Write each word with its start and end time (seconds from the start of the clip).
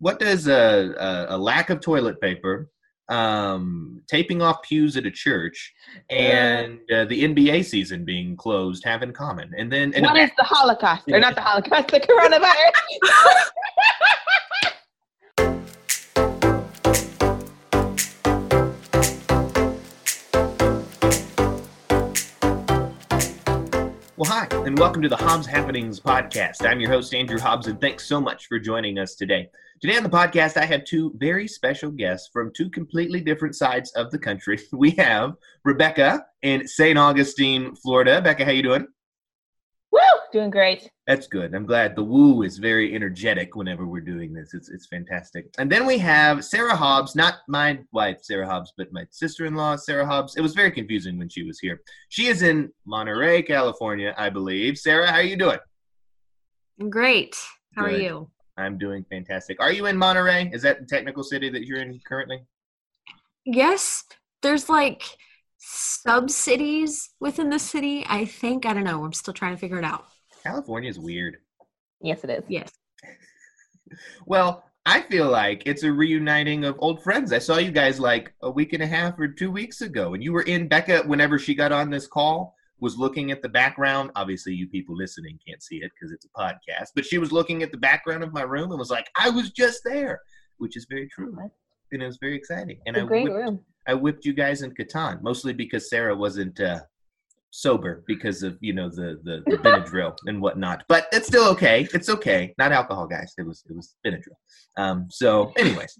what 0.00 0.18
does 0.18 0.48
a, 0.48 0.94
a, 0.98 1.36
a 1.36 1.38
lack 1.38 1.68
of 1.68 1.80
toilet 1.80 2.20
paper, 2.20 2.68
um, 3.10 4.00
taping 4.08 4.40
off 4.40 4.62
pews 4.62 4.96
at 4.96 5.04
a 5.04 5.10
church, 5.10 5.74
and 6.08 6.78
uh, 6.90 7.04
the 7.04 7.22
NBA 7.22 7.64
season 7.66 8.04
being 8.06 8.34
closed 8.34 8.82
have 8.84 9.02
in 9.02 9.12
common? 9.12 9.52
And 9.56 9.70
then 9.70 9.92
and 9.94 10.06
What 10.06 10.16
is 10.16 10.30
the 10.38 10.44
Holocaust? 10.44 11.04
Or 11.12 11.20
not 11.20 11.34
the 11.34 11.42
Holocaust, 11.42 11.88
the 11.88 12.00
coronavirus. 12.00 13.50
Well, 24.16 24.30
hi, 24.30 24.48
and 24.66 24.78
welcome 24.78 25.00
to 25.00 25.08
the 25.08 25.16
Hobbs 25.16 25.46
Happenings 25.46 25.98
podcast. 25.98 26.66
I'm 26.66 26.78
your 26.78 26.90
host, 26.90 27.14
Andrew 27.14 27.38
Hobbs, 27.38 27.68
and 27.68 27.80
thanks 27.80 28.06
so 28.06 28.20
much 28.20 28.48
for 28.48 28.58
joining 28.58 28.98
us 28.98 29.14
today. 29.14 29.48
Today 29.80 29.96
on 29.96 30.02
the 30.02 30.10
podcast, 30.10 30.58
I 30.58 30.66
have 30.66 30.84
two 30.84 31.14
very 31.16 31.48
special 31.48 31.90
guests 31.90 32.28
from 32.30 32.52
two 32.54 32.68
completely 32.68 33.22
different 33.22 33.56
sides 33.56 33.90
of 33.92 34.10
the 34.10 34.18
country. 34.18 34.58
We 34.74 34.90
have 34.92 35.36
Rebecca 35.64 36.26
in 36.42 36.68
St. 36.68 36.98
Augustine, 36.98 37.74
Florida. 37.76 38.20
Becca, 38.20 38.44
how 38.44 38.50
you 38.50 38.62
doing? 38.62 38.86
Woo! 39.90 40.00
Doing 40.34 40.50
great. 40.50 40.90
That's 41.06 41.26
good. 41.26 41.54
I'm 41.54 41.64
glad 41.64 41.96
the 41.96 42.04
woo 42.04 42.42
is 42.42 42.58
very 42.58 42.94
energetic 42.94 43.56
whenever 43.56 43.86
we're 43.86 44.02
doing 44.02 44.34
this. 44.34 44.52
It's 44.52 44.68
it's 44.68 44.86
fantastic. 44.86 45.46
And 45.56 45.72
then 45.72 45.86
we 45.86 45.96
have 45.96 46.44
Sarah 46.44 46.76
Hobbs, 46.76 47.16
not 47.16 47.36
my 47.48 47.78
wife 47.90 48.18
Sarah 48.20 48.46
Hobbs, 48.46 48.74
but 48.76 48.92
my 48.92 49.06
sister-in-law 49.10 49.76
Sarah 49.76 50.04
Hobbs. 50.04 50.36
It 50.36 50.42
was 50.42 50.52
very 50.52 50.72
confusing 50.72 51.16
when 51.16 51.30
she 51.30 51.42
was 51.42 51.58
here. 51.58 51.80
She 52.10 52.26
is 52.26 52.42
in 52.42 52.70
Monterey, 52.84 53.40
California, 53.40 54.14
I 54.18 54.28
believe. 54.28 54.76
Sarah, 54.76 55.10
how 55.10 55.16
are 55.16 55.22
you 55.22 55.36
doing? 55.36 55.58
Great. 56.90 57.34
How 57.74 57.86
Good. 57.86 57.94
are 57.94 58.02
you? 58.02 58.30
I'm 58.60 58.78
doing 58.78 59.04
fantastic. 59.10 59.60
Are 59.60 59.72
you 59.72 59.86
in 59.86 59.96
Monterey? 59.96 60.50
Is 60.52 60.62
that 60.62 60.80
the 60.80 60.86
technical 60.86 61.22
city 61.22 61.48
that 61.50 61.66
you're 61.66 61.80
in 61.80 62.00
currently? 62.06 62.44
Yes, 63.44 64.04
there's 64.42 64.68
like 64.68 65.02
sub 65.58 66.30
cities 66.30 67.10
within 67.20 67.50
the 67.50 67.58
city. 67.58 68.04
I 68.08 68.24
think. 68.24 68.66
I 68.66 68.72
don't 68.72 68.84
know. 68.84 69.04
I'm 69.04 69.12
still 69.12 69.34
trying 69.34 69.54
to 69.54 69.60
figure 69.60 69.78
it 69.78 69.84
out. 69.84 70.06
California 70.42 70.90
is 70.90 70.98
weird. 70.98 71.38
Yes, 72.00 72.24
it 72.24 72.30
is. 72.30 72.44
Yes. 72.48 72.72
Well, 74.24 74.62
I 74.86 75.02
feel 75.02 75.28
like 75.28 75.64
it's 75.66 75.82
a 75.82 75.92
reuniting 75.92 76.64
of 76.64 76.76
old 76.78 77.02
friends. 77.02 77.32
I 77.32 77.38
saw 77.38 77.58
you 77.58 77.72
guys 77.72 77.98
like 77.98 78.32
a 78.40 78.50
week 78.50 78.72
and 78.72 78.82
a 78.82 78.86
half 78.86 79.18
or 79.18 79.26
two 79.26 79.50
weeks 79.50 79.80
ago, 79.80 80.14
and 80.14 80.22
you 80.22 80.32
were 80.32 80.42
in 80.42 80.68
Becca 80.68 81.02
whenever 81.06 81.40
she 81.40 81.56
got 81.56 81.72
on 81.72 81.90
this 81.90 82.06
call. 82.06 82.54
Was 82.80 82.96
looking 82.96 83.30
at 83.30 83.42
the 83.42 83.48
background. 83.48 84.10
Obviously, 84.16 84.54
you 84.54 84.68
people 84.68 84.96
listening 84.96 85.38
can't 85.46 85.62
see 85.62 85.76
it 85.76 85.90
because 85.94 86.12
it's 86.12 86.26
a 86.26 86.40
podcast. 86.40 86.88
But 86.94 87.04
she 87.04 87.18
was 87.18 87.32
looking 87.32 87.62
at 87.62 87.72
the 87.72 87.78
background 87.78 88.22
of 88.24 88.32
my 88.32 88.42
room 88.42 88.70
and 88.70 88.78
was 88.78 88.90
like, 88.90 89.08
"I 89.16 89.30
was 89.30 89.50
just 89.50 89.82
there," 89.84 90.20
which 90.58 90.76
is 90.76 90.86
very 90.88 91.08
true, 91.08 91.36
and 91.92 92.02
it 92.02 92.06
was 92.06 92.18
very 92.20 92.36
exciting. 92.36 92.78
And 92.86 92.96
I 92.96 93.00
great 93.02 93.24
whipped, 93.24 93.36
room. 93.36 93.60
I 93.86 93.94
whipped 93.94 94.24
you 94.24 94.32
guys 94.32 94.62
in 94.62 94.72
Catan, 94.74 95.22
mostly 95.22 95.52
because 95.52 95.90
Sarah 95.90 96.14
wasn't 96.14 96.58
uh, 96.60 96.80
sober 97.50 98.04
because 98.06 98.42
of 98.42 98.56
you 98.60 98.72
know 98.72 98.88
the 98.88 99.20
the, 99.24 99.42
the 99.46 99.56
Benadryl 99.58 100.16
and 100.26 100.40
whatnot. 100.40 100.84
But 100.88 101.06
it's 101.12 101.26
still 101.26 101.48
okay. 101.50 101.88
It's 101.92 102.08
okay. 102.08 102.54
Not 102.58 102.72
alcohol, 102.72 103.06
guys. 103.06 103.34
It 103.38 103.46
was 103.46 103.62
it 103.68 103.76
was 103.76 103.94
Benadryl. 104.06 104.36
Um, 104.76 105.08
so, 105.10 105.52
anyways, 105.58 105.98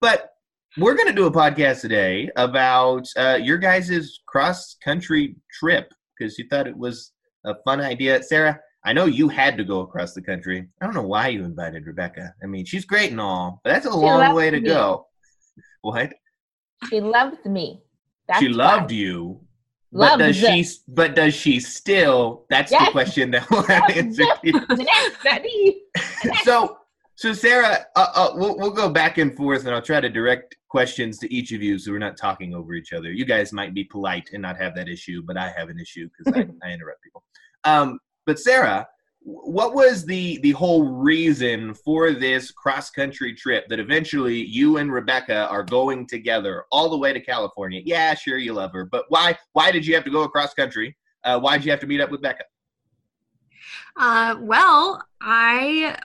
but 0.00 0.30
we're 0.78 0.94
gonna 0.94 1.12
do 1.12 1.26
a 1.26 1.30
podcast 1.30 1.82
today 1.82 2.30
about 2.36 3.06
uh, 3.16 3.38
your 3.40 3.58
guys' 3.58 4.20
cross 4.26 4.76
country 4.82 5.36
trip 5.52 5.92
because 6.16 6.38
you 6.38 6.46
thought 6.48 6.66
it 6.66 6.76
was 6.76 7.12
a 7.44 7.54
fun 7.64 7.80
idea, 7.80 8.22
Sarah. 8.22 8.58
I 8.84 8.92
know 8.92 9.04
you 9.04 9.28
had 9.28 9.56
to 9.58 9.64
go 9.64 9.80
across 9.80 10.14
the 10.14 10.22
country. 10.22 10.66
I 10.80 10.86
don't 10.86 10.94
know 10.94 11.02
why 11.02 11.28
you 11.28 11.44
invited 11.44 11.86
Rebecca. 11.86 12.34
I 12.42 12.46
mean, 12.46 12.64
she's 12.64 12.84
great 12.84 13.10
and 13.10 13.20
all, 13.20 13.60
but 13.62 13.70
that's 13.70 13.86
a 13.86 13.90
long 13.90 14.34
way 14.34 14.50
to 14.50 14.60
me. 14.60 14.68
go. 14.68 15.06
What? 15.82 16.12
She 16.88 17.00
loved 17.00 17.44
me. 17.44 17.82
That's 18.26 18.40
she 18.40 18.48
loved 18.48 18.90
why. 18.90 18.96
you. 18.96 19.40
But 19.92 20.16
does 20.16 20.36
she? 20.36 20.64
But 20.88 21.14
does 21.14 21.34
she 21.34 21.60
still? 21.60 22.46
That's 22.48 22.70
the 22.70 22.88
question 22.92 23.30
that 23.32 23.48
we'll 23.50 23.62
have 23.64 23.88
to 23.88 23.96
answer. 23.96 24.24
So, 26.44 26.78
so 27.16 27.32
Sarah, 27.32 27.84
uh, 27.94 28.06
uh, 28.14 28.30
we'll 28.34 28.56
we'll 28.56 28.70
go 28.70 28.88
back 28.88 29.18
and 29.18 29.36
forth, 29.36 29.66
and 29.66 29.74
I'll 29.74 29.82
try 29.82 30.00
to 30.00 30.08
direct 30.08 30.56
questions 30.72 31.18
to 31.18 31.32
each 31.32 31.52
of 31.52 31.62
you, 31.62 31.78
so 31.78 31.92
we're 31.92 31.98
not 31.98 32.16
talking 32.16 32.54
over 32.54 32.72
each 32.72 32.94
other. 32.94 33.12
You 33.12 33.26
guys 33.26 33.52
might 33.52 33.74
be 33.74 33.84
polite 33.84 34.30
and 34.32 34.40
not 34.40 34.56
have 34.56 34.74
that 34.74 34.88
issue, 34.88 35.22
but 35.22 35.36
I 35.36 35.52
have 35.54 35.68
an 35.68 35.78
issue 35.78 36.08
because 36.08 36.32
I, 36.34 36.48
I 36.66 36.72
interrupt 36.72 37.02
people. 37.02 37.22
Um, 37.64 38.00
but 38.24 38.38
Sarah, 38.38 38.88
what 39.20 39.74
was 39.74 40.06
the 40.06 40.38
the 40.38 40.52
whole 40.52 40.84
reason 40.84 41.74
for 41.74 42.12
this 42.12 42.50
cross 42.50 42.88
country 42.88 43.34
trip 43.34 43.68
that 43.68 43.80
eventually 43.80 44.42
you 44.46 44.78
and 44.78 44.90
Rebecca 44.90 45.46
are 45.48 45.62
going 45.62 46.06
together 46.06 46.64
all 46.72 46.88
the 46.88 46.96
way 46.96 47.12
to 47.12 47.20
California? 47.20 47.82
Yeah, 47.84 48.14
sure, 48.14 48.38
you 48.38 48.54
love 48.54 48.72
her, 48.72 48.86
but 48.86 49.04
why 49.10 49.36
why 49.52 49.72
did 49.72 49.86
you 49.86 49.94
have 49.94 50.04
to 50.04 50.10
go 50.10 50.22
across 50.22 50.54
country? 50.54 50.96
Uh, 51.22 51.38
why 51.38 51.58
did 51.58 51.66
you 51.66 51.70
have 51.70 51.80
to 51.80 51.86
meet 51.86 52.00
up 52.00 52.10
with 52.10 52.22
Becca? 52.22 52.44
Uh, 53.96 54.36
well, 54.40 55.02
I, 55.20 55.98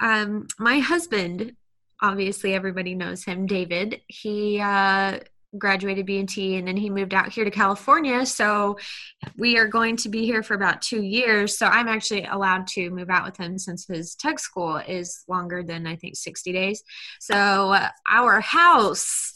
um, 0.00 0.48
my 0.58 0.80
husband, 0.80 1.54
obviously 2.00 2.54
everybody 2.54 2.94
knows 2.94 3.24
him, 3.24 3.46
David. 3.46 4.00
He 4.06 4.60
uh, 4.60 5.18
graduated 5.56 6.06
BMT 6.06 6.58
and 6.58 6.68
then 6.68 6.76
he 6.76 6.90
moved 6.90 7.14
out 7.14 7.30
here 7.30 7.44
to 7.44 7.50
California. 7.50 8.26
So 8.26 8.76
we 9.36 9.56
are 9.58 9.66
going 9.66 9.96
to 9.98 10.08
be 10.08 10.24
here 10.24 10.42
for 10.42 10.54
about 10.54 10.82
two 10.82 11.02
years. 11.02 11.56
So 11.56 11.66
I'm 11.66 11.88
actually 11.88 12.24
allowed 12.24 12.66
to 12.68 12.90
move 12.90 13.10
out 13.10 13.24
with 13.24 13.36
him 13.36 13.58
since 13.58 13.86
his 13.86 14.14
tech 14.14 14.38
school 14.38 14.76
is 14.76 15.24
longer 15.28 15.62
than 15.62 15.86
I 15.86 15.96
think 15.96 16.16
60 16.16 16.52
days. 16.52 16.82
So 17.20 17.72
uh, 17.72 17.88
our 18.10 18.40
house 18.40 19.32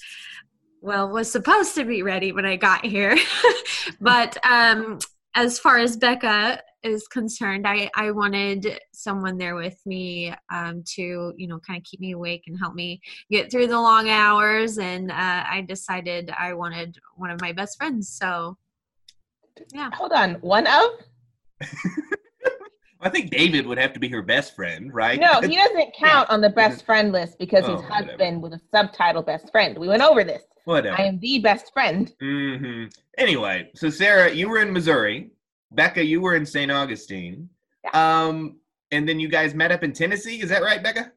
well 0.83 1.09
was 1.09 1.31
supposed 1.31 1.77
to 1.77 1.84
be 1.84 2.03
ready 2.03 2.33
when 2.33 2.45
i 2.45 2.56
got 2.56 2.84
here 2.84 3.17
but 4.01 4.37
um 4.45 4.99
as 5.34 5.59
far 5.59 5.78
as 5.78 5.97
becca 5.97 6.61
is 6.82 7.06
concerned 7.09 7.66
i 7.66 7.88
i 7.97 8.10
wanted 8.10 8.78
someone 8.93 9.38
there 9.38 9.54
with 9.54 9.78
me 9.87 10.32
um 10.53 10.82
to 10.87 11.32
you 11.37 11.47
know 11.47 11.59
kind 11.60 11.78
of 11.78 11.84
keep 11.84 12.00
me 12.00 12.12
awake 12.12 12.44
and 12.47 12.59
help 12.59 12.75
me 12.75 13.00
get 13.31 13.50
through 13.50 13.66
the 13.66 13.81
long 13.81 14.09
hours 14.09 14.78
and 14.78 15.10
uh, 15.10 15.44
i 15.48 15.65
decided 15.69 16.31
i 16.38 16.53
wanted 16.53 16.97
one 17.16 17.31
of 17.31 17.41
my 17.41 17.53
best 17.53 17.78
friends 17.78 18.09
so 18.09 18.56
yeah 19.72 19.91
Hold 19.94 20.12
on. 20.12 20.34
One 20.37 20.66
of? 20.66 20.91
I 23.00 23.09
think 23.09 23.31
David 23.31 23.66
would 23.66 23.78
have 23.78 23.92
to 23.94 24.00
be 24.00 24.09
her 24.09 24.22
best 24.22 24.54
friend, 24.54 24.92
right? 24.94 25.19
No, 25.21 25.41
he 25.41 25.56
doesn't 25.56 25.92
count 25.98 26.31
on 26.31 26.41
the 26.41 26.50
best 26.50 26.87
friend 26.87 27.10
list 27.12 27.38
because 27.38 27.65
Oh, 27.65 27.72
his 27.72 27.82
whatever. 27.82 28.10
husband 28.10 28.42
was 28.42 28.53
a 28.53 28.60
subtitle 28.71 29.22
best 29.22 29.50
friend. 29.50 29.76
We 29.76 29.88
went 29.88 30.03
over 30.03 30.22
this. 30.25 30.42
Whatever. 30.65 30.97
I 30.98 31.04
am 31.04 31.19
the 31.19 31.41
best 31.41 31.72
friend. 31.72 32.12
Mm-hmm. 32.22 32.84
Anyway, 33.19 33.71
so 33.75 33.91
Sarah, 33.91 34.32
you 34.32 34.48
were 34.48 34.59
in 34.60 34.72
Missouri. 34.72 35.31
Becca, 35.75 36.05
you 36.05 36.21
were 36.21 36.34
in 36.34 36.47
St. 36.47 36.71
Augustine. 36.71 37.49
Um, 37.93 38.56
and 38.91 39.09
then 39.09 39.19
you 39.19 39.28
guys 39.28 39.55
met 39.55 39.72
up 39.72 39.83
in 39.83 39.93
Tennessee. 39.93 40.41
Is 40.41 40.50
that 40.50 40.62
right, 40.62 40.83
Becca? 40.83 41.12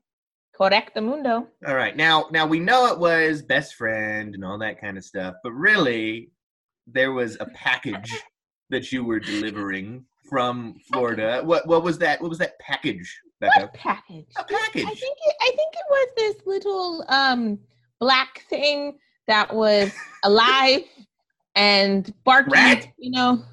Correcto 0.59 1.03
mundo. 1.03 1.47
All 1.67 1.75
right. 1.75 1.95
Now, 1.95 2.27
now 2.31 2.47
we 2.47 2.59
know 2.59 2.87
it 2.87 2.97
was 2.97 3.41
best 3.41 3.75
friend 3.75 4.33
and 4.33 4.45
all 4.45 4.57
that 4.59 4.79
kind 4.79 4.97
of 4.97 5.03
stuff, 5.03 5.35
but 5.43 5.51
really, 5.51 6.31
there 6.87 7.11
was 7.11 7.35
a 7.39 7.45
package 7.47 8.13
that 8.69 8.91
you 8.91 9.03
were 9.03 9.19
delivering 9.19 10.05
from 10.29 10.75
Florida. 10.91 11.41
What 11.43 11.67
what 11.67 11.83
was 11.83 11.97
that? 11.99 12.21
What 12.21 12.29
was 12.29 12.39
that 12.39 12.57
package, 12.59 13.19
Becca? 13.41 13.61
What 13.61 13.73
package? 13.73 14.27
A 14.37 14.43
package. 14.43 14.85
I 14.85 14.93
think 14.93 15.17
it, 15.25 15.35
I 15.41 15.51
think 15.55 15.73
it 15.73 15.85
was 15.89 16.07
this 16.15 16.35
little 16.45 17.05
um 17.09 17.59
black 17.99 18.43
thing 18.49 18.97
that 19.27 19.53
was 19.53 19.91
alive 20.23 20.83
and 21.55 22.13
barking. 22.23 22.53
Rat? 22.53 22.87
You 22.97 23.11
know, 23.11 23.43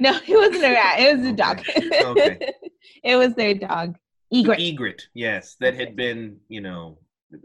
no, 0.02 0.18
it 0.26 0.34
wasn't 0.34 0.64
a 0.64 0.70
rat. 0.70 0.98
It 0.98 1.18
was 1.18 1.26
a 1.26 1.32
dog. 1.32 1.60
Okay. 1.68 2.52
it 3.04 3.16
was 3.16 3.34
their 3.34 3.54
dog, 3.54 3.96
Egret. 4.32 4.58
Egret, 4.58 5.02
yes, 5.12 5.56
that 5.60 5.74
had 5.74 5.94
been, 5.94 6.38
you 6.48 6.62
know, 6.62 6.98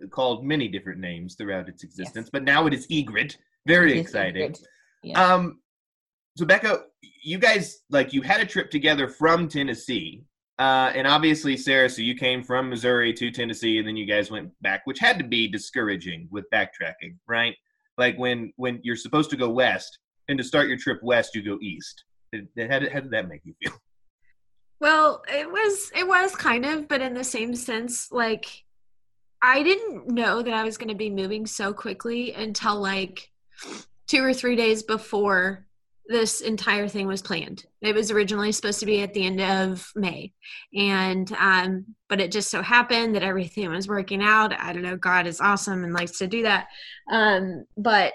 called 0.09 0.45
many 0.45 0.69
different 0.69 0.99
names 0.99 1.35
throughout 1.35 1.67
its 1.67 1.83
existence, 1.83 2.29
but 2.31 2.43
now 2.43 2.65
it 2.65 2.73
is 2.73 2.87
Egret. 2.89 3.37
Very 3.67 3.97
It 3.97 4.01
exciting. 4.01 4.55
Yeah. 5.03 5.21
Um, 5.21 5.59
so 6.37 6.45
Becca, 6.45 6.83
you 7.23 7.39
guys 7.39 7.81
like 7.89 8.13
you 8.13 8.21
had 8.21 8.39
a 8.39 8.45
trip 8.45 8.71
together 8.71 9.09
from 9.09 9.49
Tennessee, 9.49 10.23
uh, 10.57 10.93
and 10.95 11.05
obviously 11.05 11.57
Sarah, 11.57 11.89
so 11.89 12.01
you 12.01 12.15
came 12.15 12.41
from 12.41 12.69
Missouri 12.69 13.11
to 13.13 13.31
Tennessee, 13.31 13.79
and 13.79 13.87
then 13.87 13.97
you 13.97 14.05
guys 14.05 14.31
went 14.31 14.51
back, 14.61 14.81
which 14.85 14.99
had 14.99 15.17
to 15.19 15.25
be 15.25 15.49
discouraging 15.49 16.29
with 16.31 16.45
backtracking, 16.53 17.17
right? 17.27 17.55
Like 17.97 18.17
when 18.17 18.53
when 18.55 18.79
you're 18.81 18.95
supposed 18.95 19.29
to 19.31 19.37
go 19.37 19.49
west, 19.49 19.99
and 20.29 20.37
to 20.37 20.43
start 20.43 20.69
your 20.69 20.77
trip 20.77 20.99
west, 21.03 21.35
you 21.35 21.43
go 21.43 21.57
east. 21.61 22.05
It- 22.55 22.71
How 22.71 22.79
did, 22.79 22.91
how 22.91 22.99
did 22.99 23.11
that 23.11 23.27
make 23.27 23.41
you 23.45 23.53
feel? 23.61 23.73
Well, 24.81 25.23
it 25.27 25.49
was 25.49 25.91
it 25.95 26.07
was 26.07 26.35
kind 26.35 26.65
of, 26.65 26.87
but 26.87 27.01
in 27.01 27.13
the 27.13 27.23
same 27.23 27.55
sense, 27.55 28.11
like 28.11 28.45
I 29.41 29.63
didn't 29.63 30.09
know 30.09 30.41
that 30.41 30.53
I 30.53 30.63
was 30.63 30.77
going 30.77 30.89
to 30.89 30.95
be 30.95 31.09
moving 31.09 31.45
so 31.45 31.73
quickly 31.73 32.33
until 32.33 32.79
like 32.79 33.31
two 34.07 34.23
or 34.23 34.33
three 34.33 34.55
days 34.55 34.83
before 34.83 35.65
this 36.07 36.41
entire 36.41 36.87
thing 36.87 37.07
was 37.07 37.21
planned. 37.23 37.65
It 37.81 37.95
was 37.95 38.11
originally 38.11 38.51
supposed 38.51 38.79
to 38.81 38.85
be 38.85 39.01
at 39.01 39.13
the 39.13 39.25
end 39.25 39.41
of 39.41 39.89
May, 39.95 40.33
and 40.75 41.31
um, 41.39 41.85
but 42.09 42.19
it 42.19 42.31
just 42.31 42.51
so 42.51 42.61
happened 42.61 43.15
that 43.15 43.23
everything 43.23 43.69
was 43.71 43.87
working 43.87 44.21
out. 44.21 44.53
I 44.59 44.73
don't 44.73 44.83
know. 44.83 44.97
God 44.97 45.25
is 45.25 45.41
awesome 45.41 45.83
and 45.83 45.93
likes 45.93 46.17
to 46.19 46.27
do 46.27 46.43
that. 46.43 46.67
Um, 47.11 47.65
but 47.77 48.13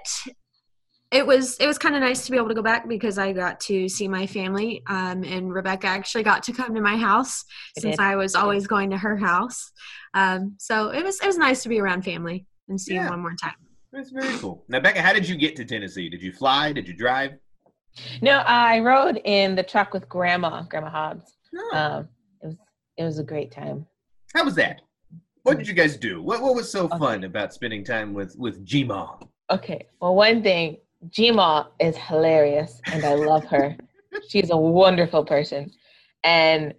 it 1.12 1.26
was 1.26 1.56
it 1.58 1.66
was 1.66 1.76
kind 1.78 1.94
of 1.96 2.00
nice 2.02 2.24
to 2.24 2.30
be 2.30 2.36
able 2.36 2.48
to 2.48 2.54
go 2.54 2.62
back 2.62 2.88
because 2.88 3.18
I 3.18 3.32
got 3.32 3.58
to 3.62 3.88
see 3.88 4.06
my 4.06 4.26
family. 4.26 4.82
Um, 4.86 5.24
and 5.24 5.52
Rebecca 5.52 5.86
actually 5.88 6.22
got 6.22 6.42
to 6.44 6.52
come 6.52 6.74
to 6.74 6.80
my 6.80 6.96
house 6.96 7.44
I 7.76 7.80
since 7.80 7.96
did. 7.96 8.02
I 8.02 8.16
was 8.16 8.34
always 8.34 8.66
going 8.66 8.90
to 8.90 8.96
her 8.98 9.16
house. 9.16 9.72
Um, 10.14 10.54
so 10.58 10.90
it 10.90 11.02
was 11.02 11.20
it 11.20 11.26
was 11.26 11.36
nice 11.38 11.62
to 11.64 11.68
be 11.68 11.80
around 11.80 12.02
family 12.04 12.46
and 12.68 12.80
see 12.80 12.94
Yeah. 12.94 13.02
them 13.02 13.10
one 13.10 13.20
more 13.22 13.34
time. 13.34 13.54
That's 13.92 14.10
very 14.10 14.38
cool. 14.38 14.64
Now, 14.68 14.78
Becca, 14.78 15.02
how 15.02 15.12
did 15.12 15.28
you 15.28 15.36
get 15.36 15.56
to 15.56 15.64
Tennessee? 15.64 16.08
Did 16.08 16.22
you 16.22 16.32
fly? 16.32 16.72
Did 16.72 16.86
you 16.86 16.94
drive? 16.94 17.32
No, 18.22 18.38
I 18.46 18.78
rode 18.78 19.20
in 19.24 19.56
the 19.56 19.64
truck 19.64 19.92
with 19.92 20.08
Grandma, 20.08 20.62
Grandma 20.62 20.90
Hobbs. 20.90 21.32
No. 21.52 21.70
Um, 21.72 22.08
it 22.40 22.46
was 22.46 22.56
it 22.98 23.04
was 23.04 23.18
a 23.18 23.24
great 23.24 23.50
time. 23.50 23.84
how 24.32 24.44
was 24.44 24.54
that? 24.54 24.82
What 25.42 25.58
did 25.58 25.66
you 25.66 25.74
guys 25.74 25.96
do? 25.96 26.22
What 26.22 26.40
What 26.40 26.54
was 26.54 26.70
so 26.70 26.84
Okay. 26.84 26.98
fun 26.98 27.24
about 27.24 27.52
spending 27.52 27.82
time 27.82 28.14
with 28.14 28.36
with 28.38 28.64
G-Ma? 28.64 29.16
Okay, 29.50 29.88
well, 30.00 30.14
one 30.14 30.44
thing, 30.44 30.76
Gma 31.08 31.67
is 31.79 31.97
hilarious, 31.97 32.81
and 32.93 33.05
I 33.05 33.14
love 33.14 33.47
her. 33.47 33.76
She's 34.29 34.50
a 34.50 34.56
wonderful 34.56 35.25
person, 35.25 35.73
and 36.25 36.75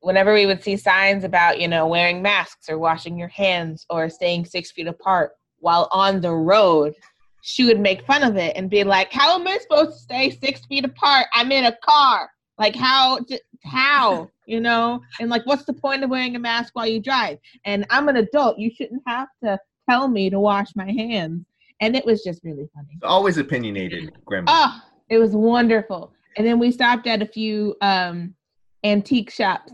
whenever 0.00 0.32
we 0.32 0.46
would 0.46 0.62
see 0.62 0.76
signs 0.76 1.24
about 1.24 1.60
you 1.60 1.68
know 1.68 1.86
wearing 1.86 2.22
masks 2.22 2.68
or 2.68 2.78
washing 2.78 3.18
your 3.18 3.28
hands 3.28 3.84
or 3.90 4.08
staying 4.08 4.44
six 4.44 4.70
feet 4.70 4.86
apart 4.86 5.32
while 5.58 5.88
on 5.92 6.20
the 6.20 6.32
road, 6.32 6.94
she 7.42 7.64
would 7.64 7.80
make 7.80 8.06
fun 8.06 8.22
of 8.22 8.36
it 8.36 8.56
and 8.56 8.70
be 8.70 8.84
like, 8.84 9.12
"How 9.12 9.38
am 9.38 9.46
I 9.46 9.58
supposed 9.58 9.92
to 9.92 9.98
stay 9.98 10.30
six 10.30 10.64
feet 10.66 10.84
apart? 10.84 11.26
I'm 11.34 11.52
in 11.52 11.66
a 11.66 11.76
car. 11.84 12.30
Like 12.58 12.74
how? 12.74 13.20
How? 13.64 14.30
You 14.48 14.60
know? 14.60 15.00
And 15.18 15.28
like, 15.28 15.44
what's 15.44 15.64
the 15.64 15.72
point 15.72 16.04
of 16.04 16.10
wearing 16.10 16.36
a 16.36 16.38
mask 16.38 16.76
while 16.76 16.86
you 16.86 17.00
drive? 17.00 17.38
And 17.64 17.84
I'm 17.90 18.08
an 18.08 18.14
adult. 18.14 18.60
You 18.60 18.70
shouldn't 18.70 19.02
have 19.04 19.26
to 19.42 19.58
tell 19.90 20.06
me 20.06 20.30
to 20.30 20.38
wash 20.38 20.68
my 20.76 20.88
hands." 20.88 21.44
And 21.80 21.94
it 21.96 22.04
was 22.06 22.22
just 22.22 22.42
really 22.44 22.68
funny. 22.74 22.98
Always 23.02 23.38
opinionated, 23.38 24.12
Grandma. 24.24 24.50
Oh, 24.50 24.80
it 25.08 25.18
was 25.18 25.32
wonderful. 25.32 26.12
And 26.36 26.46
then 26.46 26.58
we 26.58 26.70
stopped 26.70 27.06
at 27.06 27.22
a 27.22 27.26
few 27.26 27.76
um, 27.80 28.34
antique 28.84 29.30
shops 29.30 29.72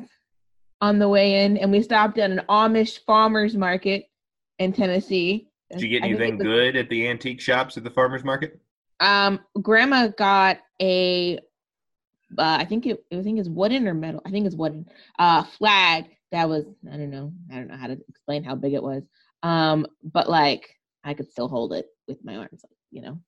on 0.81 0.99
the 0.99 1.09
way 1.09 1.45
in, 1.45 1.57
and 1.57 1.71
we 1.71 1.83
stopped 1.83 2.19
at 2.19 2.31
an 2.31 2.43
Amish 2.49 3.05
farmers 3.07 3.57
market 3.57 4.07
in 4.59 4.73
Tennessee. 4.73 5.49
did 5.71 5.83
you 5.83 5.89
get 5.89 6.05
anything 6.05 6.39
was- 6.39 6.45
good 6.45 6.77
at 6.77 6.89
the 6.89 7.09
antique 7.09 7.41
shops 7.41 7.77
at 7.77 7.85
the 7.85 7.91
farmers 7.91 8.25
market? 8.25 8.61
Um, 9.01 9.41
Grandma 9.61 10.09
got 10.09 10.59
a, 10.81 11.39
uh, 12.39 12.57
I 12.61 12.65
think 12.65 12.87
it, 12.87 13.05
I 13.13 13.23
think 13.23 13.39
it's 13.39 13.49
wooden 13.49 13.89
or 13.89 13.95
metal. 13.95 14.23
I 14.25 14.31
think 14.31 14.47
it's 14.47 14.55
wooden. 14.55 14.87
Uh, 15.19 15.43
flag 15.43 16.07
that 16.33 16.49
was 16.49 16.65
I 16.91 16.97
don't 16.97 17.11
know. 17.11 17.33
I 17.51 17.57
don't 17.57 17.69
know 17.69 17.77
how 17.77 17.87
to 17.87 17.99
explain 18.09 18.43
how 18.43 18.57
big 18.57 18.73
it 18.73 18.83
was. 18.83 19.05
Um, 19.43 19.87
but 20.03 20.29
like 20.29 20.69
I 21.05 21.15
could 21.15 21.31
still 21.31 21.49
hold 21.49 21.73
it 21.73 21.87
with 22.09 22.25
my 22.25 22.37
arms, 22.37 22.65
you 22.91 23.03
know. 23.03 23.19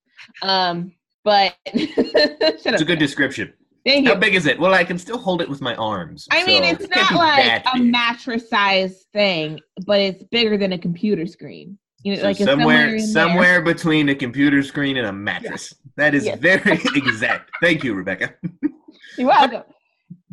Um, 0.42 0.92
but 1.24 1.54
It's 1.66 2.66
a 2.82 2.84
good 2.84 2.98
description. 2.98 3.52
Thank 3.86 4.04
you. 4.06 4.12
How 4.14 4.18
big 4.18 4.34
is 4.34 4.46
it? 4.46 4.58
Well, 4.58 4.72
I 4.72 4.84
can 4.84 4.98
still 4.98 5.18
hold 5.18 5.42
it 5.42 5.48
with 5.48 5.60
my 5.60 5.74
arms. 5.74 6.26
I 6.30 6.44
mean, 6.46 6.64
it's 6.64 6.88
not 6.88 7.14
like 7.14 7.64
a 7.74 7.78
mattress 7.78 8.48
size 8.48 9.04
thing, 9.12 9.60
but 9.86 10.00
it's 10.00 10.22
bigger 10.24 10.56
than 10.56 10.72
a 10.72 10.78
computer 10.78 11.26
screen. 11.26 11.78
You 12.02 12.12
know, 12.14 12.18
So 12.20 12.26
like 12.28 12.36
it's 12.36 12.44
somewhere, 12.44 12.98
somewhere 12.98 13.62
between 13.62 14.08
a 14.10 14.14
computer 14.14 14.62
screen 14.62 14.96
and 14.96 15.06
a 15.06 15.12
mattress. 15.12 15.74
That 15.96 16.14
is 16.14 16.26
Yes. 16.26 16.38
very 16.38 16.80
exact. 16.94 17.50
Thank 17.62 17.84
you, 17.84 17.94
Rebecca. 17.94 18.34
You're 19.18 19.28
welcome. 19.28 19.62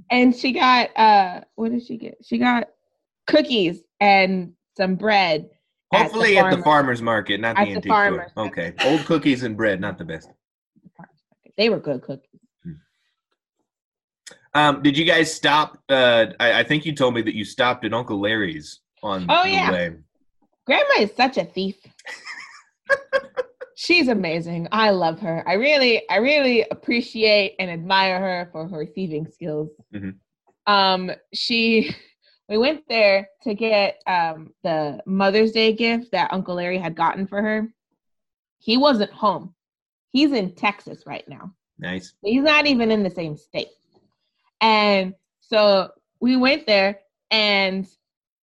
And 0.10 0.36
she 0.36 0.52
got 0.52 0.90
uh 0.98 1.42
what 1.56 1.72
did 1.72 1.86
she 1.86 1.98
get? 1.98 2.18
She 2.26 2.38
got 2.38 2.68
cookies 3.28 3.84
and 4.00 4.54
some 4.76 4.96
bread. 4.96 5.50
At 5.94 5.98
the 5.98 6.04
Hopefully 6.04 6.38
at 6.38 6.56
the 6.56 6.62
farmers 6.64 7.02
market, 7.02 7.40
not 7.42 7.56
the 7.56 7.62
antique 7.64 7.84
store. 7.92 8.28
Okay, 8.38 8.74
old 8.86 9.06
cookies 9.06 9.44
and 9.44 9.58
bread, 9.58 9.82
not 9.82 9.98
the 9.98 10.06
best. 10.06 10.30
They 11.58 11.70
were 11.70 11.80
good 11.80 12.02
cookies. 12.02 12.28
Um, 14.54 14.82
did 14.82 14.98
you 14.98 15.06
guys 15.06 15.34
stop? 15.34 15.78
Uh, 15.90 16.28
I, 16.40 16.60
I 16.60 16.64
think 16.64 16.86
you 16.86 16.94
told 16.94 17.14
me 17.14 17.22
that 17.22 17.36
you 17.36 17.46
stopped 17.46 17.86
at 17.86 17.94
Uncle 17.94 18.20
Larry's 18.20 18.82
on 19.02 19.26
Oh, 19.30 19.44
the 19.44 19.50
yeah. 19.50 19.72
way. 19.72 19.94
Grandma 20.66 20.94
is 21.00 21.12
such 21.16 21.38
a 21.38 21.46
thief. 21.46 21.78
She's 23.76 24.10
amazing. 24.10 24.68
I 24.72 24.92
love 24.92 25.20
her. 25.22 25.44
I 25.48 25.54
really, 25.54 26.08
I 26.10 26.18
really 26.18 26.66
appreciate 26.70 27.56
and 27.60 27.72
admire 27.72 28.20
her 28.20 28.50
for 28.52 28.68
her 28.68 28.86
thieving 28.86 29.28
skills. 29.32 29.70
Mhm. 29.94 30.16
Um, 30.68 31.12
she, 31.34 31.96
we 32.51 32.57
went 32.57 32.83
there 32.89 33.30
to 33.44 33.53
get 33.53 34.01
um 34.07 34.53
the 34.62 35.01
Mother's 35.06 35.53
Day 35.53 35.71
gift 35.71 36.12
that 36.12 36.33
Uncle 36.33 36.56
Larry 36.56 36.77
had 36.77 36.95
gotten 36.95 37.25
for 37.25 37.42
her. 37.42 37.69
He 38.59 38.75
wasn't 38.75 39.12
home. 39.12 39.56
He's 40.12 40.33
in 40.33 40.53
Texas 40.53 41.03
right 41.06 41.27
now. 41.30 41.53
Nice. 41.80 42.13
He's 42.21 42.44
not 42.44 42.68
even 42.68 42.92
in 42.92 43.03
the 43.03 43.09
same 43.09 43.38
state. 43.38 43.69
And 44.59 45.15
so 45.39 45.92
we 46.19 46.36
went 46.36 46.68
there 46.68 47.00
and 47.31 47.88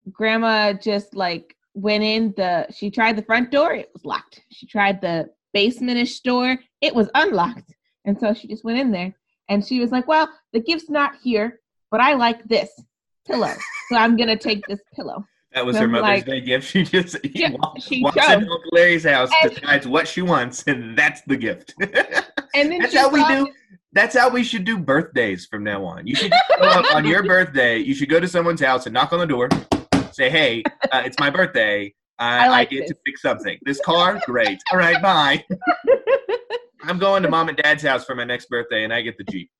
grandma 0.09 0.71
just 0.71 1.13
like 1.13 1.57
went 1.73 2.03
in 2.03 2.33
the 2.37 2.65
she 2.71 2.89
tried 2.89 3.17
the 3.17 3.23
front 3.23 3.51
door, 3.51 3.73
it 3.73 3.89
was 3.91 4.05
locked. 4.05 4.41
She 4.51 4.65
tried 4.67 5.01
the 5.01 5.29
basementish 5.53 6.23
door, 6.23 6.57
it 6.79 6.95
was 6.95 7.09
unlocked. 7.13 7.75
And 8.05 8.17
so 8.17 8.33
she 8.33 8.47
just 8.47 8.63
went 8.63 8.79
in 8.79 8.89
there 8.89 9.13
and 9.49 9.67
she 9.67 9.81
was 9.81 9.91
like, 9.91 10.07
Well, 10.07 10.29
the 10.53 10.61
gift's 10.61 10.89
not 10.89 11.17
here, 11.21 11.59
but 11.91 11.99
I 11.99 12.13
like 12.13 12.41
this 12.45 12.71
pillow. 13.27 13.53
So 13.89 13.97
I'm 13.97 14.15
gonna 14.17 14.37
take 14.37 14.65
this 14.67 14.79
pillow. 14.95 15.25
That 15.53 15.65
was 15.65 15.75
So 15.75 15.81
her 15.83 15.87
Mother's 15.87 16.03
like- 16.03 16.25
Day 16.25 16.41
gift. 16.41 16.67
She 16.71 16.83
just 16.83 17.17
Yeah, 17.23 17.51
wa- 17.51 17.73
she 17.79 18.01
walks 18.03 18.17
chose. 18.17 18.29
into 18.33 18.51
Uncle 18.51 18.69
Larry's 18.71 19.03
house, 19.05 19.29
And- 19.43 19.53
decides 19.55 19.87
what 19.87 20.07
she 20.07 20.21
wants, 20.21 20.63
and 20.67 20.97
that's 20.97 21.21
the 21.27 21.37
gift. 21.37 21.73
And 22.55 22.71
then 22.71 22.79
That's 22.81 22.95
how 22.95 23.09
we 23.09 23.23
do. 23.25 23.47
That's 23.93 24.15
how 24.17 24.29
we 24.29 24.43
should 24.43 24.63
do 24.63 24.79
birthdays 24.79 25.45
from 25.45 25.63
now 25.63 25.83
on. 25.85 26.07
You 26.07 26.15
should 26.15 26.31
on 26.61 27.05
your 27.05 27.21
birthday. 27.35 27.77
You 27.77 27.93
should 27.93 28.09
go 28.09 28.19
to 28.19 28.27
someone's 28.27 28.61
house 28.61 28.85
and 28.87 28.93
knock 28.93 29.13
on 29.13 29.19
the 29.19 29.27
door. 29.27 29.49
Say, 30.11 30.29
"Hey, 30.31 30.63
uh, 30.91 31.03
it's 31.05 31.19
my 31.19 31.29
birthday. 31.29 31.93
I, 32.17 32.45
I 32.45 32.47
like 32.49 32.67
I 32.69 32.71
get 32.71 32.79
this." 32.81 32.89
to 32.91 32.95
fix 33.05 33.21
something. 33.21 33.59
This 33.63 33.79
car, 33.81 34.19
great. 34.25 34.59
All 34.71 34.79
right, 34.79 34.99
bye. 35.01 35.43
I'm 36.83 36.97
going 36.97 37.21
to 37.23 37.29
mom 37.29 37.49
and 37.49 37.57
dad's 37.57 37.83
house 37.83 38.05
for 38.05 38.15
my 38.15 38.23
next 38.23 38.49
birthday, 38.49 38.83
and 38.83 38.93
I 38.93 39.01
get 39.01 39.17
the 39.17 39.23
jeep. 39.25 39.51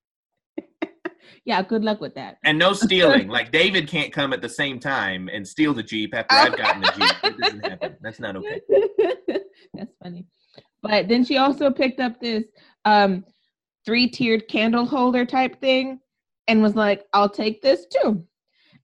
Yeah, 1.48 1.62
good 1.62 1.86
luck 1.86 2.02
with 2.02 2.14
that. 2.16 2.40
And 2.44 2.60
no 2.60 2.74
stealing. 2.74 3.30
Like 3.30 3.54
David 3.54 3.88
can't 3.88 4.12
come 4.12 4.34
at 4.34 4.42
the 4.42 4.50
same 4.50 4.80
time 4.80 5.30
and 5.32 5.48
steal 5.48 5.74
the 5.74 5.82
jeep 5.82 6.14
after 6.14 6.36
I've 6.36 6.58
gotten 6.58 6.82
the 6.82 6.92
jeep. 6.98 7.16
It 7.24 7.38
doesn't 7.38 7.66
happen. 7.66 7.96
That's 8.02 8.20
not 8.20 8.36
okay. 8.36 8.62
That's 9.74 9.94
funny. 10.04 10.26
But 10.84 11.08
then 11.08 11.24
she 11.24 11.38
also 11.38 11.72
picked 11.72 12.02
up 12.02 12.20
this 12.20 12.44
um 12.84 13.24
three-tiered 13.86 14.50
candle 14.50 14.86
holder 14.86 15.26
type 15.26 15.62
thing 15.62 16.02
and 16.50 16.62
was 16.62 16.76
like, 16.76 17.06
"I'll 17.14 17.30
take 17.30 17.62
this 17.62 17.86
too." 17.86 18.26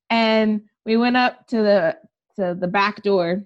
And 0.10 0.62
we 0.86 0.96
went 0.96 1.18
up 1.18 1.46
to 1.48 1.58
the 1.58 1.98
to 2.38 2.56
the 2.58 2.68
back 2.68 3.04
door 3.04 3.44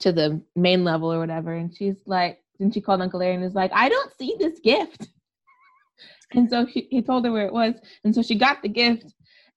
to 0.00 0.10
the 0.10 0.40
main 0.56 0.84
level 0.84 1.12
or 1.12 1.18
whatever 1.18 1.52
and 1.52 1.76
she's 1.76 1.96
like 2.06 2.42
then 2.58 2.72
she 2.72 2.80
called 2.80 3.02
Uncle 3.02 3.20
Larry 3.20 3.34
and 3.34 3.44
is 3.44 3.54
like, 3.54 3.72
"I 3.74 3.90
don't 3.90 4.16
see 4.16 4.36
this 4.38 4.58
gift." 4.60 5.08
And 6.34 6.48
so 6.48 6.66
he, 6.66 6.86
he 6.90 7.02
told 7.02 7.24
her 7.24 7.32
where 7.32 7.46
it 7.46 7.52
was. 7.52 7.74
And 8.04 8.14
so 8.14 8.22
she 8.22 8.34
got 8.34 8.62
the 8.62 8.68
gift. 8.68 9.12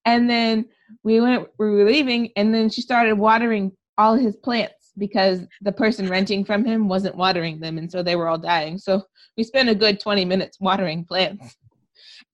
And 0.05 0.29
then 0.29 0.65
we 1.03 1.19
went 1.19 1.47
we 1.57 1.69
were 1.69 1.85
leaving 1.85 2.31
and 2.35 2.53
then 2.53 2.69
she 2.69 2.81
started 2.81 3.15
watering 3.15 3.71
all 3.97 4.15
his 4.15 4.35
plants 4.35 4.91
because 4.97 5.41
the 5.61 5.71
person 5.71 6.07
renting 6.07 6.45
from 6.45 6.63
him 6.63 6.87
wasn't 6.87 7.15
watering 7.15 7.59
them 7.59 7.77
and 7.77 7.91
so 7.91 8.03
they 8.03 8.15
were 8.15 8.27
all 8.27 8.37
dying. 8.37 8.77
So 8.77 9.03
we 9.37 9.43
spent 9.43 9.69
a 9.69 9.75
good 9.75 9.99
20 9.99 10.25
minutes 10.25 10.59
watering 10.59 11.05
plants. 11.05 11.55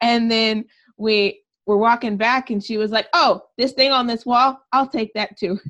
And 0.01 0.29
then 0.29 0.65
we 0.97 1.43
were 1.65 1.77
walking 1.77 2.17
back 2.17 2.49
and 2.49 2.63
she 2.63 2.77
was 2.77 2.91
like 2.91 3.07
oh 3.13 3.41
this 3.57 3.71
thing 3.73 3.91
on 3.91 4.07
this 4.07 4.25
wall 4.25 4.59
i'll 4.73 4.87
take 4.87 5.13
that 5.13 5.37
too. 5.37 5.59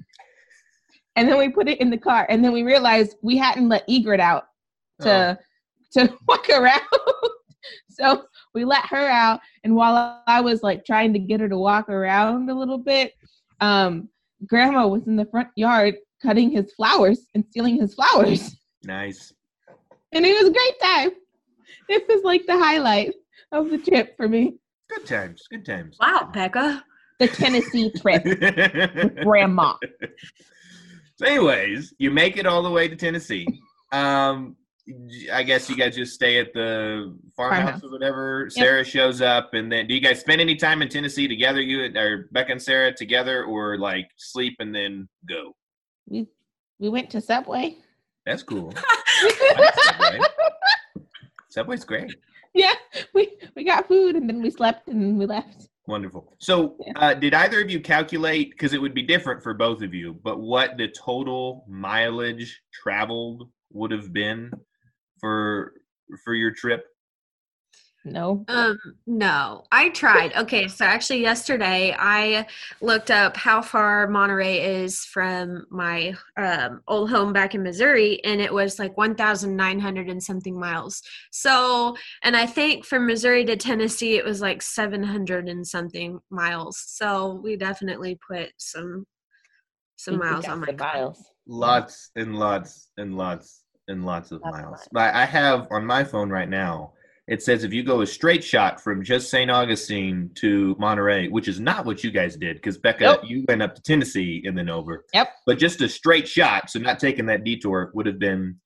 And 1.17 1.27
then 1.27 1.37
we 1.37 1.49
put 1.49 1.67
it 1.67 1.81
in 1.81 1.89
the 1.89 1.97
car 1.97 2.25
and 2.29 2.41
then 2.41 2.53
we 2.53 2.63
realized 2.63 3.17
we 3.21 3.35
hadn't 3.35 3.67
let 3.67 3.83
egret 3.89 4.21
out 4.21 4.45
to 5.01 5.37
oh. 5.37 6.07
to 6.07 6.17
walk 6.27 6.49
around. 6.49 6.81
So 7.89 8.23
we 8.53 8.65
let 8.65 8.85
her 8.85 9.07
out 9.07 9.39
and 9.63 9.75
while 9.75 10.21
i 10.27 10.41
was 10.41 10.63
like 10.63 10.85
trying 10.85 11.13
to 11.13 11.19
get 11.19 11.39
her 11.39 11.49
to 11.49 11.57
walk 11.57 11.89
around 11.89 12.49
a 12.49 12.53
little 12.53 12.77
bit 12.77 13.13
um 13.59 14.07
grandma 14.47 14.87
was 14.87 15.07
in 15.07 15.15
the 15.15 15.25
front 15.25 15.47
yard 15.55 15.95
cutting 16.21 16.49
his 16.51 16.71
flowers 16.73 17.27
and 17.35 17.43
stealing 17.49 17.79
his 17.79 17.93
flowers 17.93 18.55
Nice. 18.83 19.31
and 20.11 20.25
it 20.25 20.37
was 20.39 20.49
a 20.49 20.53
great 20.53 20.79
time 20.81 21.11
this 21.87 22.03
was 22.07 22.23
like 22.23 22.45
the 22.45 22.57
highlight 22.57 23.13
of 23.51 23.69
the 23.69 23.77
trip 23.77 24.15
for 24.17 24.27
me 24.27 24.55
Good 24.89 25.05
times. 25.05 25.41
Good 25.49 25.65
times. 25.65 25.95
Wow, 26.01 26.29
Becca. 26.33 26.83
the 27.19 27.27
tennessee 27.29 27.91
trip 27.91 28.25
with 28.25 29.15
grandma 29.23 29.75
so 31.15 31.25
anyways, 31.25 31.93
you 31.97 32.11
make 32.11 32.35
it 32.37 32.45
all 32.45 32.61
the 32.63 32.69
way 32.69 32.87
to 32.87 32.95
Tennessee. 32.95 33.45
Um, 33.91 34.55
I 35.31 35.43
guess 35.43 35.69
you 35.69 35.75
guys 35.75 35.95
just 35.95 36.13
stay 36.13 36.39
at 36.39 36.53
the 36.53 37.15
farmhouse, 37.35 37.61
Farmhouse. 37.63 37.83
or 37.83 37.91
whatever. 37.91 38.49
Sarah 38.49 38.83
shows 38.83 39.21
up, 39.21 39.53
and 39.53 39.71
then 39.71 39.87
do 39.87 39.93
you 39.93 40.01
guys 40.01 40.19
spend 40.19 40.41
any 40.41 40.55
time 40.55 40.81
in 40.81 40.89
Tennessee 40.89 41.27
together? 41.27 41.61
You 41.61 41.91
or 41.95 42.27
Beck 42.31 42.49
and 42.49 42.61
Sarah 42.61 42.93
together, 42.93 43.43
or 43.43 43.77
like 43.77 44.09
sleep 44.17 44.55
and 44.59 44.73
then 44.73 45.07
go? 45.27 45.55
We 46.07 46.27
we 46.79 46.89
went 46.89 47.09
to 47.11 47.21
Subway. 47.21 47.77
That's 48.25 48.43
cool. 48.43 48.73
Subway. 49.83 50.19
Subway's 51.49 51.83
great. 51.85 52.13
yeah, 52.53 52.73
we 53.13 53.37
we 53.55 53.63
got 53.63 53.87
food 53.87 54.15
and 54.15 54.27
then 54.27 54.41
we 54.41 54.49
slept 54.49 54.87
and 54.87 55.17
we 55.17 55.25
left. 55.25 55.67
Wonderful. 55.87 56.35
So, 56.39 56.75
Yeah. 56.85 56.93
uh, 56.95 57.13
did 57.15 57.33
either 57.33 57.61
of 57.61 57.69
you 57.69 57.81
calculate? 57.81 58.51
Because 58.51 58.73
it 58.73 58.81
would 58.81 58.93
be 58.93 59.01
different 59.01 59.41
for 59.43 59.53
both 59.53 59.81
of 59.81 59.93
you, 59.93 60.13
but 60.23 60.39
what 60.39 60.77
the 60.77 60.87
total 60.87 61.65
mileage 61.67 62.61
traveled 62.71 63.49
would 63.71 63.91
have 63.91 64.13
been 64.13 64.51
for 65.21 65.73
for 66.25 66.33
your 66.33 66.51
trip? 66.51 66.83
No. 68.03 68.43
Um, 68.47 68.79
no, 69.05 69.63
I 69.71 69.89
tried. 69.89 70.33
Okay, 70.35 70.67
so 70.67 70.85
actually, 70.85 71.21
yesterday 71.21 71.95
I 71.97 72.47
looked 72.81 73.11
up 73.11 73.37
how 73.37 73.61
far 73.61 74.07
Monterey 74.07 74.81
is 74.83 75.05
from 75.05 75.67
my 75.69 76.15
um, 76.35 76.81
old 76.87 77.11
home 77.11 77.31
back 77.31 77.53
in 77.53 77.61
Missouri, 77.61 78.19
and 78.23 78.41
it 78.41 78.51
was 78.51 78.79
like 78.79 78.97
1,900 78.97 80.09
and 80.09 80.23
something 80.23 80.59
miles. 80.59 81.03
So, 81.31 81.95
and 82.23 82.35
I 82.35 82.47
think 82.47 82.85
from 82.85 83.05
Missouri 83.05 83.45
to 83.45 83.55
Tennessee, 83.55 84.17
it 84.17 84.25
was 84.25 84.41
like 84.41 84.63
700 84.63 85.47
and 85.47 85.65
something 85.65 86.19
miles. 86.31 86.83
So 86.87 87.39
we 87.43 87.55
definitely 87.55 88.17
put 88.27 88.49
some 88.57 89.05
some 89.95 90.15
We- 90.15 90.21
we 90.21 90.25
miles 90.25 90.45
on 90.47 90.59
my 90.61 90.71
miles. 90.71 91.23
Lots 91.45 92.09
and 92.15 92.35
lots 92.35 92.89
and 92.97 93.15
lots 93.15 93.60
and 93.87 94.05
lots 94.05 94.31
of 94.31 94.41
Lots 94.41 94.57
of 94.57 94.63
miles. 94.63 94.87
But 94.91 95.13
I 95.15 95.25
have 95.25 95.67
on 95.71 95.85
my 95.85 96.03
phone 96.03 96.29
right 96.29 96.49
now. 96.49 96.93
It 97.27 97.41
says 97.41 97.63
if 97.63 97.71
you 97.71 97.83
go 97.83 98.01
a 98.01 98.07
straight 98.07 98.43
shot 98.43 98.81
from 98.81 99.03
just 99.03 99.29
St. 99.29 99.49
Augustine 99.49 100.31
to 100.35 100.75
Monterey, 100.79 101.29
which 101.29 101.47
is 101.47 101.59
not 101.59 101.85
what 101.85 102.03
you 102.03 102.11
guys 102.11 102.35
did, 102.35 102.57
because 102.57 102.77
Becca, 102.77 103.03
Nope. 103.03 103.21
you 103.23 103.45
went 103.47 103.61
up 103.61 103.75
to 103.75 103.81
Tennessee 103.81 104.43
and 104.45 104.57
then 104.57 104.69
over. 104.69 105.05
Yep. 105.13 105.29
But 105.45 105.57
just 105.57 105.79
a 105.81 105.87
straight 105.87 106.27
shot, 106.27 106.69
so 106.69 106.79
not 106.79 106.99
taking 106.99 107.25
that 107.27 107.43
detour, 107.43 107.91
would 107.93 108.05
have 108.05 108.19
been 108.19 108.57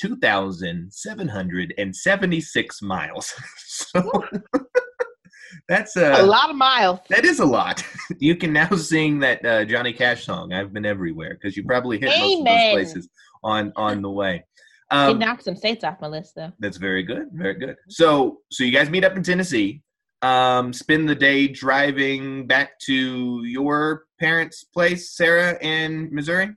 two 0.00 0.16
thousand 0.16 0.92
seven 0.92 1.28
hundred 1.28 1.74
and 1.78 1.94
seventy-six 1.94 2.80
miles. 2.82 3.32
so 3.66 4.02
that's 5.68 5.94
a 5.96 6.20
a, 6.20 6.22
lot 6.22 6.50
of 6.50 6.56
miles. 6.56 6.98
that 7.10 7.24
is 7.24 7.38
a 7.38 7.44
lot. 7.44 7.84
You 8.18 8.34
can 8.34 8.52
now 8.52 8.68
sing 8.70 9.20
that 9.20 9.44
uh, 9.46 9.64
Johnny 9.64 9.92
Cash 9.92 10.26
song. 10.26 10.52
I've 10.52 10.72
been 10.72 10.84
everywhere 10.84 11.38
because 11.40 11.56
you 11.56 11.64
probably 11.64 11.98
hit 11.98 12.08
most 12.18 12.40
of 12.40 12.44
those 12.44 12.72
places 12.72 13.08
on 13.42 13.72
on 13.76 14.02
the 14.02 14.10
way. 14.10 14.44
It 14.92 14.94
Um, 14.96 15.18
knocked 15.18 15.44
some 15.44 15.56
states 15.56 15.84
off 15.84 16.00
my 16.00 16.08
list 16.08 16.34
though. 16.34 16.52
that's 16.58 16.76
very 16.76 17.02
good, 17.02 17.28
very 17.32 17.54
good. 17.54 17.76
So 17.88 18.38
so 18.50 18.64
you 18.64 18.72
guys 18.72 18.90
meet 18.90 19.04
up 19.04 19.16
in 19.16 19.22
Tennessee. 19.22 19.82
Um, 20.22 20.72
spend 20.74 21.08
the 21.08 21.14
day 21.14 21.48
driving 21.48 22.46
back 22.46 22.78
to 22.80 23.42
your 23.44 24.04
parents' 24.18 24.64
place, 24.64 25.12
Sarah, 25.16 25.56
in 25.62 26.14
Missouri. 26.14 26.50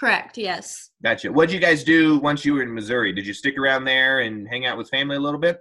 Correct. 0.00 0.36
Yes. 0.36 0.90
Gotcha. 1.02 1.30
What'd 1.30 1.52
you 1.52 1.60
guys 1.60 1.84
do 1.84 2.18
once 2.18 2.44
you 2.44 2.54
were 2.54 2.62
in 2.62 2.74
Missouri? 2.74 3.12
Did 3.12 3.24
you 3.26 3.32
stick 3.34 3.56
around 3.56 3.84
there 3.84 4.20
and 4.20 4.48
hang 4.48 4.66
out 4.66 4.76
with 4.78 4.88
family 4.90 5.14
a 5.16 5.20
little 5.20 5.38
bit? 5.40 5.60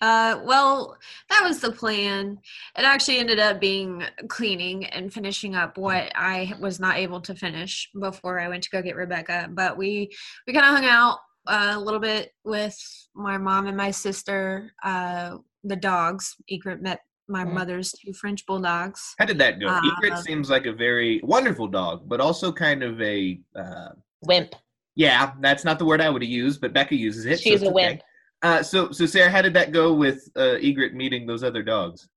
Uh, 0.00 0.40
well, 0.44 0.96
that 1.30 1.42
was 1.42 1.60
the 1.60 1.72
plan. 1.72 2.38
It 2.76 2.84
actually 2.84 3.18
ended 3.18 3.38
up 3.38 3.60
being 3.60 4.02
cleaning 4.28 4.84
and 4.86 5.12
finishing 5.12 5.54
up 5.54 5.78
what 5.78 6.12
I 6.14 6.52
was 6.60 6.78
not 6.78 6.96
able 6.96 7.20
to 7.22 7.34
finish 7.34 7.88
before 7.98 8.38
I 8.38 8.48
went 8.48 8.62
to 8.64 8.70
go 8.70 8.82
get 8.82 8.96
Rebecca. 8.96 9.48
But 9.50 9.76
we 9.76 10.10
we 10.46 10.52
kind 10.52 10.66
of 10.66 10.72
hung 10.72 10.84
out 10.84 11.18
uh, 11.46 11.72
a 11.76 11.80
little 11.80 12.00
bit 12.00 12.32
with 12.44 12.76
my 13.14 13.38
mom 13.38 13.66
and 13.66 13.76
my 13.76 13.90
sister. 13.90 14.72
Uh, 14.82 15.38
the 15.64 15.76
dogs. 15.76 16.36
Egret 16.50 16.80
met 16.82 17.00
my 17.28 17.44
Mm. 17.44 17.54
mother's 17.54 17.90
two 17.92 18.12
French 18.12 18.46
bulldogs. 18.46 19.14
How 19.18 19.24
did 19.24 19.38
that 19.38 19.58
go? 19.58 19.66
Uh, 19.66 19.80
Egret 19.96 20.18
seems 20.18 20.48
like 20.48 20.66
a 20.66 20.72
very 20.72 21.20
wonderful 21.24 21.66
dog, 21.66 22.08
but 22.08 22.20
also 22.20 22.52
kind 22.52 22.82
of 22.84 23.00
a 23.00 23.40
uh, 23.56 23.88
Wimp. 24.22 24.54
Yeah, 24.94 25.32
that's 25.40 25.64
not 25.64 25.78
the 25.78 25.84
word 25.84 26.00
I 26.00 26.08
would 26.08 26.22
have 26.22 26.30
used, 26.30 26.60
but 26.60 26.72
Becca 26.72 26.94
uses 26.94 27.26
it. 27.26 27.40
She's 27.40 27.54
it's 27.54 27.62
a 27.64 27.66
okay. 27.66 27.74
wimp. 27.74 28.02
Uh, 28.42 28.62
so, 28.62 28.90
so 28.90 29.06
Sarah, 29.06 29.30
how 29.30 29.42
did 29.42 29.54
that 29.54 29.72
go 29.72 29.92
with 29.94 30.28
uh, 30.36 30.56
Egret 30.60 30.94
meeting 30.94 31.26
those 31.26 31.42
other 31.42 31.62
dogs? 31.62 32.08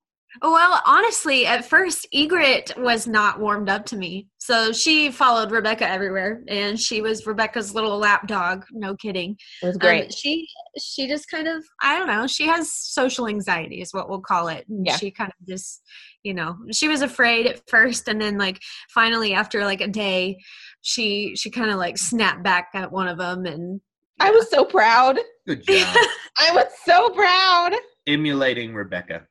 Well, 0.44 0.80
honestly, 0.86 1.48
at 1.48 1.66
first, 1.66 2.08
Egret 2.14 2.72
was 2.78 3.08
not 3.08 3.40
warmed 3.40 3.68
up 3.68 3.84
to 3.88 3.98
me. 3.98 4.28
So 4.38 4.72
she 4.72 5.10
followed 5.10 5.50
Rebecca 5.50 5.90
everywhere, 5.90 6.44
and 6.48 6.80
she 6.80 7.02
was 7.02 7.26
Rebecca's 7.26 7.74
little 7.74 7.98
lap 7.98 8.28
dog. 8.28 8.64
No 8.72 8.96
kidding. 8.96 9.38
It 9.64 9.66
was 9.66 9.76
Um, 9.78 9.80
great. 9.80 10.14
she 10.14 10.48
she 10.80 11.08
just 11.08 11.30
kind 11.32 11.48
of 11.48 11.64
I 11.82 11.98
don't 11.98 12.08
know. 12.08 12.28
She 12.28 12.46
has 12.46 12.72
social 12.72 13.28
anxiety, 13.28 13.82
is 13.82 13.92
what 13.92 14.08
we'll 14.08 14.22
call 14.22 14.50
it. 14.50 14.66
And 14.70 14.86
Yeah. 14.86 14.98
She 14.98 15.10
kind 15.10 15.32
of 15.40 15.48
just 15.48 15.82
you 16.22 16.36
know 16.36 16.58
she 16.72 16.88
was 16.88 17.02
afraid 17.02 17.48
at 17.48 17.68
first, 17.68 18.08
and 18.08 18.22
then 18.22 18.38
like 18.38 18.60
finally 18.94 19.34
after 19.34 19.66
like 19.66 19.82
a 19.82 19.88
day, 19.88 20.38
she 20.82 21.36
she 21.36 21.50
kind 21.50 21.72
of 21.72 21.78
like 21.78 21.98
snapped 21.98 22.44
back 22.44 22.70
at 22.76 22.92
one 22.92 23.08
of 23.08 23.18
them, 23.18 23.48
and 23.48 23.82
I 24.20 24.32
was 24.32 24.50
so 24.50 24.66
proud. 24.66 25.18
Good 25.48 25.64
job, 25.66 25.96
I 26.38 26.52
was 26.54 26.68
so 26.86 27.10
proud. 27.12 27.74
emulating 28.08 28.74
Rebecca. 28.74 29.26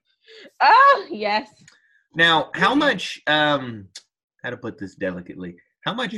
Oh 0.60 1.06
yes. 1.10 1.48
Now, 2.14 2.50
how 2.54 2.74
much? 2.74 3.20
Um, 3.26 3.88
how 4.42 4.50
to 4.50 4.56
put 4.56 4.78
this 4.78 4.94
delicately? 4.94 5.56
How 5.84 5.94
much 5.94 6.14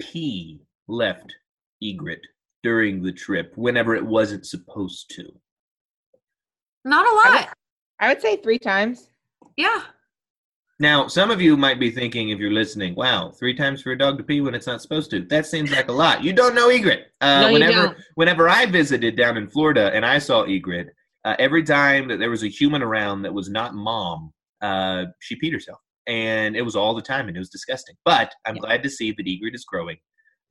pee 0.00 0.62
left 0.88 1.34
Egret 1.82 2.20
during 2.62 3.02
the 3.02 3.12
trip 3.12 3.52
whenever 3.56 3.94
it 3.94 4.04
wasn't 4.04 4.46
supposed 4.46 5.10
to? 5.16 5.24
not 6.84 7.04
a 7.06 7.30
lot. 7.30 7.48
I 7.98 8.08
would 8.08 8.22
say 8.22 8.36
three 8.36 8.58
times. 8.60 9.08
Yeah. 9.56 9.82
Now, 10.78 11.06
some 11.08 11.30
of 11.30 11.40
you 11.40 11.56
might 11.56 11.80
be 11.80 11.90
thinking, 11.90 12.28
if 12.28 12.38
you're 12.38 12.50
listening, 12.52 12.94
wow, 12.94 13.30
three 13.30 13.54
times 13.54 13.80
for 13.80 13.92
a 13.92 13.98
dog 13.98 14.18
to 14.18 14.24
pee 14.24 14.42
when 14.42 14.54
it's 14.54 14.66
not 14.66 14.82
supposed 14.82 15.10
to. 15.12 15.20
That 15.24 15.46
seems 15.46 15.70
like 15.70 15.88
a 15.88 15.92
lot. 15.92 16.22
You 16.22 16.34
don't 16.34 16.54
know 16.54 16.68
Egret. 16.68 17.12
Uh, 17.22 17.40
No, 17.42 17.46
you 17.46 17.52
whenever, 17.54 17.86
don't. 17.86 17.96
whenever 18.16 18.48
I 18.48 18.66
visited 18.66 19.16
down 19.16 19.38
in 19.38 19.48
Florida 19.48 19.90
and 19.94 20.04
I 20.04 20.18
saw 20.18 20.42
Egret, 20.42 20.88
uh, 21.24 21.34
every 21.38 21.62
time 21.62 22.08
that 22.08 22.18
there 22.18 22.28
was 22.30 22.44
a 22.44 22.48
human 22.48 22.82
around 22.82 23.22
that 23.22 23.32
was 23.32 23.48
not 23.48 23.74
mom, 23.74 24.34
uh, 24.60 25.06
she 25.20 25.36
peed 25.40 25.52
herself. 25.52 25.78
And 26.06 26.54
it 26.54 26.62
was 26.62 26.76
all 26.76 26.94
the 26.94 27.02
time, 27.02 27.26
and 27.28 27.36
it 27.36 27.40
was 27.40 27.48
disgusting. 27.50 27.96
But 28.04 28.34
I'm 28.44 28.56
Yeah. 28.56 28.60
glad 28.60 28.82
to 28.82 28.90
see 28.90 29.12
that 29.12 29.26
Egret 29.26 29.54
is 29.54 29.64
growing, 29.64 29.96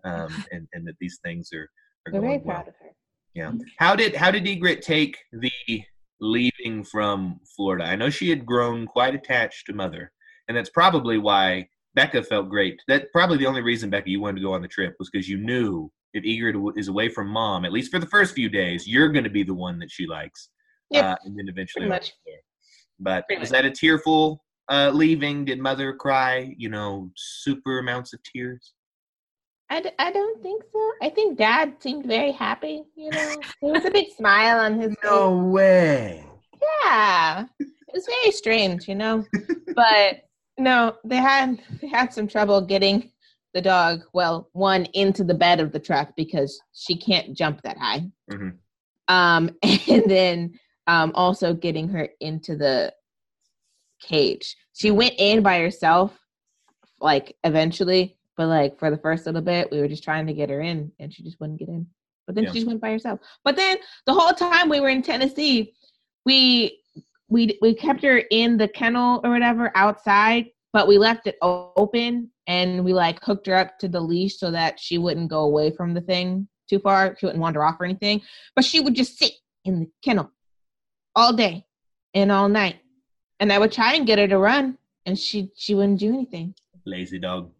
um, 0.03 0.27
and, 0.51 0.67
and 0.73 0.87
that 0.87 0.95
these 0.99 1.19
things 1.23 1.51
are, 1.53 1.69
are 2.07 2.13
We're 2.13 2.21
very 2.21 2.37
well. 2.39 2.55
proud 2.55 2.67
of 2.69 2.73
her. 2.81 2.89
Yeah. 3.35 3.51
How 3.77 3.95
did 3.95 4.15
how 4.15 4.31
did 4.31 4.47
Egret 4.47 4.81
take 4.81 5.17
the 5.33 5.51
leaving 6.19 6.83
from 6.83 7.39
Florida? 7.55 7.85
I 7.85 7.95
know 7.95 8.09
she 8.09 8.29
had 8.29 8.45
grown 8.45 8.85
quite 8.85 9.15
attached 9.15 9.67
to 9.67 9.73
mother, 9.73 10.11
and 10.47 10.55
that's 10.55 10.69
probably 10.69 11.17
why 11.17 11.67
Becca 11.95 12.23
felt 12.23 12.49
great. 12.49 12.79
That's 12.87 13.05
probably 13.11 13.37
the 13.37 13.47
only 13.47 13.61
reason 13.61 13.89
Becca 13.89 14.09
you 14.09 14.21
wanted 14.21 14.37
to 14.37 14.45
go 14.45 14.53
on 14.53 14.61
the 14.61 14.67
trip 14.67 14.95
was 14.99 15.09
because 15.09 15.29
you 15.29 15.37
knew 15.37 15.91
if 16.13 16.53
w- 16.53 16.73
is 16.77 16.87
away 16.87 17.09
from 17.09 17.27
mom, 17.27 17.65
at 17.65 17.73
least 17.73 17.91
for 17.91 17.99
the 17.99 18.05
first 18.05 18.33
few 18.33 18.49
days, 18.49 18.87
you're 18.87 19.09
going 19.09 19.23
to 19.23 19.29
be 19.29 19.43
the 19.43 19.53
one 19.53 19.79
that 19.79 19.91
she 19.91 20.07
likes, 20.07 20.49
Yeah, 20.89 21.11
uh, 21.11 21.15
and 21.25 21.37
then 21.37 21.47
eventually. 21.49 21.87
But 22.99 23.27
Pretty 23.27 23.39
was 23.41 23.51
much. 23.51 23.61
that 23.61 23.65
a 23.65 23.71
tearful 23.71 24.43
uh, 24.69 24.91
leaving? 24.93 25.43
Did 25.45 25.59
mother 25.59 25.93
cry? 25.93 26.53
You 26.57 26.69
know, 26.69 27.11
super 27.15 27.79
amounts 27.79 28.13
of 28.13 28.21
tears. 28.23 28.73
I, 29.69 29.81
d- 29.81 29.89
I 29.97 30.11
don't 30.11 30.41
think 30.43 30.63
so. 30.71 30.91
I 31.01 31.09
think 31.09 31.37
dad 31.37 31.73
seemed 31.79 32.05
very 32.05 32.31
happy, 32.31 32.83
you 32.95 33.11
know. 33.11 33.41
There 33.61 33.73
was 33.73 33.85
a 33.85 33.91
big 33.91 34.07
smile 34.15 34.59
on 34.59 34.79
his 34.79 34.95
No 35.03 35.35
way. 35.37 36.23
Yeah. 36.83 37.45
It 37.59 37.67
was 37.93 38.05
very 38.05 38.31
strange, 38.31 38.87
you 38.87 38.95
know. 38.95 39.25
but 39.75 40.21
no, 40.57 40.95
they 41.03 41.17
had 41.17 41.59
they 41.81 41.87
had 41.87 42.13
some 42.13 42.27
trouble 42.27 42.61
getting 42.61 43.11
the 43.53 43.61
dog, 43.61 44.01
well, 44.13 44.49
one 44.53 44.85
into 44.93 45.23
the 45.23 45.33
bed 45.33 45.59
of 45.59 45.71
the 45.71 45.79
truck 45.79 46.15
because 46.15 46.61
she 46.73 46.95
can't 46.95 47.35
jump 47.35 47.61
that 47.63 47.77
high. 47.77 48.05
Mhm. 48.31 48.57
Um 49.07 49.49
and 49.63 50.03
then 50.07 50.59
um 50.87 51.11
also 51.15 51.53
getting 51.53 51.89
her 51.89 52.09
into 52.19 52.55
the 52.55 52.93
cage. 54.01 54.55
She 54.73 54.91
went 54.91 55.15
in 55.17 55.41
by 55.41 55.59
herself 55.59 56.17
like 56.99 57.35
eventually, 57.43 58.17
but 58.37 58.47
like 58.47 58.77
for 58.79 58.91
the 58.91 58.97
first 58.97 59.25
little 59.25 59.41
bit, 59.41 59.71
we 59.71 59.79
were 59.79 59.87
just 59.87 60.03
trying 60.03 60.27
to 60.27 60.33
get 60.33 60.49
her 60.49 60.61
in 60.61 60.91
and 60.99 61.13
she 61.13 61.23
just 61.23 61.39
wouldn't 61.39 61.59
get 61.59 61.69
in. 61.69 61.87
But 62.25 62.35
then 62.35 62.45
Yeah. 62.45 62.51
she 62.51 62.55
just 62.59 62.67
went 62.67 62.81
by 62.81 62.91
herself. 62.91 63.19
But 63.43 63.55
then 63.55 63.77
the 64.05 64.13
whole 64.13 64.33
time 64.33 64.69
we 64.69 64.79
were 64.79 64.89
in 64.89 65.01
Tennessee, 65.01 65.73
we 66.25 66.79
we 67.29 67.57
we 67.61 67.73
kept 67.73 68.03
her 68.03 68.17
in 68.31 68.57
the 68.57 68.67
kennel 68.67 69.21
or 69.23 69.31
whatever 69.31 69.71
outside, 69.75 70.47
but 70.73 70.87
we 70.87 70.97
left 70.97 71.27
it 71.27 71.37
open 71.41 72.29
and 72.47 72.83
we 72.83 72.93
like 72.93 73.23
hooked 73.23 73.47
her 73.47 73.55
up 73.55 73.79
to 73.79 73.87
the 73.87 73.99
leash 73.99 74.37
so 74.37 74.51
that 74.51 74.79
she 74.79 74.97
wouldn't 74.97 75.29
go 75.29 75.41
away 75.41 75.71
from 75.71 75.93
the 75.93 76.01
thing 76.01 76.47
too 76.69 76.79
far. 76.79 77.15
She 77.19 77.25
wouldn't 77.25 77.41
wander 77.41 77.63
off 77.63 77.79
or 77.79 77.85
anything. 77.85 78.21
But 78.55 78.65
she 78.65 78.79
would 78.79 78.95
just 78.95 79.17
sit 79.17 79.31
in 79.63 79.79
the 79.79 79.89
kennel 80.03 80.31
all 81.15 81.33
day 81.33 81.65
and 82.13 82.31
all 82.31 82.49
night. 82.49 82.77
And 83.39 83.51
I 83.51 83.59
would 83.59 83.71
try 83.71 83.93
and 83.95 84.07
get 84.07 84.19
her 84.19 84.27
to 84.27 84.37
run, 84.37 84.77
and 85.05 85.17
she 85.17 85.51
she 85.55 85.75
wouldn't 85.75 85.99
do 85.99 86.09
anything. 86.09 86.55
Lazy 86.85 87.19
dog. 87.19 87.51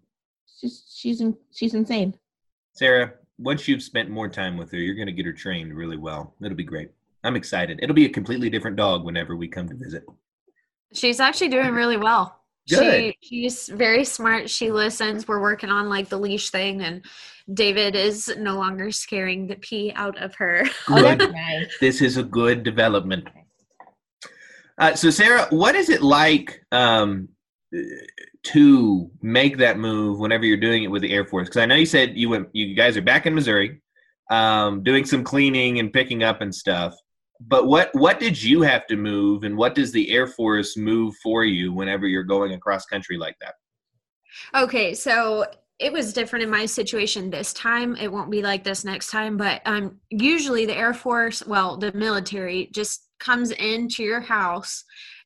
She's 0.59 0.83
she's 0.93 1.21
in, 1.21 1.35
she's 1.51 1.74
insane. 1.74 2.17
Sarah, 2.74 3.13
once 3.38 3.67
you've 3.67 3.83
spent 3.83 4.09
more 4.09 4.29
time 4.29 4.57
with 4.57 4.71
her, 4.71 4.77
you're 4.77 4.95
going 4.95 5.07
to 5.07 5.13
get 5.13 5.25
her 5.25 5.33
trained 5.33 5.74
really 5.74 5.97
well. 5.97 6.33
It'll 6.41 6.55
be 6.55 6.63
great. 6.63 6.91
I'm 7.24 7.35
excited. 7.35 7.79
It'll 7.81 7.95
be 7.95 8.05
a 8.05 8.09
completely 8.09 8.50
different 8.50 8.77
dog 8.77 9.03
whenever 9.03 9.35
we 9.35 9.47
come 9.47 9.67
to 9.67 9.75
visit. 9.75 10.05
She's 10.93 11.19
actually 11.19 11.50
doing 11.50 11.71
really 11.71 11.97
well. 11.97 12.41
Good. 12.69 13.15
She 13.21 13.27
she's 13.27 13.67
very 13.69 14.03
smart. 14.03 14.50
She 14.50 14.71
listens. 14.71 15.27
We're 15.27 15.41
working 15.41 15.69
on 15.69 15.89
like 15.89 16.09
the 16.09 16.17
leash 16.17 16.50
thing 16.50 16.81
and 16.81 17.05
David 17.53 17.95
is 17.95 18.33
no 18.38 18.55
longer 18.55 18.91
scaring 18.91 19.47
the 19.47 19.55
pee 19.55 19.93
out 19.95 20.21
of 20.21 20.35
her. 20.35 20.65
Good. 20.88 21.31
this 21.79 22.01
is 22.01 22.17
a 22.17 22.24
good 22.24 22.63
development. 22.63 23.27
Uh, 24.77 24.93
so, 24.95 25.09
Sarah, 25.09 25.47
what 25.51 25.75
is 25.75 25.89
it 25.89 26.01
like 26.01 26.65
um, 26.71 27.29
to 28.43 29.12
make 29.22 29.57
that 29.57 29.77
move 29.77 30.19
whenever 30.19 30.45
you're 30.45 30.57
doing 30.57 30.84
it 30.84 30.91
with 30.91 31.01
the 31.01 31.12
Air 31.12 31.25
Force? 31.25 31.48
Because 31.48 31.62
I 31.62 31.65
know 31.65 31.75
you 31.75 31.86
said 31.86 32.17
you 32.17 32.29
went, 32.29 32.50
you 32.53 32.75
guys 32.75 32.98
are 32.98 33.01
back 33.01 33.25
in 33.25 33.36
Missouri, 33.36 33.81
um, 34.31 34.84
doing 34.84 35.05
some 35.05 35.24
cleaning 35.24 35.79
and 35.79 35.91
picking 35.91 36.24
up 36.24 36.41
and 36.41 36.53
stuff. 36.53 36.95
But 37.41 37.67
what 37.67 37.93
what 37.93 38.19
did 38.19 38.41
you 38.41 38.62
have 38.62 38.88
to 38.88 38.95
move, 38.95 39.43
and 39.43 39.57
what 39.57 39.75
does 39.75 39.91
the 39.91 40.10
Air 40.12 40.27
Force 40.27 40.77
move 40.77 41.15
for 41.22 41.43
you 41.43 41.74
whenever 41.74 42.07
you're 42.07 42.24
going 42.24 42.53
across 42.53 42.86
country 42.86 43.17
like 43.17 43.36
that? 43.41 43.55
Okay, 44.53 44.93
so 44.93 45.45
it 45.77 45.91
was 45.91 46.13
different 46.13 46.43
in 46.43 46.50
my 46.50 46.65
situation 46.65 47.29
this 47.29 47.51
time. 47.51 47.98
It 47.98 48.10
won't 48.10 48.31
be 48.31 48.41
like 48.41 48.63
this 48.63 48.86
next 48.86 49.12
time, 49.12 49.36
but 49.36 49.62
um 49.65 50.00
usually 50.10 50.65
the 50.65 50.77
Air 50.77 50.93
Force, 50.93 51.45
well, 51.45 51.75
the 51.75 51.91
military 51.91 52.69
just 52.74 53.10
comes 53.19 53.51
into 53.51 54.03
your 54.03 54.22
house 54.22 54.84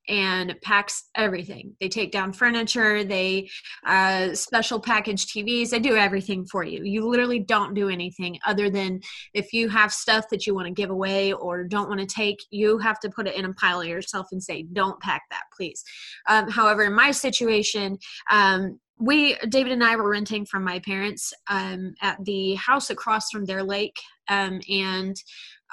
and 0.10 0.56
packs 0.62 1.10
everything. 1.16 1.76
They 1.80 1.88
take 1.88 2.12
down 2.12 2.34
furniture, 2.34 3.04
they 3.04 3.50
uh 3.86 4.34
special 4.34 4.80
package 4.80 5.28
TVs, 5.28 5.70
they 5.70 5.80
do 5.80 5.96
everything 5.96 6.46
for 6.46 6.64
you. 6.64 6.84
You 6.84 7.08
literally 7.08 7.40
don't 7.40 7.74
do 7.74 7.90
anything 7.90 8.40
other 8.46 8.70
than 8.70 9.02
if 9.34 9.54
you 9.54 9.70
have 9.70 9.94
stuff 9.94 10.26
that 10.32 10.46
you 10.46 10.56
want 10.56 10.68
to 10.68 10.74
give 10.74 10.90
away 10.90 11.34
or 11.34 11.64
don't 11.64 11.88
want 11.88 12.02
to 12.02 12.06
take, 12.06 12.40
you 12.50 12.78
have 12.80 13.00
to 13.02 13.10
put 13.10 13.28
it 13.28 13.36
in 13.36 13.46
a 13.46 13.54
pile 13.54 13.84
yourself 13.84 14.28
and 14.32 14.44
say, 14.44 14.64
"Don't 14.64 15.00
pack 15.00 15.24
that, 15.30 15.44
please." 15.56 15.84
Um, 16.28 16.50
however, 16.50 16.84
in 16.84 16.94
my 16.94 17.12
situation, 17.12 17.98
um, 18.32 18.80
we 19.00 19.36
david 19.48 19.72
and 19.72 19.84
i 19.84 19.96
were 19.96 20.10
renting 20.10 20.46
from 20.46 20.64
my 20.64 20.78
parents 20.80 21.34
um, 21.48 21.94
at 22.02 22.18
the 22.26 22.56
house 22.56 22.90
across 22.90 23.32
from 23.32 23.46
their 23.46 23.64
lake 23.64 23.98
um, 24.28 24.60
and 24.70 25.16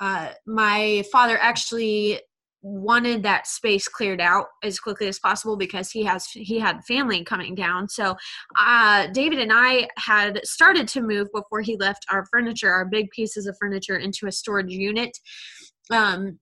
uh, 0.01 0.29
my 0.47 1.05
father 1.11 1.39
actually 1.41 2.21
wanted 2.63 3.23
that 3.23 3.47
space 3.47 3.87
cleared 3.87 4.21
out 4.21 4.47
as 4.63 4.79
quickly 4.79 5.07
as 5.07 5.19
possible 5.19 5.57
because 5.57 5.91
he 5.91 6.03
has 6.05 6.27
he 6.27 6.59
had 6.59 6.85
family 6.85 7.23
coming 7.23 7.55
down. 7.55 7.89
So 7.89 8.17
uh, 8.59 9.07
david 9.13 9.39
and 9.39 9.53
i 9.53 9.89
had 9.97 10.41
started 10.45 10.89
to 10.89 11.01
move 11.01 11.29
before 11.33 11.61
he 11.61 11.77
left 11.77 12.05
our 12.11 12.25
furniture 12.27 12.71
our 12.71 12.85
big 12.85 13.11
pieces 13.11 13.47
of 13.47 13.57
furniture 13.61 13.97
into 13.97 14.27
a 14.27 14.33
storage 14.33 14.73
unit. 14.73 15.17
Um, 15.91 16.39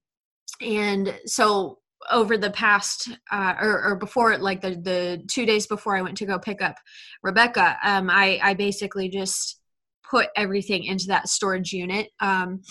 and 0.61 1.19
so 1.27 1.79
over 2.11 2.37
the 2.37 2.51
past 2.51 3.11
uh, 3.33 3.55
or, 3.61 3.83
or 3.83 3.97
before 3.97 4.37
like 4.39 4.61
the 4.61 4.71
the 4.71 5.23
two 5.31 5.47
days 5.47 5.67
before 5.67 5.97
i 5.97 6.03
went 6.03 6.17
to 6.19 6.27
go 6.27 6.39
pick 6.39 6.61
up 6.61 6.77
rebecca 7.23 7.79
um, 7.83 8.11
i 8.11 8.39
i 8.43 8.53
basically 8.53 9.09
just 9.09 9.61
put 10.09 10.29
everything 10.37 10.85
into 10.85 11.07
that 11.07 11.29
storage 11.29 11.73
unit. 11.73 12.11
Um, 12.21 12.63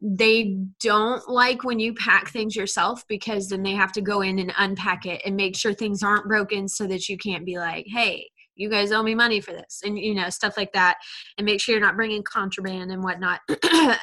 they 0.00 0.56
don't 0.80 1.28
like 1.28 1.64
when 1.64 1.78
you 1.78 1.94
pack 1.94 2.28
things 2.28 2.56
yourself 2.56 3.04
because 3.08 3.48
then 3.48 3.62
they 3.62 3.72
have 3.72 3.92
to 3.92 4.00
go 4.00 4.20
in 4.20 4.38
and 4.38 4.52
unpack 4.58 5.06
it 5.06 5.22
and 5.24 5.36
make 5.36 5.56
sure 5.56 5.72
things 5.72 6.02
aren't 6.02 6.28
broken 6.28 6.68
so 6.68 6.86
that 6.86 7.08
you 7.08 7.16
can't 7.16 7.46
be 7.46 7.56
like 7.56 7.86
hey 7.88 8.26
you 8.54 8.68
guys 8.68 8.92
owe 8.92 9.02
me 9.02 9.14
money 9.14 9.40
for 9.40 9.52
this 9.52 9.80
and 9.84 9.98
you 9.98 10.14
know 10.14 10.28
stuff 10.28 10.56
like 10.56 10.72
that 10.72 10.96
and 11.38 11.44
make 11.44 11.60
sure 11.60 11.74
you're 11.74 11.84
not 11.84 11.96
bringing 11.96 12.22
contraband 12.22 12.90
and 12.90 13.02
whatnot. 13.02 13.40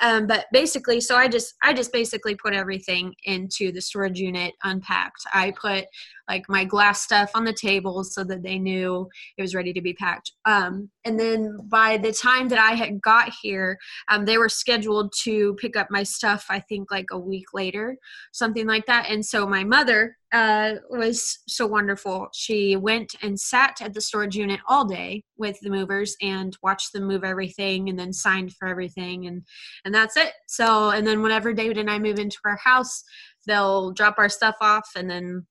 Um, 0.01 0.27
but 0.27 0.45
basically 0.51 0.99
so 0.99 1.15
i 1.15 1.27
just 1.27 1.53
i 1.63 1.71
just 1.73 1.93
basically 1.93 2.35
put 2.35 2.53
everything 2.53 3.13
into 3.23 3.71
the 3.71 3.81
storage 3.81 4.19
unit 4.19 4.53
unpacked. 4.63 5.23
I 5.33 5.51
put 5.51 5.85
like 6.29 6.45
my 6.47 6.63
glass 6.63 7.01
stuff 7.01 7.31
on 7.33 7.43
the 7.43 7.53
table 7.53 8.03
so 8.03 8.23
that 8.23 8.43
they 8.43 8.57
knew 8.57 9.09
it 9.37 9.41
was 9.41 9.55
ready 9.55 9.73
to 9.73 9.81
be 9.81 9.93
packed. 9.93 10.31
Um, 10.45 10.89
and 11.05 11.19
then 11.19 11.57
by 11.65 11.97
the 11.97 12.11
time 12.11 12.49
that 12.49 12.59
i 12.59 12.71
had 12.71 13.01
got 13.01 13.31
here 13.41 13.77
um, 14.09 14.25
they 14.25 14.37
were 14.37 14.49
scheduled 14.49 15.11
to 15.23 15.55
pick 15.55 15.77
up 15.77 15.87
my 15.89 16.03
stuff 16.03 16.45
i 16.49 16.59
think 16.59 16.91
like 16.91 17.07
a 17.11 17.17
week 17.17 17.45
later 17.53 17.97
something 18.31 18.67
like 18.67 18.85
that. 18.85 19.09
And 19.09 19.25
so 19.25 19.45
my 19.45 19.63
mother 19.63 20.17
uh, 20.31 20.75
was 20.89 21.39
so 21.47 21.65
wonderful. 21.65 22.27
She 22.33 22.75
went 22.75 23.15
and 23.21 23.39
sat 23.39 23.81
at 23.81 23.93
the 23.93 24.01
storage 24.01 24.35
unit 24.35 24.59
all 24.67 24.85
day 24.85 25.23
with 25.37 25.59
the 25.61 25.69
movers 25.69 26.15
and 26.21 26.55
watched 26.61 26.93
them 26.93 27.05
move 27.05 27.23
everything 27.23 27.89
and 27.89 27.97
then 27.97 28.13
signed 28.13 28.53
for 28.53 28.67
everything 28.67 29.27
and 29.27 29.43
and 29.85 29.93
that's 29.93 30.17
it. 30.17 30.33
So 30.47 30.89
and 30.89 31.05
then 31.05 31.21
whenever 31.21 31.53
david 31.53 31.77
and 31.77 31.89
i 31.89 31.97
move 31.97 32.19
into 32.19 32.37
our 32.45 32.57
house 32.57 33.03
they'll 33.47 33.91
drop 33.91 34.15
our 34.17 34.29
stuff 34.29 34.55
off 34.61 34.89
and 34.95 35.09
then 35.09 35.45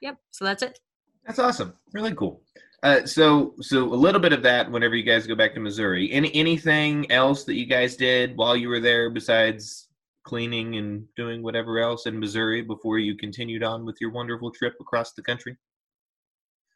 yep 0.00 0.16
so 0.30 0.44
that's 0.44 0.62
it 0.62 0.78
That's 1.26 1.38
awesome. 1.38 1.74
Really 1.92 2.14
cool. 2.14 2.42
Uh, 2.82 3.04
so, 3.04 3.54
so 3.60 3.84
a 3.92 3.94
little 3.94 4.20
bit 4.20 4.32
of 4.32 4.42
that 4.42 4.70
whenever 4.70 4.96
you 4.96 5.02
guys 5.04 5.26
go 5.26 5.34
back 5.34 5.52
to 5.54 5.60
Missouri. 5.60 6.10
Any 6.10 6.34
anything 6.34 7.10
else 7.12 7.44
that 7.44 7.54
you 7.54 7.66
guys 7.66 7.94
did 7.94 8.36
while 8.38 8.56
you 8.56 8.68
were 8.70 8.80
there 8.80 9.10
besides 9.10 9.88
cleaning 10.24 10.76
and 10.76 11.04
doing 11.14 11.42
whatever 11.42 11.78
else 11.78 12.06
in 12.06 12.18
Missouri 12.18 12.62
before 12.62 12.98
you 12.98 13.16
continued 13.16 13.62
on 13.62 13.84
with 13.84 13.98
your 14.00 14.10
wonderful 14.10 14.50
trip 14.50 14.74
across 14.80 15.12
the 15.12 15.22
country? 15.22 15.56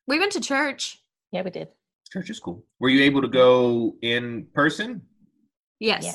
we 0.07 0.19
went 0.19 0.33
to 0.33 0.41
church 0.41 1.03
Yeah, 1.33 1.43
we 1.43 1.51
did. 1.51 1.69
Church 2.13 2.29
is 2.29 2.39
cool. 2.39 2.63
Were 2.81 2.91
you 2.91 3.03
able 3.03 3.23
to 3.23 3.29
go 3.29 3.97
in 4.03 4.47
person? 4.55 5.01
yes 5.81 6.05
Yeah. 6.05 6.15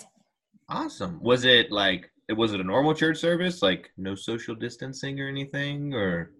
Awesome. 0.70 1.20
Was 1.22 1.46
it 1.46 1.72
like 1.72 2.12
was 2.38 2.54
it 2.54 2.62
a 2.62 2.64
normal 2.64 2.94
church 2.94 3.18
service, 3.18 3.64
like 3.64 3.90
no 3.98 4.14
social 4.14 4.54
distancing 4.54 5.20
or 5.20 5.28
anything, 5.28 5.96
or 5.96 6.32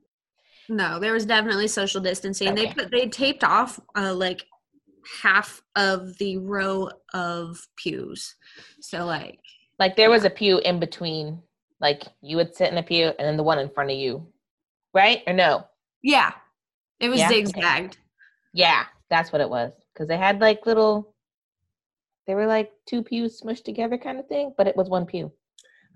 No, 0.70 1.00
there 1.00 1.14
was 1.14 1.26
definitely 1.26 1.68
social 1.68 2.00
distancing. 2.00 2.54
They 2.54 2.68
put 2.68 2.92
they 2.92 3.08
taped 3.08 3.44
off 3.44 3.80
uh, 3.96 4.14
like 4.14 4.46
half 5.22 5.62
of 5.76 6.18
the 6.20 6.38
row 6.38 6.90
of 7.14 7.58
pews. 7.76 8.36
So 8.82 9.06
like 9.06 9.40
Like 9.80 9.96
there 9.96 10.10
was 10.10 10.26
a 10.26 10.30
pew 10.30 10.60
in 10.60 10.80
between. 10.80 11.42
Like 11.82 12.04
you 12.22 12.38
would 12.38 12.56
sit 12.56 12.72
in 12.72 12.78
a 12.78 12.84
pew 12.84 13.06
and 13.06 13.28
then 13.28 13.38
the 13.38 13.44
one 13.44 13.60
in 13.60 13.70
front 13.70 13.90
of 13.90 13.98
you. 13.98 14.28
Right? 14.94 15.24
Or 15.28 15.34
no? 15.34 15.66
yeah, 16.04 16.34
it 17.00 17.10
was 17.10 17.20
Yeah? 17.20 17.28
Okay. 17.28 17.46
zigzagged. 17.46 17.98
Yeah, 18.54 18.86
that's 19.10 19.32
what 19.32 19.42
it 19.42 19.50
was. 19.50 19.74
Because 19.94 20.08
they 20.08 20.18
had 20.18 20.40
like 20.40 20.66
little 20.66 21.14
they 22.28 22.36
were 22.36 22.48
like 22.48 22.72
two 22.86 23.02
pews 23.02 23.42
smushed 23.42 23.64
together 23.64 23.98
kind 23.98 24.20
of 24.20 24.28
thing, 24.28 24.54
but 24.56 24.68
it 24.68 24.78
was 24.78 24.88
one 24.88 25.06
pew. 25.06 25.32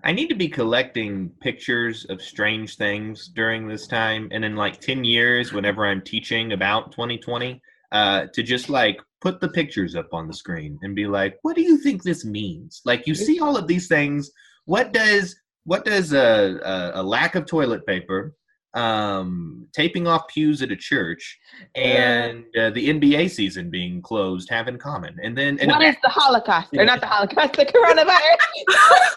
I 0.04 0.12
need 0.12 0.28
to 0.28 0.34
be 0.34 0.48
collecting 0.48 1.30
pictures 1.40 2.04
of 2.10 2.20
strange 2.20 2.76
things 2.76 3.28
during 3.28 3.66
this 3.66 3.86
time, 3.86 4.28
and 4.32 4.44
in 4.44 4.54
like 4.54 4.78
ten 4.78 5.02
years, 5.02 5.52
whenever 5.52 5.86
I'm 5.86 6.02
teaching 6.02 6.52
about 6.52 6.92
2020, 6.92 7.60
uh, 7.90 8.26
to 8.34 8.42
just 8.42 8.68
like 8.68 9.00
put 9.22 9.40
the 9.40 9.48
pictures 9.48 9.96
up 9.96 10.12
on 10.12 10.28
the 10.28 10.34
screen 10.34 10.78
and 10.82 10.94
be 10.94 11.06
like, 11.06 11.38
"What 11.40 11.56
do 11.56 11.62
you 11.62 11.78
think 11.78 12.02
this 12.02 12.22
means?" 12.22 12.82
Like 12.84 13.06
you 13.06 13.14
see 13.14 13.40
all 13.40 13.56
of 13.56 13.66
these 13.66 13.88
things. 13.88 14.30
What 14.66 14.92
does 14.92 15.34
what 15.64 15.86
does 15.86 16.12
a 16.12 16.60
a, 16.62 17.00
a 17.00 17.02
lack 17.02 17.34
of 17.34 17.46
toilet 17.46 17.86
paper, 17.86 18.34
um, 18.74 19.68
taping 19.72 20.06
off 20.06 20.28
pews 20.28 20.60
at 20.60 20.70
a 20.70 20.76
church, 20.76 21.38
and 21.74 22.44
uh, 22.60 22.68
the 22.70 22.90
NBA 22.90 23.30
season 23.30 23.70
being 23.70 24.02
closed 24.02 24.50
have 24.50 24.68
in 24.68 24.76
common? 24.76 25.16
And 25.22 25.34
then 25.34 25.58
and 25.60 25.70
What 25.70 25.80
is 25.80 25.96
the 26.02 26.10
Holocaust? 26.10 26.76
Or 26.76 26.84
not 26.84 27.00
the 27.00 27.06
Holocaust, 27.14 27.54
the 27.54 27.64
coronavirus. 27.64 28.36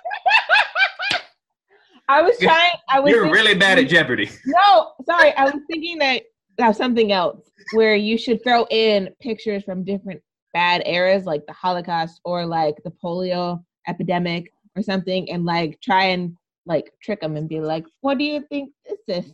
I 2.09 2.21
was 2.21 2.37
trying 2.39 2.71
I 2.89 2.99
was 2.99 3.11
you're 3.11 3.23
thinking- 3.23 3.43
really 3.43 3.57
bad 3.59 3.79
at 3.79 3.87
Jeopardy. 3.87 4.29
No, 4.45 4.93
sorry. 5.05 5.33
I 5.35 5.45
was 5.45 5.61
thinking 5.69 5.97
that 5.99 6.23
of 6.59 6.75
something 6.75 7.11
else 7.11 7.49
where 7.73 7.95
you 7.95 8.17
should 8.17 8.43
throw 8.43 8.65
in 8.71 9.09
pictures 9.21 9.63
from 9.63 9.83
different 9.83 10.21
bad 10.53 10.81
eras, 10.85 11.25
like 11.25 11.45
the 11.45 11.53
Holocaust 11.53 12.19
or 12.23 12.45
like 12.45 12.75
the 12.83 12.91
polio 13.03 13.63
epidemic 13.87 14.51
or 14.75 14.81
something, 14.81 15.29
and 15.29 15.45
like 15.45 15.79
try 15.81 16.05
and 16.05 16.35
like 16.65 16.91
trick 17.03 17.21
them 17.21 17.35
and 17.35 17.47
be 17.47 17.59
like, 17.59 17.85
"What 18.01 18.17
do 18.17 18.23
you 18.23 18.41
think 18.49 18.71
this 19.07 19.25
is?" 19.25 19.33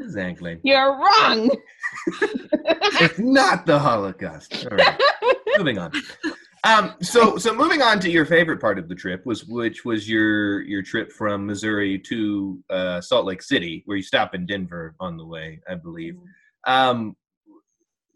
Exactly. 0.00 0.58
You're 0.62 0.92
wrong. 0.92 1.50
it's 3.00 3.18
not 3.18 3.66
the 3.66 3.78
Holocaust. 3.78 4.66
All 4.70 4.76
right, 4.76 5.00
moving 5.58 5.78
on. 5.78 5.92
Um, 6.66 6.94
so 7.00 7.38
so 7.38 7.54
moving 7.54 7.80
on 7.80 8.00
to 8.00 8.10
your 8.10 8.26
favorite 8.26 8.60
part 8.60 8.76
of 8.76 8.88
the 8.88 8.94
trip 8.96 9.24
was 9.24 9.44
which 9.44 9.84
was 9.84 10.08
your 10.08 10.62
your 10.62 10.82
trip 10.82 11.12
from 11.12 11.46
Missouri 11.46 11.96
to 12.00 12.60
uh, 12.70 13.00
Salt 13.00 13.24
Lake 13.24 13.40
City, 13.40 13.84
where 13.86 13.96
you 13.96 14.02
stop 14.02 14.34
in 14.34 14.46
Denver 14.46 14.96
on 14.98 15.16
the 15.16 15.24
way, 15.24 15.60
I 15.70 15.76
believe. 15.76 16.16
Um, 16.66 17.14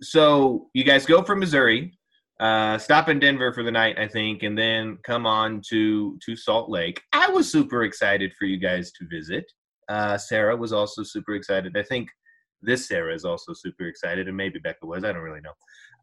so 0.02 0.68
you 0.74 0.82
guys 0.82 1.06
go 1.06 1.22
from 1.22 1.38
Missouri, 1.38 1.96
uh, 2.40 2.76
stop 2.78 3.08
in 3.08 3.20
Denver 3.20 3.52
for 3.52 3.62
the 3.62 3.70
night, 3.70 4.00
I 4.00 4.08
think, 4.08 4.42
and 4.42 4.58
then 4.58 4.98
come 5.04 5.26
on 5.26 5.62
to 5.68 6.18
to 6.18 6.34
Salt 6.34 6.68
Lake. 6.68 7.00
I 7.12 7.28
was 7.30 7.52
super 7.52 7.84
excited 7.84 8.32
for 8.36 8.46
you 8.46 8.56
guys 8.56 8.90
to 8.98 9.06
visit. 9.06 9.44
Uh, 9.88 10.18
Sarah 10.18 10.56
was 10.56 10.72
also 10.72 11.04
super 11.04 11.36
excited. 11.36 11.76
I 11.76 11.84
think 11.84 12.08
this 12.62 12.88
Sarah 12.88 13.14
is 13.14 13.24
also 13.24 13.52
super 13.52 13.84
excited, 13.84 14.26
and 14.26 14.36
maybe 14.36 14.58
Becca 14.58 14.86
was. 14.86 15.04
I 15.04 15.12
don't 15.12 15.22
really 15.22 15.40
know. 15.40 15.52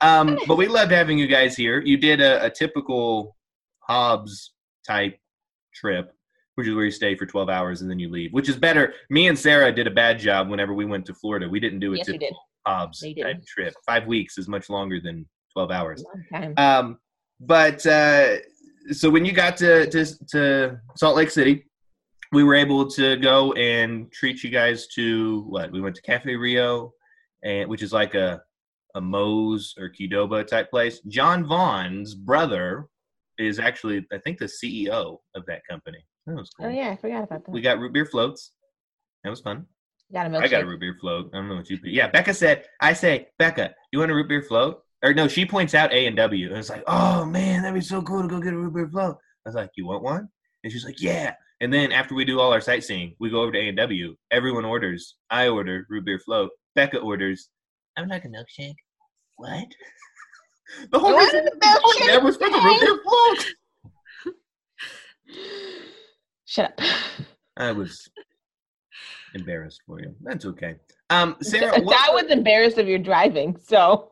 Um, 0.02 0.38
but 0.48 0.58
we 0.58 0.68
loved 0.68 0.92
having 0.92 1.18
you 1.18 1.28
guys 1.28 1.56
here. 1.56 1.82
You 1.82 1.98
did 1.98 2.22
a, 2.22 2.46
a 2.46 2.50
typical 2.50 3.36
Hobbs 3.80 4.54
type 4.86 5.18
trip, 5.74 6.12
which 6.56 6.68
is 6.68 6.76
where 6.76 6.86
you 6.86 6.92
stay 6.92 7.16
for 7.16 7.26
12 7.26 7.50
hours 7.50 7.82
and 7.82 7.90
then 7.90 8.00
you 8.00 8.10
leave, 8.10 8.34
which 8.34 8.50
is 8.50 8.58
better. 8.58 8.94
Me 9.10 9.28
and 9.28 9.38
Sarah 9.38 9.72
did 9.72 9.88
a 9.88 9.92
bad 9.92 10.20
job 10.20 10.50
whenever 10.50 10.74
we 10.74 10.86
went 10.86 11.06
to 11.08 11.14
Florida. 11.14 11.48
We 11.48 11.60
didn't 11.60 11.80
do 11.80 11.94
a 11.94 11.98
Yes, 11.98 12.08
typical 12.08 12.38
Hobbs 12.66 13.02
type 13.02 13.46
trip. 13.46 13.74
Five 13.86 14.08
weeks 14.08 14.38
is 14.38 14.48
much 14.48 14.70
longer 14.70 15.00
than 15.02 15.26
12 15.54 15.72
hours. 15.72 16.04
Um, 16.58 16.98
but 17.40 17.86
uh, 17.86 18.38
so 18.92 19.10
when 19.10 19.26
you 19.26 19.32
got 19.32 19.58
to, 19.58 19.90
to 19.90 20.06
to 20.32 20.80
Salt 20.96 21.16
Lake 21.16 21.30
City, 21.30 21.66
we 22.32 22.44
were 22.44 22.56
able 22.56 22.90
to 22.92 23.16
go 23.18 23.54
and 23.54 24.12
treat 24.12 24.44
you 24.44 24.50
guys 24.50 24.88
to 24.96 25.42
what? 25.48 25.72
We 25.72 25.82
went 25.82 25.96
to 25.96 26.02
Cafe 26.02 26.36
Rio, 26.36 26.94
and 27.44 27.70
which 27.70 27.84
is 27.84 27.94
like 27.94 28.16
a 28.16 28.42
a 28.98 29.02
Moe's 29.02 29.76
or 29.78 29.90
Qdoba 29.90 30.46
type 30.46 30.70
place. 30.70 31.00
John 31.08 31.46
Vaughn's 31.46 32.16
brother 32.16 32.88
is 33.38 33.60
actually, 33.60 34.06
I 34.12 34.18
think, 34.18 34.40
the 34.40 34.46
CEO 34.46 35.18
of 35.36 35.46
that 35.46 35.62
company. 35.70 36.00
That 36.26 36.36
was 36.36 36.50
cool. 36.50 36.66
Oh 36.66 36.70
yeah, 36.70 36.90
I 36.90 36.96
forgot 36.96 37.24
about 37.24 37.46
that. 37.46 37.52
We 37.52 37.62
got 37.62 37.80
root 37.80 37.94
beer 37.94 38.06
floats. 38.06 38.52
That 39.24 39.30
was 39.30 39.40
fun. 39.42 39.66
got 40.12 40.26
a 40.26 40.30
milkshake. 40.30 40.44
I 40.44 40.48
got 40.48 40.64
a 40.64 40.66
root 40.66 40.80
beer 40.80 40.98
float. 41.00 41.30
I 41.34 41.38
don't 41.38 41.48
know 41.48 41.56
what 41.56 41.70
you. 41.70 41.78
Yeah, 41.84 42.08
Becca 42.10 42.34
said. 42.34 42.66
I 42.82 42.94
say, 42.94 43.28
Becca, 43.38 43.74
you 43.92 44.00
want 44.00 44.12
a 44.12 44.16
root 44.16 44.28
beer 44.28 44.42
float? 44.42 44.82
Or 45.04 45.14
no, 45.14 45.28
she 45.28 45.46
points 45.46 45.76
out 45.76 45.94
A 45.94 46.08
and 46.08 46.18
W, 46.18 46.50
and 46.50 46.58
it's 46.58 46.70
like, 46.72 46.84
oh 46.88 47.24
man, 47.24 47.62
that'd 47.62 47.76
be 47.76 47.82
so 47.82 48.02
cool 48.02 48.24
to 48.24 48.28
go 48.28 48.40
get 48.40 48.54
a 48.54 48.58
root 48.58 48.74
beer 48.74 48.90
float. 48.90 49.18
I 49.46 49.50
was 49.50 49.56
like, 49.56 49.70
you 49.78 49.86
want 49.86 50.04
one? 50.04 50.28
And 50.64 50.74
she's 50.74 50.84
like, 50.84 51.00
yeah. 51.02 51.34
And 51.62 51.72
then 51.72 51.92
after 51.92 52.16
we 52.16 52.26
do 52.26 52.40
all 52.40 52.52
our 52.52 52.62
sightseeing, 52.62 53.16
we 53.20 53.30
go 53.30 53.42
over 53.42 53.52
to 53.52 53.60
A 53.60 53.68
and 53.68 53.78
W. 53.78 54.16
Everyone 54.32 54.66
orders. 54.66 55.16
I 55.30 55.48
order 55.48 55.86
root 55.90 56.06
beer 56.06 56.20
float. 56.20 56.50
Becca 56.76 57.00
orders. 57.00 57.50
I'm 57.96 58.08
like 58.08 58.26
a 58.26 58.28
milkshake. 58.28 58.76
What? 59.38 59.68
the 60.92 61.00
whole 61.00 61.18
reason 61.18 61.48
there 62.06 62.22
was 62.22 62.38
for 62.38 62.50
the 62.50 62.58
root 62.58 62.82
beer 62.82 63.00
float. 63.04 63.46
Shut 66.46 66.74
up. 66.78 66.82
I 67.58 67.72
was 67.72 68.10
embarrassed 69.34 69.82
for 69.86 70.00
you. 70.02 70.16
That's 70.22 70.46
okay. 70.46 70.76
Um, 71.10 71.38
Sarah, 71.42 71.80
what 71.82 72.10
I 72.10 72.14
was 72.14 72.32
embarrassed 72.32 72.78
of 72.78 72.88
your 72.88 73.00
driving, 73.00 73.58
so 73.64 74.12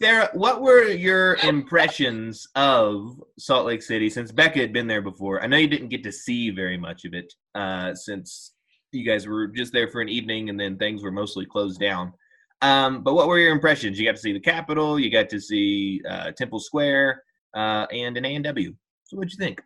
Sarah, 0.00 0.30
what 0.32 0.62
were 0.62 0.84
your 0.84 1.34
impressions 1.36 2.48
of 2.54 3.22
Salt 3.38 3.66
Lake 3.66 3.82
City 3.82 4.08
since 4.08 4.32
Becca 4.32 4.58
had 4.58 4.72
been 4.72 4.86
there 4.86 5.02
before? 5.02 5.42
I 5.42 5.46
know 5.46 5.58
you 5.58 5.68
didn't 5.68 5.88
get 5.88 6.02
to 6.04 6.12
see 6.12 6.50
very 6.50 6.78
much 6.78 7.04
of 7.04 7.12
it 7.12 7.32
uh, 7.54 7.94
since 7.94 8.52
you 8.92 9.04
guys 9.04 9.26
were 9.26 9.46
just 9.46 9.72
there 9.72 9.88
for 9.88 10.00
an 10.00 10.08
evening 10.08 10.48
and 10.48 10.58
then 10.58 10.76
things 10.76 11.02
were 11.02 11.10
mostly 11.10 11.44
closed 11.44 11.80
down. 11.80 12.12
Um, 12.62 13.02
but 13.02 13.14
what 13.14 13.26
were 13.28 13.38
your 13.38 13.52
impressions? 13.52 13.98
You 13.98 14.06
got 14.06 14.16
to 14.16 14.20
see 14.20 14.32
the 14.32 14.40
Capitol, 14.40 14.98
you 14.98 15.10
got 15.10 15.28
to 15.30 15.40
see 15.40 16.02
uh, 16.08 16.32
Temple 16.32 16.60
Square, 16.60 17.22
uh, 17.54 17.86
and 17.92 18.16
an 18.16 18.24
A 18.24 18.34
and 18.34 18.44
W. 18.44 18.74
So 19.04 19.16
what'd 19.16 19.32
you 19.32 19.38
think? 19.38 19.62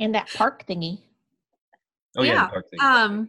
and 0.00 0.12
that 0.14 0.28
park 0.34 0.64
thingy. 0.68 0.98
Oh 2.16 2.22
yeah, 2.22 2.32
Yeah, 2.32 2.44
the 2.46 2.50
park 2.50 2.64
thing. 2.70 2.80
Um, 2.80 3.28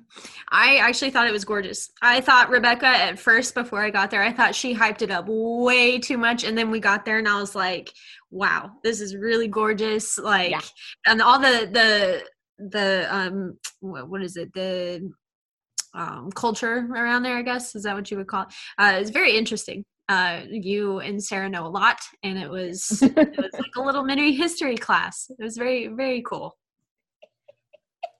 I 0.50 0.78
actually 0.78 1.10
thought 1.12 1.28
it 1.28 1.32
was 1.32 1.46
gorgeous. 1.46 1.92
I 2.02 2.22
thought 2.22 2.50
Rebecca 2.50 2.86
at 2.88 3.20
first 3.20 3.54
before 3.54 3.84
I 3.84 3.90
got 3.90 4.10
there, 4.12 4.24
I 4.24 4.32
thought 4.32 4.56
she 4.56 4.74
hyped 4.76 5.02
it 5.02 5.12
up 5.12 5.26
way 5.28 6.00
too 6.00 6.18
much, 6.18 6.44
and 6.44 6.58
then 6.58 6.72
we 6.72 6.80
got 6.80 7.04
there 7.06 7.18
and 7.20 7.28
I 7.28 7.40
was 7.40 7.54
like, 7.56 7.92
"Wow, 8.32 8.72
this 8.84 9.02
is 9.02 9.16
really 9.16 9.48
gorgeous!" 9.48 10.18
Like, 10.20 10.52
Yeah. 10.52 10.62
and 11.08 11.22
all 11.22 11.40
the 11.40 11.68
the 11.72 12.24
the 12.70 13.08
um, 13.16 13.58
what, 13.80 14.08
what 14.10 14.24
is 14.24 14.38
it? 14.38 14.54
The 14.54 15.12
um, 15.96 16.32
culture 16.34 16.88
around 16.92 17.24
there, 17.24 17.38
I 17.38 17.42
guess 17.42 17.76
is 17.76 17.84
that 17.84 17.96
what 17.96 18.12
you 18.12 18.18
would 18.18 18.28
call 18.28 18.44
it? 18.44 18.48
Uh, 18.78 18.94
it's 19.00 19.10
very 19.10 19.36
interesting. 19.38 19.84
Uh, 20.08 20.42
you 20.50 21.00
and 21.00 21.24
Sarah 21.24 21.50
know 21.50 21.66
a 21.66 21.70
lot, 21.70 21.98
and 22.22 22.38
it 22.38 22.50
was 22.50 23.02
it 23.02 23.16
was 23.38 23.52
like 23.54 23.76
a 23.76 23.82
little 23.82 24.04
mini 24.04 24.34
history 24.34 24.78
class. 24.78 25.32
It 25.40 25.44
was 25.44 25.58
very 25.58 25.88
very 25.88 26.22
cool. 26.22 26.56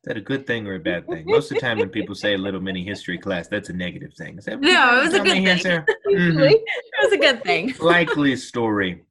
Is 0.04 0.08
that 0.10 0.18
a 0.18 0.22
good 0.22 0.46
thing 0.46 0.68
or 0.68 0.76
a 0.76 0.80
bad 0.80 1.08
thing? 1.08 1.24
Most 1.26 1.52
of 1.52 1.56
the 1.56 1.62
time 1.62 1.80
when 1.80 1.90
people 1.90 2.14
say 2.14 2.36
a 2.36 2.38
little 2.38 2.62
mini 2.62 2.84
history 2.84 3.18
class, 3.18 3.48
that's 3.48 3.70
a 3.70 3.74
negative 3.74 4.14
thing. 4.16 4.38
Is 4.38 4.46
that 4.46 4.62
No, 4.62 5.00
it 5.00 5.04
was 5.06 5.14
a 5.14 5.18
telling 5.18 5.44
me 5.44 5.46
good 5.46 5.46
here, 5.46 5.56
thing. 5.56 5.62
Sarah? 5.64 5.86
Usually. 6.08 6.54
It 6.54 6.64
was 7.04 7.14
a 7.14 7.18
good 7.18 7.44
thing. 7.44 7.74
likely 7.80 8.36
story. 8.36 9.04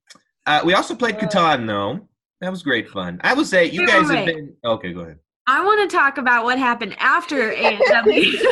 Uh, 0.46 0.60
we 0.64 0.74
also 0.74 0.94
played 0.94 1.16
Catan, 1.18 1.66
though. 1.66 2.06
That 2.40 2.50
was 2.50 2.62
great 2.62 2.88
fun. 2.90 3.20
I 3.24 3.34
would 3.34 3.46
say 3.46 3.66
you 3.66 3.86
guys 3.86 4.08
have 4.10 4.26
been. 4.26 4.54
Okay, 4.64 4.92
go 4.92 5.00
ahead. 5.00 5.18
I 5.46 5.64
want 5.64 5.88
to 5.88 5.96
talk 5.96 6.18
about 6.18 6.44
what 6.44 6.58
happened 6.58 6.96
after 6.98 7.52
A&W. 7.52 8.38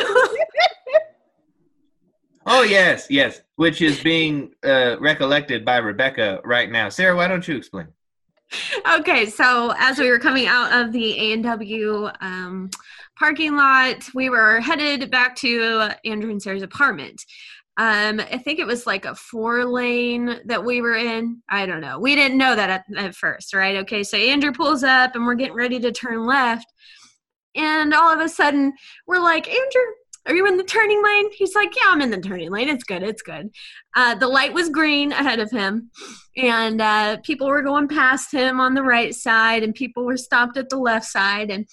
Oh 2.45 2.63
yes, 2.63 3.07
yes, 3.09 3.41
which 3.55 3.81
is 3.81 4.03
being 4.03 4.53
uh, 4.65 4.97
recollected 4.99 5.63
by 5.63 5.77
Rebecca 5.77 6.41
right 6.43 6.69
now. 6.69 6.89
Sarah, 6.89 7.15
why 7.15 7.27
don't 7.27 7.47
you 7.47 7.55
explain? 7.55 7.87
okay, 8.95 9.25
so 9.25 9.73
as 9.77 9.97
we 9.97 10.09
were 10.09 10.19
coming 10.19 10.45
out 10.45 10.73
of 10.73 10.91
the 10.91 11.17
A&W 11.31 12.09
um, 12.19 12.69
parking 13.17 13.55
lot, 13.55 14.09
we 14.13 14.29
were 14.29 14.59
headed 14.59 15.09
back 15.09 15.35
to 15.37 15.91
Andrew 16.03 16.31
and 16.31 16.41
Sarah's 16.41 16.63
apartment. 16.63 17.23
Um, 17.77 18.19
I 18.19 18.37
think 18.37 18.59
it 18.59 18.67
was 18.67 18.85
like 18.85 19.05
a 19.05 19.15
four 19.15 19.65
lane 19.65 20.39
that 20.45 20.63
we 20.63 20.81
were 20.81 20.95
in. 20.95 21.41
I 21.49 21.65
don't 21.65 21.81
know. 21.81 21.99
We 21.99 22.15
didn't 22.15 22.37
know 22.37 22.55
that 22.55 22.69
at, 22.69 22.85
at 22.95 23.15
first, 23.15 23.53
right? 23.53 23.77
Okay, 23.77 24.03
so 24.03 24.15
Andrew 24.15 24.51
pulls 24.51 24.83
up 24.83 25.15
and 25.15 25.25
we're 25.25 25.33
getting 25.33 25.55
ready 25.55 25.79
to 25.79 25.91
turn 25.91 26.25
left. 26.25 26.71
And 27.55 27.93
all 27.93 28.13
of 28.13 28.19
a 28.19 28.29
sudden, 28.29 28.73
we're 29.07 29.19
like, 29.19 29.47
Andrew, 29.47 29.81
are 30.25 30.35
you 30.35 30.47
in 30.47 30.57
the 30.57 30.63
turning 30.63 31.03
lane? 31.03 31.31
He's 31.33 31.55
like, 31.55 31.75
Yeah, 31.75 31.89
I'm 31.89 32.01
in 32.01 32.11
the 32.11 32.21
turning 32.21 32.51
lane. 32.51 32.69
It's 32.69 32.83
good. 32.83 33.03
It's 33.03 33.21
good. 33.21 33.49
Uh, 33.95 34.15
the 34.15 34.27
light 34.27 34.53
was 34.53 34.69
green 34.69 35.11
ahead 35.11 35.39
of 35.39 35.51
him, 35.51 35.89
and 36.37 36.79
uh, 36.79 37.17
people 37.23 37.47
were 37.47 37.61
going 37.61 37.87
past 37.87 38.31
him 38.31 38.59
on 38.59 38.73
the 38.73 38.83
right 38.83 39.13
side, 39.13 39.63
and 39.63 39.75
people 39.75 40.05
were 40.05 40.17
stopped 40.17 40.57
at 40.57 40.69
the 40.69 40.77
left 40.77 41.05
side, 41.05 41.51
and 41.51 41.67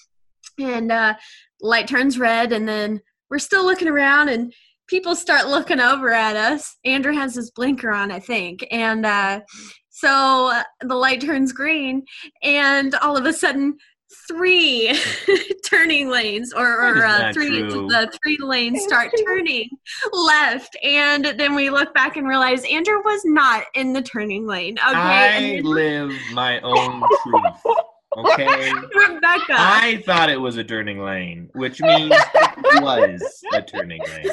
and 0.59 0.91
uh, 0.91 1.15
light 1.61 1.87
turns 1.87 2.19
red, 2.19 2.53
and 2.53 2.69
then 2.69 3.01
we're 3.31 3.39
still 3.39 3.65
looking 3.65 3.89
around, 3.89 4.29
and 4.29 4.53
people 4.90 5.14
start 5.14 5.46
looking 5.46 5.81
over 5.81 6.12
at 6.12 6.37
us. 6.37 6.76
Andrew 6.85 7.12
has 7.12 7.37
his 7.37 7.53
blinker 7.53 7.92
on, 7.92 8.11
I 8.11 8.18
think, 8.18 8.66
and 8.70 9.07
uh, 9.07 9.40
so 9.88 10.50
uh, 10.53 10.64
the 10.81 10.96
light 10.96 11.20
turns 11.20 11.53
green, 11.53 12.03
and 12.42 12.94
all 12.96 13.16
of 13.16 13.24
a 13.24 13.33
sudden. 13.33 13.79
Three 14.26 14.92
turning 15.70 16.09
lanes, 16.09 16.53
or, 16.53 16.66
or 16.66 17.07
uh, 17.07 17.33
three 17.33 17.61
true. 17.61 17.87
the 17.87 18.11
three 18.20 18.38
lanes 18.40 18.83
start 18.83 19.12
turning 19.24 19.68
left, 20.12 20.76
and 20.83 21.26
then 21.26 21.55
we 21.55 21.70
look 21.70 21.94
back 21.94 22.16
and 22.16 22.26
realize 22.26 22.64
Andrew 22.64 23.00
was 23.05 23.20
not 23.24 23.62
in 23.74 23.92
the 23.92 24.03
turning 24.03 24.48
lane. 24.48 24.79
Okay, 24.79 24.96
I 24.96 25.26
and 25.26 25.64
live 25.64 26.12
my 26.33 26.59
own 26.62 27.05
truth. 27.22 27.76
Okay. 28.16 28.72
Rebecca. 28.72 29.55
I 29.57 30.03
thought 30.05 30.29
it 30.29 30.40
was 30.40 30.57
a 30.57 30.64
turning 30.64 30.98
lane, 30.98 31.48
which 31.55 31.81
means 31.81 32.12
it 32.12 32.83
was 32.83 33.44
a 33.55 33.62
turning 33.62 34.03
lane. 34.03 34.31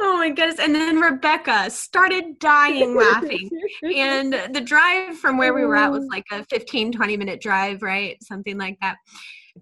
Oh 0.00 0.16
my 0.18 0.30
goodness! 0.30 0.58
And 0.58 0.74
then 0.74 1.00
Rebecca 1.00 1.70
started 1.70 2.38
dying 2.38 2.96
laughing. 2.96 3.50
and 3.94 4.32
the 4.52 4.60
drive 4.60 5.18
from 5.18 5.36
where 5.36 5.54
we 5.54 5.64
were 5.64 5.76
at 5.76 5.90
was 5.90 6.04
oh. 6.04 6.08
like 6.08 6.24
a 6.32 6.44
15 6.44 6.92
20 6.92 7.16
minute 7.16 7.40
drive 7.40 7.82
right 7.82 8.22
something 8.22 8.58
like 8.58 8.78
that 8.80 8.96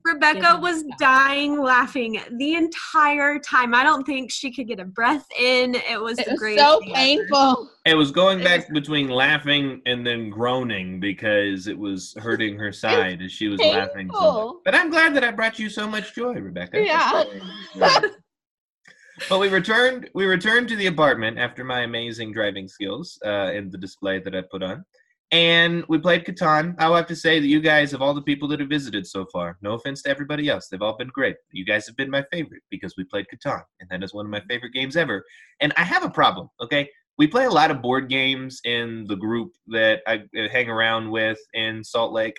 rebecca 0.04 0.40
Goodness 0.40 0.60
was 0.60 0.84
dying 0.98 1.60
laughing 1.60 2.20
the 2.36 2.54
entire 2.54 3.38
time 3.38 3.74
i 3.74 3.82
don't 3.82 4.04
think 4.04 4.30
she 4.30 4.52
could 4.52 4.68
get 4.68 4.78
a 4.80 4.84
breath 4.84 5.26
in 5.38 5.74
it 5.74 6.00
was 6.00 6.18
It 6.18 6.28
was 6.28 6.38
greatest 6.38 6.66
so 6.66 6.80
thing 6.80 6.90
ever. 6.90 6.96
painful. 6.96 7.70
It 7.86 7.94
was 7.94 8.10
going 8.10 8.42
back 8.44 8.70
between 8.72 9.08
laughing 9.08 9.80
and 9.86 10.06
then 10.06 10.28
groaning 10.28 11.00
because 11.00 11.68
it 11.68 11.78
was 11.78 12.14
hurting 12.18 12.58
her 12.58 12.70
side 12.70 13.22
as 13.22 13.32
she 13.32 13.48
was 13.48 13.60
laughing. 13.60 14.10
So 14.12 14.60
But 14.64 14.74
I'm 14.74 14.90
glad 14.90 15.14
that 15.14 15.24
I 15.24 15.30
brought 15.30 15.58
you 15.58 15.70
so 15.70 15.88
much 15.88 16.14
joy, 16.14 16.34
Rebecca. 16.34 16.82
Yeah. 16.82 17.24
but 19.28 19.38
we 19.38 19.48
returned. 19.48 20.08
We 20.14 20.26
returned 20.26 20.68
to 20.68 20.76
the 20.76 20.86
apartment 20.86 21.38
after 21.38 21.64
my 21.64 21.80
amazing 21.80 22.32
driving 22.32 22.68
skills 22.68 23.18
uh, 23.24 23.50
and 23.54 23.70
the 23.70 23.78
display 23.78 24.18
that 24.20 24.34
I 24.34 24.42
put 24.42 24.62
on, 24.62 24.84
and 25.30 25.84
we 25.88 25.98
played 25.98 26.24
Catan. 26.24 26.74
I 26.78 26.88
will 26.88 26.96
have 26.96 27.06
to 27.08 27.16
say 27.16 27.38
that 27.40 27.46
you 27.46 27.60
guys, 27.60 27.92
of 27.92 28.00
all 28.00 28.14
the 28.14 28.22
people 28.22 28.48
that 28.48 28.60
have 28.60 28.68
visited 28.68 29.06
so 29.06 29.26
far, 29.26 29.58
no 29.60 29.74
offense 29.74 30.02
to 30.02 30.10
everybody 30.10 30.48
else, 30.48 30.68
they've 30.68 30.82
all 30.82 30.96
been 30.96 31.08
great. 31.08 31.36
You 31.52 31.64
guys 31.64 31.86
have 31.86 31.96
been 31.96 32.10
my 32.10 32.24
favorite 32.32 32.62
because 32.70 32.94
we 32.96 33.04
played 33.04 33.26
Catan, 33.32 33.62
and 33.80 33.88
that 33.90 34.02
is 34.02 34.14
one 34.14 34.26
of 34.26 34.30
my 34.30 34.40
favorite 34.48 34.72
games 34.72 34.96
ever. 34.96 35.24
And 35.60 35.72
I 35.76 35.84
have 35.84 36.04
a 36.04 36.10
problem. 36.10 36.48
Okay, 36.62 36.88
we 37.18 37.26
play 37.26 37.44
a 37.44 37.50
lot 37.50 37.70
of 37.70 37.82
board 37.82 38.08
games 38.08 38.60
in 38.64 39.06
the 39.08 39.16
group 39.16 39.52
that 39.66 40.00
I 40.06 40.22
uh, 40.38 40.48
hang 40.50 40.70
around 40.70 41.10
with 41.10 41.38
in 41.52 41.84
Salt 41.84 42.12
Lake, 42.12 42.36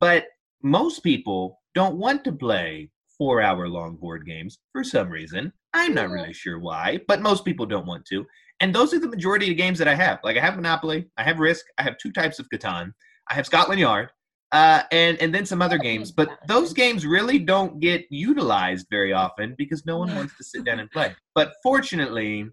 but 0.00 0.26
most 0.62 1.00
people 1.00 1.60
don't 1.74 1.96
want 1.96 2.24
to 2.24 2.32
play 2.32 2.90
four 3.16 3.40
hour 3.42 3.68
long 3.68 3.96
board 3.96 4.26
games 4.26 4.58
for 4.72 4.82
some 4.82 5.08
reason. 5.08 5.52
I'm 5.74 5.92
not 5.92 6.08
really 6.08 6.32
sure 6.32 6.58
why, 6.58 7.00
but 7.08 7.20
most 7.20 7.44
people 7.44 7.66
don't 7.66 7.86
want 7.86 8.06
to. 8.06 8.24
And 8.60 8.74
those 8.74 8.94
are 8.94 9.00
the 9.00 9.08
majority 9.08 9.50
of 9.50 9.56
games 9.56 9.78
that 9.80 9.88
I 9.88 9.94
have. 9.96 10.20
Like 10.24 10.36
I 10.36 10.40
have 10.40 10.56
Monopoly, 10.56 11.06
I 11.18 11.24
have 11.24 11.40
Risk, 11.40 11.66
I 11.78 11.82
have 11.82 11.98
two 11.98 12.12
types 12.12 12.38
of 12.38 12.48
Catan, 12.48 12.92
I 13.28 13.34
have 13.34 13.46
Scotland 13.46 13.80
Yard, 13.80 14.10
uh, 14.52 14.82
and 14.92 15.20
and 15.20 15.34
then 15.34 15.44
some 15.44 15.60
other 15.60 15.78
games. 15.78 16.12
But 16.12 16.28
those 16.46 16.72
games 16.72 17.04
really 17.04 17.38
don't 17.40 17.80
get 17.80 18.06
utilized 18.10 18.86
very 18.90 19.12
often 19.12 19.54
because 19.58 19.84
no 19.84 19.98
one 19.98 20.14
wants 20.14 20.36
to 20.38 20.44
sit 20.44 20.64
down 20.64 20.78
and 20.80 20.90
play. 20.90 21.14
But 21.34 21.54
fortunately, 21.62 22.46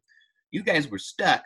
you 0.51 0.63
guys 0.63 0.89
were 0.89 0.99
stuck 0.99 1.43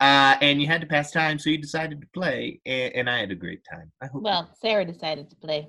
Uh, 0.00 0.34
and 0.40 0.62
you 0.62 0.66
had 0.66 0.80
to 0.80 0.86
pass 0.86 1.12
time, 1.12 1.38
so 1.38 1.50
you 1.50 1.58
decided 1.58 2.00
to 2.00 2.06
play, 2.14 2.58
and, 2.64 2.94
and 2.94 3.10
I 3.10 3.18
had 3.20 3.30
a 3.30 3.34
great 3.34 3.62
time. 3.70 3.92
I 4.02 4.06
hope. 4.06 4.22
Well, 4.22 4.48
Sarah 4.62 4.86
decided 4.86 5.28
to 5.28 5.36
play 5.36 5.68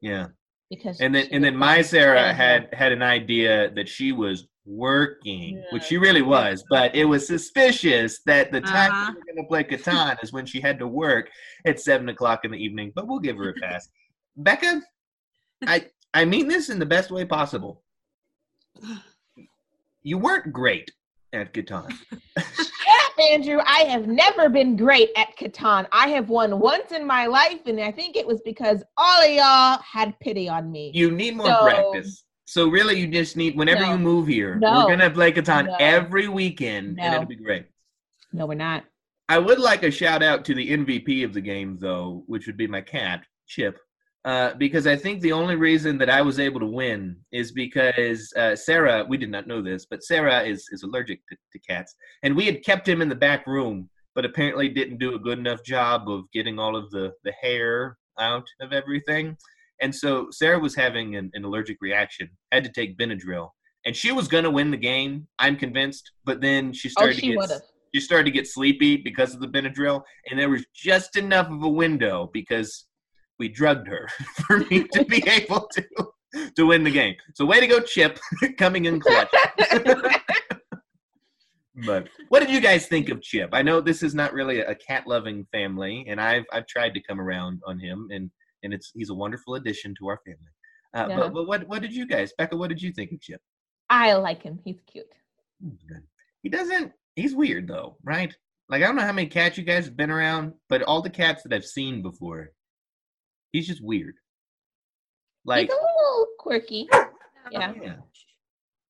yeah. 0.00 0.26
because 0.70 1.00
And 1.00 1.14
then 1.14 1.28
and 1.30 1.42
then 1.44 1.56
my 1.56 1.82
Sarah 1.82 2.18
Sarah. 2.18 2.34
had 2.34 2.74
had 2.74 2.92
an 2.92 3.02
idea 3.02 3.70
that 3.76 3.88
she 3.88 4.10
was 4.12 4.48
working, 4.68 5.62
which 5.72 5.84
she 5.84 5.96
really 5.96 6.20
was, 6.22 6.62
but 6.68 6.94
it 6.94 7.04
was 7.06 7.26
suspicious 7.26 8.20
that 8.26 8.52
the 8.52 8.60
time 8.60 8.90
Uh-huh. 8.92 9.12
we 9.12 9.18
were 9.18 9.24
going 9.24 9.44
to 9.44 9.48
play 9.48 9.64
Catan 9.64 10.22
is 10.22 10.32
when 10.32 10.44
she 10.44 10.60
had 10.60 10.78
to 10.78 10.86
work 10.86 11.30
at 11.64 11.80
seven 11.80 12.08
o'clock 12.10 12.44
in 12.44 12.50
the 12.50 12.58
evening. 12.58 12.92
But 12.94 13.06
we'll 13.08 13.18
give 13.18 13.36
her 13.38 13.48
a 13.50 13.54
pass. 13.62 13.88
Becca, 14.36 14.82
I 15.66 15.86
I 16.14 16.24
mean 16.24 16.46
this 16.48 16.68
in 16.70 16.78
the 16.78 16.86
best 16.86 17.10
way 17.10 17.24
possible. 17.24 17.82
You 20.02 20.18
weren't 20.18 20.52
great 20.52 20.90
at 21.32 21.52
Catan. 21.52 21.90
Shut 22.38 22.66
up, 23.04 23.18
Andrew. 23.30 23.58
I 23.66 23.80
have 23.88 24.06
never 24.06 24.48
been 24.48 24.76
great 24.76 25.10
at 25.16 25.36
Catan. 25.36 25.86
I 25.92 26.08
have 26.08 26.28
won 26.30 26.60
once 26.60 26.92
in 26.92 27.06
my 27.06 27.26
life, 27.26 27.60
and 27.66 27.80
I 27.80 27.90
think 27.90 28.16
it 28.16 28.26
was 28.26 28.40
because 28.44 28.82
all 28.96 29.22
of 29.22 29.30
y'all 29.30 29.80
had 29.82 30.18
pity 30.20 30.48
on 30.48 30.70
me. 30.70 30.92
You 30.94 31.10
need 31.10 31.36
more 31.36 31.46
So- 31.46 31.62
practice. 31.62 32.24
So 32.48 32.66
really, 32.66 32.98
you 32.98 33.06
just 33.08 33.36
need 33.36 33.58
whenever 33.58 33.82
No. 33.82 33.92
you 33.92 33.98
move 33.98 34.26
here, 34.26 34.54
No. 34.54 34.72
we're 34.86 34.96
gonna 34.96 35.10
play 35.10 35.32
Catan 35.32 35.66
No. 35.66 35.76
every 35.78 36.28
weekend, 36.28 36.98
and 36.98 37.12
it'll 37.14 37.26
be 37.26 37.36
great. 37.36 37.66
no, 38.32 38.46
we're 38.46 38.54
not. 38.54 38.86
I 39.28 39.38
would 39.38 39.58
like 39.58 39.82
a 39.82 39.90
shout 39.90 40.22
out 40.22 40.46
to 40.46 40.54
the 40.54 40.70
MVP 40.70 41.24
of 41.24 41.34
the 41.34 41.42
game, 41.42 41.76
though, 41.78 42.24
which 42.26 42.46
would 42.46 42.56
be 42.56 42.66
my 42.66 42.80
cat, 42.80 43.26
Chip, 43.46 43.78
uh, 44.24 44.54
because 44.54 44.86
I 44.86 44.96
think 44.96 45.20
the 45.20 45.32
only 45.32 45.56
reason 45.56 45.98
that 45.98 46.08
I 46.08 46.22
was 46.22 46.40
able 46.40 46.58
to 46.60 46.66
win 46.66 47.18
is 47.32 47.52
because 47.52 48.32
uh, 48.34 48.56
Sarah, 48.56 49.04
we 49.06 49.18
did 49.18 49.30
not 49.30 49.46
know 49.46 49.60
this, 49.60 49.84
but 49.84 50.02
Sarah 50.02 50.40
is, 50.42 50.66
is 50.72 50.84
allergic 50.84 51.20
to, 51.28 51.36
to 51.52 51.58
cats. 51.58 51.94
And 52.22 52.34
we 52.34 52.46
had 52.46 52.64
kept 52.64 52.88
him 52.88 53.02
in 53.02 53.10
the 53.10 53.14
back 53.14 53.46
room, 53.46 53.90
but 54.14 54.24
apparently 54.24 54.70
didn't 54.70 54.96
do 54.96 55.14
a 55.14 55.18
good 55.18 55.38
enough 55.38 55.62
job 55.62 56.08
of 56.08 56.24
getting 56.32 56.58
all 56.58 56.76
of 56.76 56.90
the, 56.92 57.12
the 57.24 57.32
hair 57.32 57.98
out 58.18 58.46
of 58.62 58.72
everything. 58.72 59.36
And 59.80 59.94
so 59.94 60.28
Sarah 60.30 60.58
was 60.58 60.74
having 60.74 61.16
an, 61.16 61.30
an 61.34 61.44
allergic 61.44 61.78
reaction, 61.80 62.28
had 62.52 62.64
to 62.64 62.70
take 62.72 62.96
Benadryl. 62.98 63.50
And 63.86 63.94
she 63.94 64.12
was 64.12 64.28
going 64.28 64.44
to 64.44 64.50
win 64.50 64.70
the 64.70 64.76
game, 64.76 65.26
I'm 65.38 65.56
convinced, 65.56 66.10
but 66.24 66.40
then 66.40 66.72
she 66.72 66.88
Oh, 66.88 66.90
started 66.90 67.14
to 67.16 67.20
get 67.22 67.36
would 67.36 67.50
have. 67.50 67.62
she 67.94 68.00
started 68.00 68.24
to 68.24 68.30
get 68.32 68.46
sleepy 68.48 68.96
because 68.96 69.34
of 69.34 69.40
the 69.40 69.46
Benadryl, 69.48 70.02
and 70.28 70.38
there 70.38 70.50
was 70.50 70.64
just 70.74 71.16
enough 71.16 71.48
of 71.50 71.62
a 71.62 71.68
window 71.68 72.28
because 72.32 72.86
we 73.38 73.48
drugged 73.48 73.86
her 73.86 74.08
for 74.46 74.58
me 74.58 74.84
to 74.92 75.04
be 75.04 75.22
able 75.28 75.68
to 75.74 75.84
to 76.56 76.66
win 76.66 76.84
the 76.84 76.90
game. 76.90 77.14
So 77.34 77.46
way 77.46 77.60
to 77.60 77.66
go, 77.66 77.80
Chip, 77.80 78.18
coming 78.58 78.84
in 78.84 79.00
clutch. 79.00 79.30
but 81.86 82.08
what 82.28 82.40
did 82.40 82.50
you 82.50 82.60
guys 82.60 82.86
think 82.86 83.08
of 83.08 83.22
Chip? 83.22 83.50
I 83.52 83.62
know 83.62 83.80
this 83.80 84.02
is 84.02 84.14
not 84.14 84.32
really 84.32 84.60
a 84.60 84.74
cat 84.74 85.06
loving 85.06 85.46
family, 85.52 86.04
and 86.08 86.20
I've 86.20 86.44
I've 86.52 86.66
tried 86.66 86.94
to 86.94 87.02
come 87.02 87.20
around 87.20 87.60
on 87.66 87.78
him, 87.78 88.08
and 88.10 88.30
and 88.62 88.72
it's 88.74 88.90
he's 88.94 89.10
a 89.10 89.14
wonderful 89.14 89.54
addition 89.56 89.94
to 89.98 90.08
our 90.08 90.20
family. 90.24 90.52
Uh, 90.94 91.06
Yeah. 91.08 91.16
but, 91.16 91.34
but 91.34 91.46
what 91.46 91.68
what 91.68 91.82
did 91.82 91.92
you 91.94 92.06
guys, 92.06 92.32
Becca? 92.38 92.56
What 92.56 92.68
did 92.68 92.80
you 92.82 92.92
think 92.92 93.12
of 93.12 93.20
Chip? 93.20 93.40
I 93.90 94.12
like 94.14 94.42
him. 94.42 94.58
He's 94.64 94.80
cute. 94.90 95.06
He 96.42 96.48
doesn't. 96.48 96.92
He's 97.16 97.34
weird 97.34 97.66
though, 97.68 97.96
right? 98.04 98.34
Like 98.68 98.82
I 98.82 98.86
don't 98.86 98.96
know 98.96 99.02
how 99.02 99.12
many 99.12 99.28
cats 99.28 99.58
you 99.58 99.64
guys 99.64 99.86
have 99.86 99.96
been 99.96 100.10
around, 100.10 100.52
but 100.68 100.82
all 100.82 101.02
the 101.02 101.10
cats 101.10 101.42
that 101.42 101.52
I've 101.52 101.64
seen 101.64 102.02
before, 102.02 102.50
he's 103.52 103.66
just 103.66 103.82
weird. 103.84 104.14
Like, 105.44 105.68
He's 105.68 105.70
a 105.70 105.80
little 105.80 106.26
quirky. 106.38 106.88
Yeah. 107.50 107.72
yeah. 107.82 107.94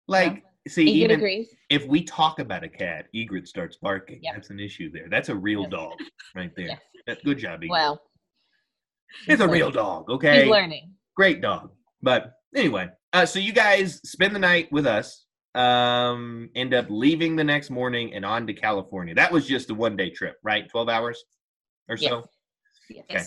like 0.09 0.43
see, 0.67 0.83
Egret 0.83 0.97
even 0.97 1.11
agrees. 1.13 1.49
if 1.71 1.87
we 1.87 2.03
talk 2.03 2.41
about 2.41 2.65
a 2.65 2.69
cat, 2.69 3.07
Egret 3.15 3.47
starts 3.47 3.77
barking. 3.77 4.19
Yeah. 4.23 4.33
That's 4.35 4.51
an 4.51 4.59
issue 4.59 4.91
there. 4.91 5.09
That's 5.09 5.29
a 5.29 5.35
real 5.35 5.63
Yes. 5.63 5.71
dog 5.71 5.93
right 6.35 6.51
there. 6.57 6.67
Yes. 6.69 6.81
That- 7.07 7.25
Good 7.25 7.39
job, 7.39 7.55
Egret. 7.59 7.71
Well, 7.71 8.03
it's 9.27 9.41
a 9.41 9.45
he's 9.45 9.53
real 9.53 9.71
dog. 9.71 10.11
Okay, 10.11 10.43
He's 10.43 10.51
learning. 10.51 10.93
great 11.17 11.41
dog. 11.41 11.71
But 12.03 12.33
anyway, 12.55 12.89
uh, 13.13 13.27
so 13.27 13.39
you 13.39 13.53
guys 13.53 14.01
spend 14.05 14.35
the 14.35 14.39
night 14.39 14.69
with 14.73 14.87
us. 14.87 15.25
Um, 15.55 16.51
end 16.55 16.73
up 16.75 16.87
leaving 16.89 17.35
the 17.35 17.43
next 17.43 17.71
morning 17.71 18.15
and 18.15 18.25
on 18.25 18.47
to 18.47 18.53
California. 18.53 19.15
That 19.15 19.33
was 19.33 19.47
just 19.47 19.71
a 19.71 19.75
one 19.75 19.97
day 19.97 20.11
trip, 20.11 20.37
right? 20.43 20.69
Twelve 20.69 20.89
hours 20.89 21.23
or 21.89 21.97
so. 21.97 22.25
Yes. 22.91 23.05
Okay. 23.11 23.25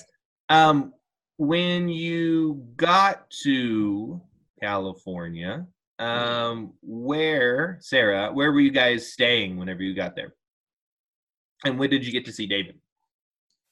Um, 0.50 0.94
when 1.38 1.90
you 1.90 2.64
got 2.78 3.30
to 3.44 4.22
California, 4.62 5.66
um, 6.00 6.74
where 6.82 7.78
Sarah, 7.82 8.32
where 8.32 8.52
were 8.52 8.60
you 8.60 8.72
guys 8.72 9.12
staying 9.12 9.58
whenever 9.58 9.82
you 9.82 9.96
got 9.96 10.16
there? 10.16 10.34
And 11.66 11.78
when 11.78 11.90
did 11.90 12.06
you 12.06 12.12
get 12.12 12.26
to 12.26 12.32
see 12.32 12.48
David? 12.48 12.80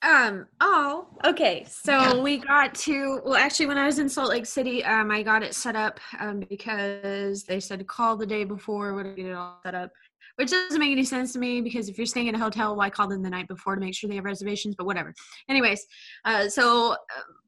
Um. 0.02 0.48
Oh. 0.62 1.08
Okay. 1.26 1.66
So 1.68 2.22
we 2.22 2.38
got 2.38 2.74
to. 2.76 3.22
Well, 3.26 3.36
actually, 3.36 3.66
when 3.66 3.78
I 3.78 3.86
was 3.86 4.00
in 4.00 4.08
Salt 4.08 4.30
Lake 4.30 4.46
City, 4.46 4.84
um, 4.84 5.12
I 5.12 5.24
got 5.24 5.44
it 5.44 5.54
set 5.54 5.76
up 5.76 6.00
um, 6.20 6.44
because 6.50 7.44
they 7.44 7.60
said 7.60 7.86
call 7.88 8.16
the 8.16 8.26
day 8.26 8.46
before 8.46 8.94
when 8.94 9.14
get 9.16 9.26
it 9.26 9.34
all 9.34 9.60
set 9.64 9.76
up, 9.76 9.92
which 10.38 10.52
doesn't 10.52 10.80
make 10.80 10.92
any 10.92 11.04
sense 11.04 11.34
to 11.34 11.40
me 11.40 11.60
because 11.60 11.90
if 11.90 11.98
you're 11.98 12.08
staying 12.08 12.28
in 12.28 12.36
a 12.36 12.40
hotel, 12.40 12.78
why 12.78 12.90
call 12.90 13.10
them 13.10 13.22
the 13.22 13.30
night 13.30 13.50
before 13.50 13.76
to 13.76 13.82
make 13.82 13.94
sure 13.94 14.10
they 14.10 14.16
have 14.16 14.24
reservations? 14.24 14.74
But 14.74 14.86
whatever. 14.86 15.14
Anyways, 15.50 15.86
uh, 16.24 16.48
so 16.48 16.94
uh, 16.94 16.96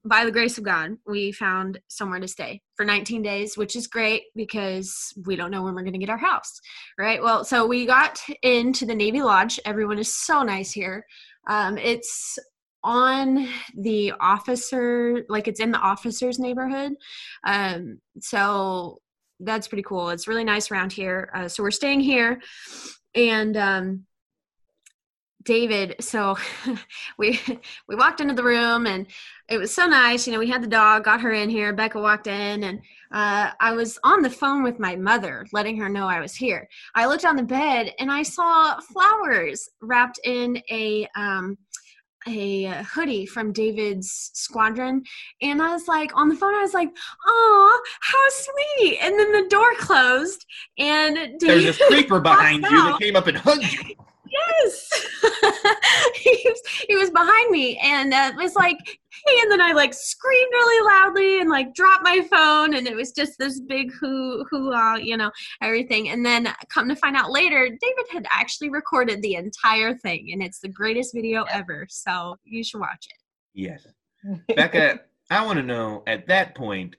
by 0.03 0.25
the 0.25 0.31
grace 0.31 0.57
of 0.57 0.65
God, 0.65 0.97
we 1.07 1.31
found 1.31 1.79
somewhere 1.87 2.19
to 2.19 2.27
stay 2.27 2.61
for 2.75 2.83
19 2.83 3.21
days, 3.21 3.55
which 3.55 3.77
is 3.77 3.87
great 3.87 4.23
because 4.35 5.13
we 5.25 5.37
don't 5.37 5.51
know 5.51 5.63
when 5.63 5.73
we're 5.73 5.83
going 5.83 5.93
to 5.93 5.99
get 5.99 6.09
our 6.09 6.17
house, 6.17 6.59
right? 6.97 7.21
Well, 7.23 7.45
so 7.45 7.65
we 7.65 7.85
got 7.85 8.19
into 8.43 8.85
the 8.85 8.95
Navy 8.95 9.21
Lodge. 9.21 9.57
Everyone 9.63 9.99
is 9.99 10.13
so 10.13 10.43
nice 10.43 10.71
here. 10.71 11.05
Um, 11.47 11.77
it's 11.77 12.37
on 12.83 13.47
the 13.77 14.13
officer, 14.19 15.23
like 15.29 15.47
it's 15.47 15.59
in 15.59 15.71
the 15.71 15.79
officers' 15.79 16.39
neighborhood. 16.39 16.93
Um, 17.45 17.99
so 18.19 18.99
that's 19.39 19.67
pretty 19.67 19.83
cool. 19.83 20.09
It's 20.09 20.27
really 20.27 20.43
nice 20.43 20.71
around 20.71 20.93
here. 20.93 21.29
Uh, 21.33 21.47
so 21.47 21.63
we're 21.63 21.71
staying 21.71 22.01
here, 22.01 22.41
and 23.15 23.57
um, 23.57 24.05
David. 25.43 25.95
So 25.99 26.37
we 27.17 27.39
we 27.87 27.95
walked 27.95 28.21
into 28.21 28.33
the 28.33 28.43
room, 28.43 28.85
and 28.87 29.07
it 29.49 29.57
was 29.57 29.73
so 29.73 29.85
nice. 29.87 30.25
You 30.25 30.33
know, 30.33 30.39
we 30.39 30.49
had 30.49 30.63
the 30.63 30.67
dog, 30.67 31.03
got 31.03 31.21
her 31.21 31.31
in 31.31 31.49
here. 31.49 31.73
Becca 31.73 31.99
walked 31.99 32.27
in, 32.27 32.63
and 32.63 32.81
uh, 33.11 33.51
I 33.59 33.73
was 33.73 33.99
on 34.03 34.21
the 34.21 34.29
phone 34.29 34.63
with 34.63 34.79
my 34.79 34.95
mother, 34.95 35.45
letting 35.51 35.77
her 35.77 35.89
know 35.89 36.07
I 36.07 36.19
was 36.19 36.35
here. 36.35 36.67
I 36.95 37.05
looked 37.05 37.25
on 37.25 37.35
the 37.35 37.43
bed 37.43 37.93
and 37.99 38.11
I 38.11 38.23
saw 38.23 38.79
flowers 38.79 39.69
wrapped 39.81 40.19
in 40.23 40.61
a 40.69 41.07
um, 41.15 41.57
a 42.27 42.67
uh, 42.67 42.83
hoodie 42.83 43.25
from 43.25 43.51
David's 43.51 44.31
squadron, 44.33 45.03
and 45.41 45.61
I 45.61 45.73
was 45.73 45.87
like 45.87 46.15
on 46.15 46.29
the 46.29 46.35
phone. 46.35 46.53
I 46.53 46.61
was 46.61 46.73
like, 46.73 46.89
"Oh, 47.25 47.83
how 47.99 48.17
sweet!" 48.29 48.99
And 49.01 49.17
then 49.17 49.31
the 49.31 49.49
door 49.49 49.73
closed, 49.79 50.45
and 50.77 51.39
There's 51.39 51.79
a 51.79 51.85
creeper 51.85 52.19
behind 52.21 52.63
you 52.63 52.77
out. 52.77 52.99
that 52.99 52.99
came 52.99 53.15
up 53.15 53.27
and 53.27 53.37
hugged 53.37 53.71
you. 53.73 53.95
Yes, 54.31 54.89
he, 56.15 56.41
was, 56.45 56.61
he 56.87 56.95
was 56.95 57.09
behind 57.09 57.51
me, 57.51 57.77
and 57.83 58.13
uh, 58.13 58.31
was 58.37 58.55
like, 58.55 58.77
"Hey!" 58.87 59.39
And 59.41 59.51
then 59.51 59.61
I 59.61 59.73
like 59.73 59.93
screamed 59.93 60.51
really 60.51 60.87
loudly 60.87 61.41
and 61.41 61.49
like 61.49 61.73
dropped 61.73 62.03
my 62.03 62.21
phone, 62.31 62.75
and 62.75 62.87
it 62.87 62.95
was 62.95 63.11
just 63.11 63.37
this 63.37 63.59
big 63.59 63.91
hoo 63.93 64.45
hoo 64.49 64.71
ah, 64.73 64.95
you 64.95 65.17
know, 65.17 65.31
everything. 65.61 66.09
And 66.09 66.25
then 66.25 66.47
come 66.69 66.87
to 66.87 66.95
find 66.95 67.17
out 67.17 67.31
later, 67.31 67.67
David 67.67 68.05
had 68.09 68.25
actually 68.31 68.69
recorded 68.69 69.21
the 69.21 69.35
entire 69.35 69.95
thing, 69.95 70.29
and 70.31 70.41
it's 70.41 70.59
the 70.59 70.69
greatest 70.69 71.13
video 71.13 71.43
ever. 71.43 71.85
So 71.89 72.37
you 72.45 72.63
should 72.63 72.79
watch 72.79 73.07
it. 73.09 73.21
Yes. 73.53 73.85
Becca, 74.55 75.01
I 75.29 75.45
want 75.45 75.57
to 75.57 75.63
know 75.63 76.03
at 76.07 76.27
that 76.27 76.55
point, 76.55 76.95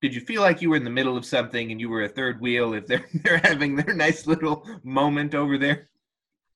did 0.00 0.14
you 0.14 0.20
feel 0.20 0.42
like 0.42 0.62
you 0.62 0.70
were 0.70 0.76
in 0.76 0.84
the 0.84 0.90
middle 0.90 1.16
of 1.16 1.24
something 1.24 1.72
and 1.72 1.80
you 1.80 1.88
were 1.88 2.02
a 2.02 2.08
third 2.08 2.40
wheel 2.40 2.74
if 2.74 2.86
they're 2.86 3.06
they're 3.24 3.40
having 3.42 3.76
their 3.76 3.94
nice 3.94 4.26
little 4.26 4.66
moment 4.84 5.34
over 5.34 5.58
there? 5.58 5.88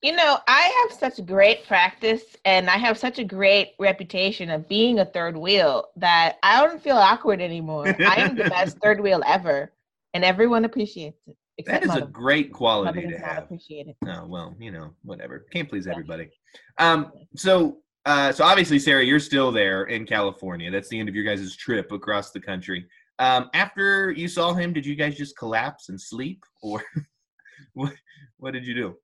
You 0.03 0.17
know, 0.17 0.39
I 0.49 0.89
have 0.91 0.99
such 0.99 1.25
great 1.25 1.65
practice 1.65 2.23
and 2.45 2.69
I 2.69 2.77
have 2.77 2.99
such 2.99 3.21
a 3.21 3.25
great 3.25 3.75
reputation 3.79 4.51
of 4.51 4.69
being 4.69 4.99
a 4.99 5.05
third 5.05 5.37
wheel 5.37 5.91
that 5.95 6.39
I 6.43 6.61
don't 6.67 6.83
feel 6.83 6.97
awkward 6.97 7.41
anymore. 7.41 7.87
I 7.87 8.17
am 8.17 8.35
the 8.35 8.51
best 8.51 8.79
third 8.79 9.01
wheel 9.01 9.23
ever, 9.25 9.73
and 10.13 10.25
everyone 10.25 10.65
appreciates 10.65 11.21
it. 11.29 11.37
That 11.67 11.85
is 11.85 11.95
a 11.95 12.01
great 12.01 12.53
quality 12.53 13.03
does 13.03 13.13
to 13.13 13.19
have. 13.19 13.45
appreciate 13.45 13.87
it. 13.87 13.97
Oh 14.09 14.27
well, 14.27 14.57
you 14.59 14.73
know, 14.73 14.93
whatever. 15.05 15.47
Can't 15.53 15.69
please 15.69 15.87
everybody. 15.87 16.31
Um, 16.79 17.13
so 17.37 17.79
uh, 18.05 18.33
so 18.33 18.45
obviously, 18.45 18.81
Sarah, 18.81 19.05
you're 19.05 19.21
still 19.21 19.53
there 19.53 19.85
in 19.85 20.05
California. 20.05 20.71
That's 20.73 20.89
the 20.89 20.99
end 20.99 21.09
of 21.09 21.15
your 21.15 21.25
guys' 21.25 21.55
trip 21.55 21.93
across 21.93 22.33
the 22.33 22.41
country. 22.41 22.87
Um, 23.21 23.49
after 23.55 24.11
you 24.11 24.27
saw 24.27 24.53
him, 24.53 24.73
did 24.73 24.85
you 24.85 24.97
guys 24.97 25.17
just 25.17 25.37
collapse 25.37 25.91
and 25.91 26.01
sleep, 26.01 26.43
or 26.61 26.83
what? 27.75 27.93
What 28.39 28.55
did 28.55 28.67
you 28.67 28.75
do? 28.75 28.97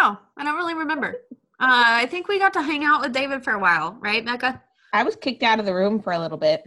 I 0.00 0.04
don't 0.04 0.12
know. 0.14 0.18
I 0.38 0.44
don't 0.44 0.56
really 0.56 0.74
remember. 0.74 1.08
Uh, 1.32 1.36
I 1.60 2.06
think 2.06 2.26
we 2.28 2.38
got 2.38 2.54
to 2.54 2.62
hang 2.62 2.84
out 2.84 3.02
with 3.02 3.12
David 3.12 3.44
for 3.44 3.52
a 3.52 3.58
while, 3.58 3.98
right, 4.00 4.24
Becca? 4.24 4.62
I 4.94 5.02
was 5.02 5.14
kicked 5.16 5.42
out 5.42 5.60
of 5.60 5.66
the 5.66 5.74
room 5.74 6.00
for 6.00 6.12
a 6.12 6.18
little 6.18 6.38
bit. 6.38 6.64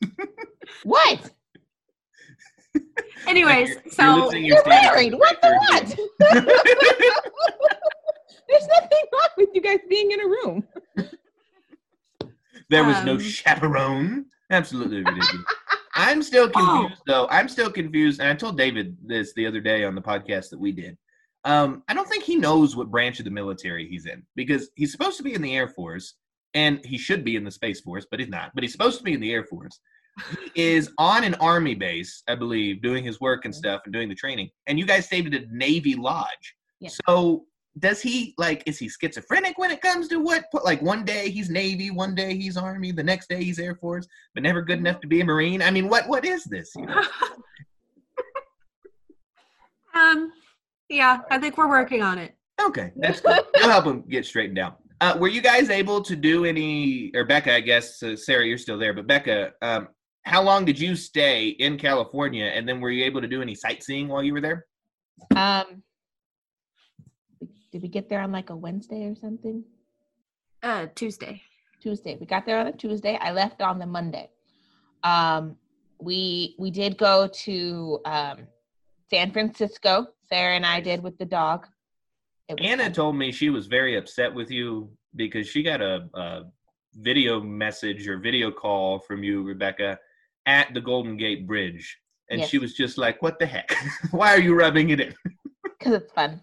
what? 0.84 1.30
Anyways, 3.26 3.68
You're- 3.68 3.82
you're 3.84 3.92
so 3.92 4.14
losing 4.24 4.44
your 4.44 4.56
You're 4.56 4.68
married. 4.68 5.14
What 5.14 5.40
the 5.42 5.48
the 5.48 5.54
what? 5.58 5.96
There's 8.48 8.66
nothing 8.68 9.04
wrong 9.12 9.28
with 9.36 9.48
you 9.52 9.60
guys 9.60 9.80
being 9.90 10.10
in 10.12 10.20
a 10.20 10.26
room. 10.26 10.66
There 12.70 12.84
was 12.84 13.04
no 13.04 13.12
Um, 13.14 13.20
chaperone. 13.20 14.26
Absolutely 14.50 14.98
ridiculous. 14.98 15.28
I'm 15.98 16.22
still 16.22 16.48
Oh. 16.54 16.60
confused 16.80 17.02
though. 17.06 17.26
I'm 17.30 17.48
still 17.48 17.70
confused, 17.70 18.20
and 18.20 18.28
I 18.28 18.34
told 18.34 18.56
David 18.56 18.96
this 19.04 19.34
the 19.34 19.46
other 19.46 19.60
day 19.60 19.84
on 19.84 19.94
the 19.94 20.00
podcast 20.02 20.48
that 20.50 20.58
we 20.58 20.72
did. 20.72 20.96
Um, 21.44 21.82
I 21.88 21.94
don't 21.94 22.08
think 22.08 22.24
he 22.24 22.36
knows 22.36 22.74
what 22.76 22.90
branch 22.90 23.18
of 23.18 23.24
the 23.24 23.30
military 23.30 23.88
he's 23.88 24.06
in 24.06 24.22
because 24.34 24.70
he's 24.76 24.92
supposed 24.92 25.16
to 25.18 25.22
be 25.22 25.34
in 25.34 25.42
the 25.42 25.56
Air 25.56 25.68
Force, 25.68 26.14
and 26.54 26.84
he 26.84 26.96
should 26.98 27.24
be 27.24 27.36
in 27.36 27.44
the 27.44 27.50
Space 27.50 27.80
Force, 27.80 28.06
but 28.10 28.20
he's 28.20 28.28
not. 28.28 28.52
But 28.54 28.64
he's 28.64 28.72
supposed 28.72 28.98
to 28.98 29.04
be 29.04 29.12
in 29.12 29.20
the 29.20 29.32
Air 29.32 29.44
Force. 29.44 29.78
He 30.54 30.62
is 30.74 30.90
on 30.98 31.24
an 31.24 31.34
Army 31.34 31.74
base, 31.74 32.22
I 32.28 32.34
believe, 32.34 32.80
doing 32.82 33.04
his 33.04 33.20
work 33.20 33.44
and 33.44 33.54
stuff 33.54 33.82
and 33.84 33.92
doing 33.92 34.08
the 34.08 34.14
training. 34.14 34.50
And 34.66 34.78
you 34.78 34.84
guys 34.86 35.06
stayed 35.06 35.32
at 35.32 35.42
a 35.42 35.46
Navy 35.50 35.94
lodge. 35.94 36.54
Yeah. 36.80 36.90
So 37.08 37.44
does 37.78 38.00
he 38.00 38.34
like 38.38 38.62
is 38.66 38.78
he 38.78 38.88
schizophrenic 38.88 39.58
when 39.58 39.70
it 39.70 39.80
comes 39.80 40.08
to 40.08 40.18
what 40.18 40.44
like 40.64 40.80
one 40.82 41.04
day 41.04 41.30
he's 41.30 41.50
navy 41.50 41.90
one 41.90 42.14
day 42.14 42.36
he's 42.36 42.56
army 42.56 42.92
the 42.92 43.02
next 43.02 43.28
day 43.28 43.42
he's 43.42 43.58
air 43.58 43.74
force 43.74 44.06
but 44.34 44.42
never 44.42 44.62
good 44.62 44.78
enough 44.78 45.00
to 45.00 45.06
be 45.06 45.20
a 45.20 45.24
marine 45.24 45.62
i 45.62 45.70
mean 45.70 45.88
what 45.88 46.08
what 46.08 46.24
is 46.24 46.44
this 46.44 46.72
you 46.76 46.86
know? 46.86 47.02
um, 49.94 50.32
yeah, 50.88 51.18
I 51.30 51.38
think 51.38 51.58
we're 51.58 51.68
working 51.68 52.02
on 52.02 52.18
it. 52.18 52.34
okay 52.60 52.92
that's 52.96 53.20
good 53.20 53.44
you'll 53.56 53.68
help 53.68 53.84
him 53.84 54.02
get 54.08 54.24
straightened 54.24 54.58
out 54.58 54.78
uh, 55.00 55.16
were 55.18 55.28
you 55.28 55.40
guys 55.40 55.70
able 55.70 56.02
to 56.02 56.16
do 56.16 56.44
any 56.44 57.10
or 57.14 57.24
becca 57.24 57.54
i 57.54 57.60
guess 57.60 58.02
uh, 58.02 58.16
sarah 58.16 58.44
you're 58.44 58.58
still 58.58 58.78
there 58.78 58.92
but 58.92 59.06
becca 59.06 59.52
um, 59.62 59.88
how 60.24 60.42
long 60.42 60.64
did 60.64 60.78
you 60.78 60.96
stay 60.96 61.48
in 61.48 61.78
california 61.78 62.46
and 62.46 62.68
then 62.68 62.80
were 62.80 62.90
you 62.90 63.04
able 63.04 63.20
to 63.20 63.28
do 63.28 63.40
any 63.42 63.54
sightseeing 63.54 64.08
while 64.08 64.22
you 64.22 64.32
were 64.32 64.40
there 64.40 64.66
Um, 65.36 65.82
did 67.70 67.82
we 67.82 67.88
get 67.88 68.08
there 68.08 68.20
on 68.20 68.32
like 68.32 68.50
a 68.50 68.56
Wednesday 68.56 69.04
or 69.06 69.14
something? 69.14 69.64
Uh, 70.62 70.86
Tuesday. 70.94 71.42
Tuesday. 71.80 72.16
We 72.18 72.26
got 72.26 72.44
there 72.46 72.58
on 72.58 72.66
a 72.66 72.72
Tuesday. 72.72 73.18
I 73.20 73.32
left 73.32 73.60
on 73.62 73.78
the 73.78 73.86
Monday. 73.86 74.30
Um, 75.04 75.56
we 76.00 76.54
we 76.58 76.70
did 76.70 76.96
go 76.98 77.28
to 77.28 78.00
um, 78.04 78.38
San 79.10 79.30
Francisco. 79.32 80.08
Sarah 80.28 80.56
and 80.56 80.66
I 80.66 80.80
did 80.80 81.02
with 81.02 81.16
the 81.18 81.24
dog. 81.24 81.66
It 82.48 82.58
was 82.60 82.68
Anna 82.68 82.84
fun. 82.84 82.92
told 82.92 83.16
me 83.16 83.30
she 83.32 83.50
was 83.50 83.66
very 83.66 83.96
upset 83.96 84.32
with 84.34 84.50
you 84.50 84.90
because 85.16 85.46
she 85.48 85.62
got 85.62 85.80
a, 85.80 86.08
a 86.14 86.42
video 86.94 87.40
message 87.40 88.06
or 88.08 88.18
video 88.18 88.50
call 88.50 88.98
from 88.98 89.22
you, 89.22 89.42
Rebecca, 89.42 89.98
at 90.46 90.72
the 90.74 90.80
Golden 90.80 91.16
Gate 91.16 91.46
Bridge. 91.46 91.98
And 92.30 92.40
Yes. 92.40 92.48
she 92.50 92.58
was 92.58 92.74
just 92.74 92.98
like, 92.98 93.22
What 93.22 93.38
the 93.38 93.46
heck? 93.46 93.72
Why 94.10 94.34
are 94.34 94.40
you 94.40 94.54
rubbing 94.54 94.90
it 94.90 95.00
in? 95.00 95.14
because 95.78 95.94
it's 95.94 96.12
fun. 96.12 96.40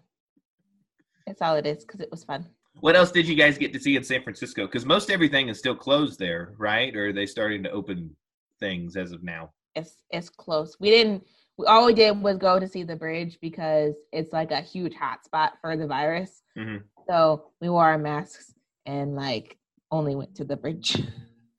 That's 1.25 1.41
all 1.41 1.55
it 1.55 1.65
is. 1.65 1.85
Because 1.85 1.99
it 1.99 2.11
was 2.11 2.23
fun. 2.23 2.47
What 2.81 2.95
else 2.95 3.11
did 3.11 3.27
you 3.27 3.35
guys 3.35 3.57
get 3.57 3.71
to 3.73 3.79
see 3.79 3.95
in 3.95 4.03
San 4.03 4.21
Francisco? 4.21 4.65
Because 4.65 4.85
most 4.85 5.09
everything 5.09 5.47
is 5.49 5.57
still 5.59 5.75
closed 5.75 6.19
there, 6.19 6.53
right? 6.57 6.95
Or 6.95 7.07
are 7.07 7.13
they 7.13 7.25
starting 7.25 7.63
to 7.63 7.71
open 7.71 8.15
things 8.59 8.97
as 8.97 9.11
of 9.11 9.23
now? 9.23 9.51
It's 9.75 10.03
it's 10.11 10.29
close. 10.29 10.77
We 10.79 10.89
didn't. 10.89 11.23
We 11.57 11.65
all 11.67 11.85
we 11.85 11.93
did 11.93 12.21
was 12.21 12.37
go 12.37 12.59
to 12.59 12.67
see 12.67 12.83
the 12.83 12.95
bridge 12.95 13.37
because 13.41 13.93
it's 14.11 14.33
like 14.33 14.51
a 14.51 14.61
huge 14.61 14.93
hotspot 14.93 15.51
for 15.61 15.77
the 15.77 15.87
virus. 15.87 16.43
Mhm. 16.57 16.83
So 17.07 17.51
we 17.61 17.69
wore 17.69 17.85
our 17.85 17.97
masks 17.97 18.53
and 18.85 19.15
like 19.15 19.57
only 19.91 20.15
went 20.15 20.35
to 20.35 20.43
the 20.43 20.57
bridge. 20.57 21.01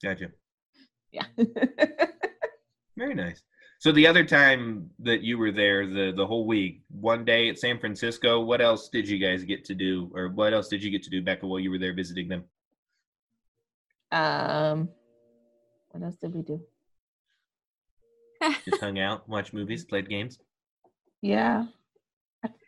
Gotcha. 0.03 0.31
yeah. 1.11 1.23
Very 2.97 3.15
nice. 3.15 3.41
So 3.79 3.91
the 3.91 4.07
other 4.07 4.25
time 4.25 4.89
that 4.99 5.21
you 5.21 5.37
were 5.37 5.51
there, 5.51 5.85
the 5.85 6.11
the 6.15 6.25
whole 6.25 6.47
week, 6.47 6.81
one 6.89 7.23
day 7.23 7.47
at 7.49 7.59
San 7.59 7.79
Francisco, 7.79 8.41
what 8.41 8.59
else 8.59 8.89
did 8.89 9.07
you 9.07 9.19
guys 9.19 9.43
get 9.43 9.63
to 9.65 9.75
do, 9.75 10.11
or 10.15 10.29
what 10.29 10.53
else 10.53 10.67
did 10.67 10.83
you 10.83 10.89
get 10.89 11.03
to 11.03 11.09
do, 11.11 11.21
Becca, 11.21 11.45
while 11.45 11.59
you 11.59 11.69
were 11.69 11.77
there 11.79 11.93
visiting 11.93 12.27
them? 12.27 12.43
um. 14.11 14.89
What 15.91 16.03
else 16.03 16.15
did 16.17 16.33
we 16.33 16.41
do? 16.41 16.61
Just 18.65 18.81
hung 18.81 18.99
out, 18.99 19.27
watched 19.27 19.53
movies, 19.53 19.83
played 19.83 20.09
games. 20.09 20.37
Yeah, 21.21 21.65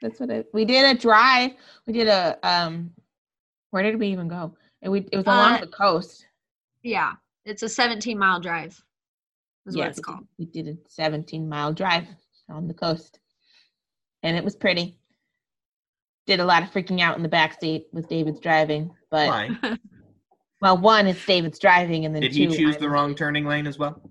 that's 0.02 0.20
what 0.20 0.32
I. 0.32 0.44
We 0.54 0.66
did 0.66 0.96
a 0.96 1.00
drive. 1.00 1.52
We 1.86 1.94
did 1.94 2.08
a 2.08 2.38
um. 2.48 2.92
Where 3.72 3.84
did 3.84 4.00
we 4.00 4.08
even 4.08 4.28
go? 4.28 4.56
And 4.82 4.92
we 4.92 5.08
it 5.12 5.18
was 5.18 5.26
along 5.26 5.54
Uh, 5.56 5.60
the 5.62 5.68
coast. 5.68 6.26
Yeah, 6.82 7.14
it's 7.46 7.62
a 7.64 7.70
17 7.70 8.18
mile 8.18 8.40
drive. 8.40 8.82
Is 9.66 9.76
what 9.78 9.88
it's 9.88 9.98
we 9.98 10.02
did- 10.02 10.06
called. 10.06 10.28
We 10.38 10.46
did 10.46 10.68
a 10.68 10.76
17 10.88 11.48
mile 11.48 11.74
drive 11.74 12.08
on 12.50 12.68
the 12.68 12.74
coast, 12.74 13.20
and 14.24 14.36
it 14.38 14.44
was 14.44 14.56
pretty. 14.56 14.98
Did 16.28 16.40
a 16.40 16.46
lot 16.46 16.64
of 16.64 16.70
freaking 16.72 17.00
out 17.02 17.18
in 17.18 17.24
the 17.24 17.30
back 17.30 17.60
seat 17.60 17.88
with 17.92 18.08
David's 18.08 18.40
driving, 18.40 18.92
but 19.10 19.28
Why? 19.28 19.50
well, 20.62 20.78
one 20.78 21.08
it's 21.08 21.26
David's 21.26 21.60
driving, 21.60 22.06
and 22.06 22.14
then 22.14 22.22
Did 22.22 22.34
two, 22.34 22.48
he 22.50 22.56
choose 22.56 22.76
I'm- 22.76 22.82
the 22.82 22.90
wrong 22.90 23.16
turning 23.16 23.46
lane 23.46 23.68
as 23.68 23.78
well? 23.80 24.02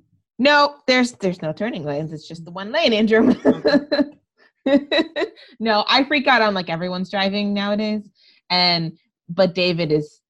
No, 0.41 0.77
there's 0.87 1.13
there's 1.15 1.43
no 1.43 1.53
turning 1.53 1.85
lanes. 1.85 2.13
It's 2.13 2.29
just 2.29 2.45
the 2.45 2.53
one 2.53 2.71
lane, 2.71 2.93
Andrew. 2.93 3.35
no, 5.61 5.85
I 5.89 6.05
freak 6.05 6.27
out 6.27 6.43
on 6.43 6.55
like 6.55 6.69
everyone's 6.71 7.11
driving 7.11 7.55
nowadays, 7.55 8.09
and 8.51 8.97
but 9.29 9.55
David 9.55 9.91
is 9.93 10.21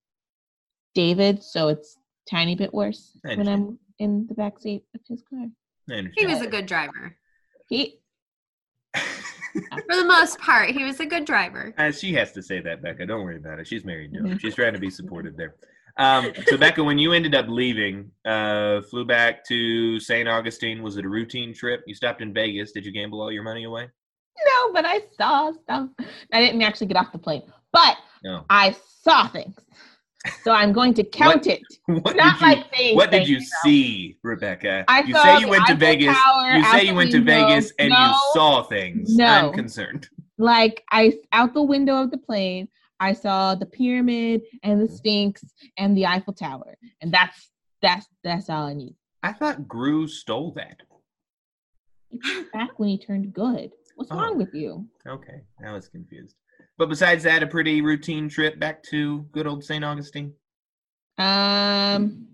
David, 0.94 1.42
so 1.42 1.68
it's 1.68 1.96
tiny 2.31 2.54
bit 2.54 2.72
worse 2.72 3.18
when. 3.22 3.48
I'm 3.48 3.78
in 3.98 4.26
the 4.26 4.34
back 4.34 4.58
seat 4.58 4.84
of 4.94 5.00
his 5.08 5.22
car. 5.28 5.46
He 6.16 6.26
was 6.26 6.40
a 6.40 6.46
good 6.46 6.66
driver. 6.66 7.16
He 7.68 8.00
For 8.94 9.96
the 9.96 10.04
most 10.04 10.38
part, 10.38 10.70
he 10.70 10.84
was 10.84 11.00
a 11.00 11.06
good 11.06 11.24
driver. 11.24 11.74
Uh, 11.78 11.90
she 11.90 12.12
has 12.14 12.32
to 12.32 12.42
say 12.42 12.61
that, 12.61 12.82
Becca. 12.82 13.06
Don't 13.06 13.24
worry 13.24 13.37
about 13.37 13.58
it. 13.58 13.66
She's 13.66 13.84
married 13.84 14.12
to 14.14 14.24
him. 14.24 14.38
She's 14.38 14.54
trying 14.54 14.74
to 14.74 14.78
be 14.78 14.90
supportive 14.90 15.37
there. 15.37 15.56
Um, 15.96 16.32
so, 16.46 16.56
Becca, 16.56 16.84
when 16.84 16.98
you 16.98 17.12
ended 17.12 17.34
up 17.34 17.46
leaving, 17.48 18.11
uh, 18.24 18.82
flew 18.82 19.04
back 19.04 19.44
to 19.48 19.98
St. 19.98 20.28
Augustine, 20.28 20.82
was 20.82 20.96
it 20.96 21.04
a 21.04 21.08
routine 21.08 21.52
trip? 21.52 21.82
You 21.87 21.94
stopped 21.94 22.22
in 22.22 22.32
Vegas. 22.32 22.72
Did 22.72 22.87
you 22.87 22.92
gamble 22.92 23.20
all 23.20 23.32
your 23.32 23.42
money 23.42 23.64
away? 23.64 23.88
no, 24.46 24.72
but 24.72 24.84
I 24.84 25.00
saw 25.16 25.52
stuff. 25.52 25.88
I 26.32 26.40
didn't 26.40 26.62
actually 26.62 26.87
get 26.87 26.96
off 26.96 27.11
the 27.11 27.18
plane, 27.18 27.42
but 27.72 27.96
No. 28.22 28.44
I 28.48 28.76
saw 29.02 29.26
things. 29.26 29.56
So 30.42 30.52
I'm 30.52 30.72
going 30.72 30.94
to 30.94 31.04
count 31.04 31.46
it. 31.46 31.62
What 31.87 32.16
Not 32.16 32.38
did 32.38 32.40
you, 32.40 32.46
like 32.54 32.74
saying 32.74 32.96
what 32.96 33.11
did 33.11 33.28
you 33.28 33.40
see, 33.40 34.18
Rebecca? 34.22 34.85
I 34.88 35.00
you 35.02 35.14
say 35.14 35.38
you 35.38 35.48
went 35.48 35.66
to 35.68 35.74
Vegas. 35.74 36.16
Tower 36.16 36.50
you 36.57 36.64
say 36.64 36.85
you 36.85 36.94
went 36.94 37.11
to. 37.12 37.22
Vegas 37.22 37.72
and 37.78 37.90
you 37.90 38.14
saw 38.35 38.62
things. 38.64 39.16
No. 39.16 39.24
I'm 39.26 39.52
concerned. 39.52 40.09
like 40.37 40.85
I 40.90 41.14
out 41.33 41.54
the 41.54 41.62
window 41.62 42.02
of 42.02 42.11
the 42.11 42.18
plane, 42.18 42.68
I 43.00 43.12
saw 43.14 43.54
the 43.54 43.64
pyramid 43.66 44.42
and 44.62 44.81
the 44.83 44.92
Sphinx 44.92 45.42
and 45.78 45.96
the 45.96 46.04
Eiffel 46.07 46.35
Tower, 46.35 46.76
and 47.00 47.12
that's 47.12 47.50
that's 47.81 48.07
that's 48.24 48.50
all 48.50 48.66
I 48.66 48.74
need. 48.74 48.96
I 49.22 49.33
thought 49.33 49.66
Gru 49.68 50.09
stole 50.09 50.52
that. 50.52 50.78
Back 52.52 52.78
when 52.78 52.88
he 52.88 52.98
turned 52.98 53.33
good. 53.33 53.72
What's 53.96 54.11
Oh. 54.11 54.16
wrong 54.16 54.38
with 54.38 54.52
you? 54.54 54.87
Okay, 55.07 55.42
I 55.64 55.72
was 55.72 55.88
confused. 55.88 56.35
But 56.79 56.88
besides 56.88 57.25
that, 57.25 57.43
a 57.43 57.47
pretty 57.47 57.83
routine 57.83 58.29
trip 58.29 58.59
back 58.61 58.83
to 58.85 59.23
good 59.33 59.49
old 59.49 59.64
St. 59.64 59.85
Augustine. 59.85 60.33
Um, 61.19 62.29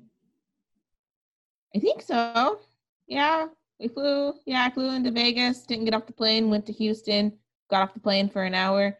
I 1.74 1.78
think 1.80 2.02
so. 2.02 2.60
Yeah, 3.06 3.46
we 3.80 3.88
flew. 3.88 4.34
Yeah, 4.44 4.64
I 4.66 4.70
flew 4.70 4.90
into 4.90 5.10
Vegas. 5.10 5.62
Didn't 5.64 5.86
get 5.86 5.94
off 5.94 6.06
the 6.06 6.12
plane. 6.12 6.50
Went 6.50 6.66
to 6.66 6.72
Houston. 6.74 7.32
Got 7.70 7.82
off 7.82 7.94
the 7.94 8.00
plane 8.00 8.28
for 8.28 8.44
an 8.44 8.54
hour. 8.54 8.98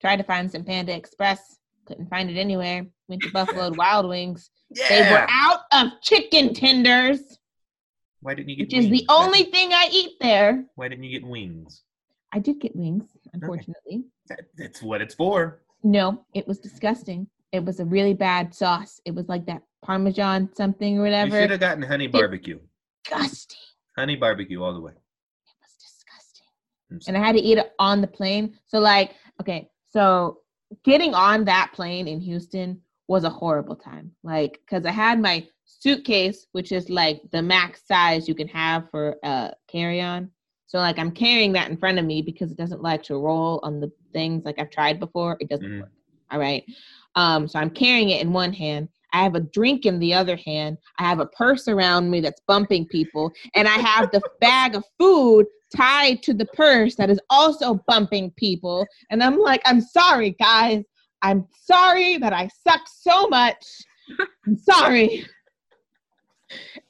Tried 0.00 0.16
to 0.16 0.22
find 0.22 0.50
some 0.50 0.64
Panda 0.64 0.94
Express. 0.94 1.58
Couldn't 1.86 2.08
find 2.08 2.30
it 2.30 2.38
anywhere. 2.38 2.86
Went 3.08 3.22
to 3.22 3.32
Buffalo 3.32 3.70
Wild 3.76 4.08
Wings. 4.08 4.50
Yeah. 4.70 4.88
They 4.88 5.10
were 5.10 5.26
out 5.28 5.62
of 5.72 6.00
chicken 6.02 6.54
tenders, 6.54 7.38
Why 8.20 8.34
didn't 8.34 8.50
you 8.50 8.56
get 8.56 8.68
which 8.68 8.74
is 8.74 8.90
the 8.90 9.06
only 9.08 9.44
thing 9.44 9.72
I 9.72 9.88
eat 9.90 10.12
there. 10.20 10.66
Why 10.76 10.88
didn't 10.88 11.04
you 11.04 11.18
get 11.18 11.26
wings? 11.28 11.82
I 12.32 12.38
did 12.38 12.60
get 12.60 12.76
wings, 12.76 13.08
unfortunately. 13.32 14.04
That, 14.28 14.40
that's 14.56 14.82
what 14.82 15.00
it's 15.00 15.14
for. 15.14 15.62
No, 15.82 16.24
it 16.34 16.46
was 16.46 16.58
disgusting. 16.58 17.26
It 17.52 17.64
was 17.64 17.80
a 17.80 17.84
really 17.84 18.14
bad 18.14 18.54
sauce. 18.54 19.00
It 19.04 19.14
was 19.14 19.28
like 19.28 19.46
that 19.46 19.62
Parmesan 19.82 20.50
something 20.54 20.98
or 20.98 21.02
whatever. 21.02 21.36
You 21.36 21.42
should 21.42 21.50
have 21.50 21.60
gotten 21.60 21.82
honey 21.82 22.06
barbecue. 22.06 22.58
Disgusting. 23.04 23.58
Honey 23.96 24.16
barbecue 24.16 24.62
all 24.62 24.74
the 24.74 24.80
way. 24.80 24.92
It 24.92 25.56
was 25.62 25.74
disgusting. 25.80 27.14
And 27.14 27.16
I 27.22 27.26
had 27.26 27.36
to 27.36 27.42
eat 27.42 27.58
it 27.58 27.72
on 27.78 28.00
the 28.00 28.06
plane. 28.06 28.58
So, 28.66 28.78
like, 28.78 29.12
okay, 29.40 29.70
so 29.88 30.38
getting 30.84 31.14
on 31.14 31.44
that 31.44 31.70
plane 31.74 32.08
in 32.08 32.20
Houston 32.20 32.80
was 33.06 33.24
a 33.24 33.30
horrible 33.30 33.76
time. 33.76 34.12
Like, 34.22 34.60
because 34.64 34.84
I 34.84 34.90
had 34.90 35.20
my 35.20 35.46
suitcase, 35.64 36.46
which 36.52 36.72
is 36.72 36.90
like 36.90 37.22
the 37.32 37.40
max 37.42 37.86
size 37.86 38.28
you 38.28 38.34
can 38.34 38.48
have 38.48 38.90
for 38.90 39.16
a 39.22 39.52
carry 39.68 40.00
on. 40.00 40.30
So, 40.68 40.78
like, 40.78 40.98
I'm 40.98 41.10
carrying 41.10 41.52
that 41.54 41.70
in 41.70 41.78
front 41.78 41.98
of 41.98 42.04
me 42.04 42.20
because 42.22 42.52
it 42.52 42.58
doesn't 42.58 42.82
like 42.82 43.02
to 43.04 43.16
roll 43.16 43.58
on 43.62 43.80
the 43.80 43.90
things 44.12 44.44
like 44.44 44.58
I've 44.58 44.70
tried 44.70 45.00
before. 45.00 45.36
It 45.40 45.48
doesn't 45.48 45.66
Mhm. 45.66 45.80
work. 45.80 45.92
All 46.30 46.38
right. 46.38 46.62
Um, 47.14 47.48
so 47.48 47.58
I'm 47.58 47.70
carrying 47.70 48.10
it 48.10 48.20
in 48.20 48.32
one 48.34 48.52
hand. 48.52 48.88
I 49.14 49.22
have 49.22 49.34
a 49.34 49.40
drink 49.40 49.86
in 49.86 49.98
the 49.98 50.12
other 50.12 50.36
hand. 50.36 50.76
I 50.98 51.04
have 51.04 51.20
a 51.20 51.26
purse 51.26 51.68
around 51.68 52.10
me 52.10 52.20
that's 52.20 52.42
bumping 52.46 52.86
people. 52.86 53.32
And 53.54 53.66
I 53.66 53.78
have 53.78 54.10
the 54.10 54.20
bag 54.42 54.74
of 54.74 54.84
food 54.98 55.46
tied 55.74 56.22
to 56.24 56.34
the 56.34 56.44
purse 56.46 56.96
that 56.96 57.08
is 57.08 57.18
also 57.30 57.82
bumping 57.86 58.30
people. 58.32 58.86
And 59.10 59.22
I'm 59.22 59.38
like, 59.38 59.62
I'm 59.64 59.80
sorry, 59.80 60.36
guys. 60.38 60.84
I'm 61.22 61.48
sorry 61.64 62.18
that 62.18 62.34
I 62.34 62.48
suck 62.66 62.82
so 62.86 63.26
much. 63.28 63.64
I'm 64.46 64.58
sorry. 64.58 65.26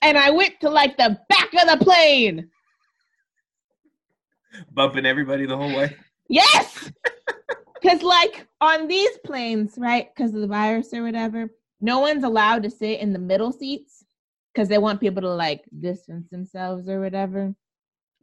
And 0.03 0.19
I 0.19 0.31
went 0.31 0.61
to 0.61 0.69
like 0.69 0.97
the 0.97 1.19
back 1.29 1.55
of 1.55 1.79
the 1.79 1.85
plane. 1.85 2.51
Bumping 4.73 5.07
everybody 5.07 5.47
the 5.47 5.57
whole 5.57 5.75
way. 5.75 5.97
Yes. 6.29 6.91
Because, 7.81 8.03
like, 8.03 8.47
on 8.61 8.89
these 8.89 9.17
planes, 9.25 9.75
right, 9.79 10.09
because 10.15 10.35
of 10.35 10.41
the 10.41 10.47
virus 10.47 10.93
or 10.93 11.03
whatever, 11.03 11.51
no 11.81 12.01
one's 12.01 12.25
allowed 12.25 12.65
to 12.65 12.71
sit 12.71 13.01
in 13.01 13.13
the 13.13 13.19
middle 13.19 13.53
seats 13.53 14.05
because 14.53 14.69
they 14.69 14.79
want 14.79 15.01
people 15.01 15.23
to, 15.23 15.33
like, 15.33 15.65
distance 15.79 16.29
themselves 16.29 16.89
or 16.89 17.01
whatever. 17.01 17.55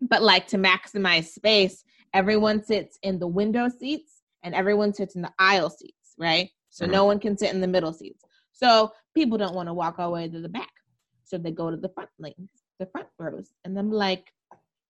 But, 0.01 0.21
like, 0.21 0.47
to 0.47 0.57
maximize 0.57 1.25
space, 1.25 1.83
everyone 2.13 2.63
sits 2.63 2.99
in 3.01 3.17
the 3.17 3.27
window 3.27 3.69
seats 3.69 4.21
and 4.43 4.53
everyone 4.53 4.93
sits 4.93 5.15
in 5.15 5.21
the 5.21 5.33
aisle 5.39 5.69
seats, 5.69 6.15
right? 6.17 6.49
So 6.69 6.85
Mhm. 6.85 6.91
no 6.91 7.05
one 7.05 7.19
can 7.19 7.37
sit 7.37 7.53
in 7.53 7.61
the 7.61 7.67
middle 7.67 7.93
seats. 7.93 8.23
So 8.51 8.91
people 9.13 9.37
don't 9.37 9.55
want 9.55 9.67
to 9.67 9.73
walk 9.73 9.99
all 9.99 10.09
the 10.09 10.13
way 10.13 10.29
to 10.29 10.41
the 10.41 10.49
back. 10.49 10.71
So 11.23 11.37
they 11.37 11.51
go 11.51 11.71
to 11.71 11.77
the 11.77 11.89
front 11.89 12.09
lanes, 12.19 12.51
the 12.77 12.85
front 12.87 13.07
rows. 13.17 13.49
And 13.63 13.77
I'm 13.79 13.91
like, 13.91 14.33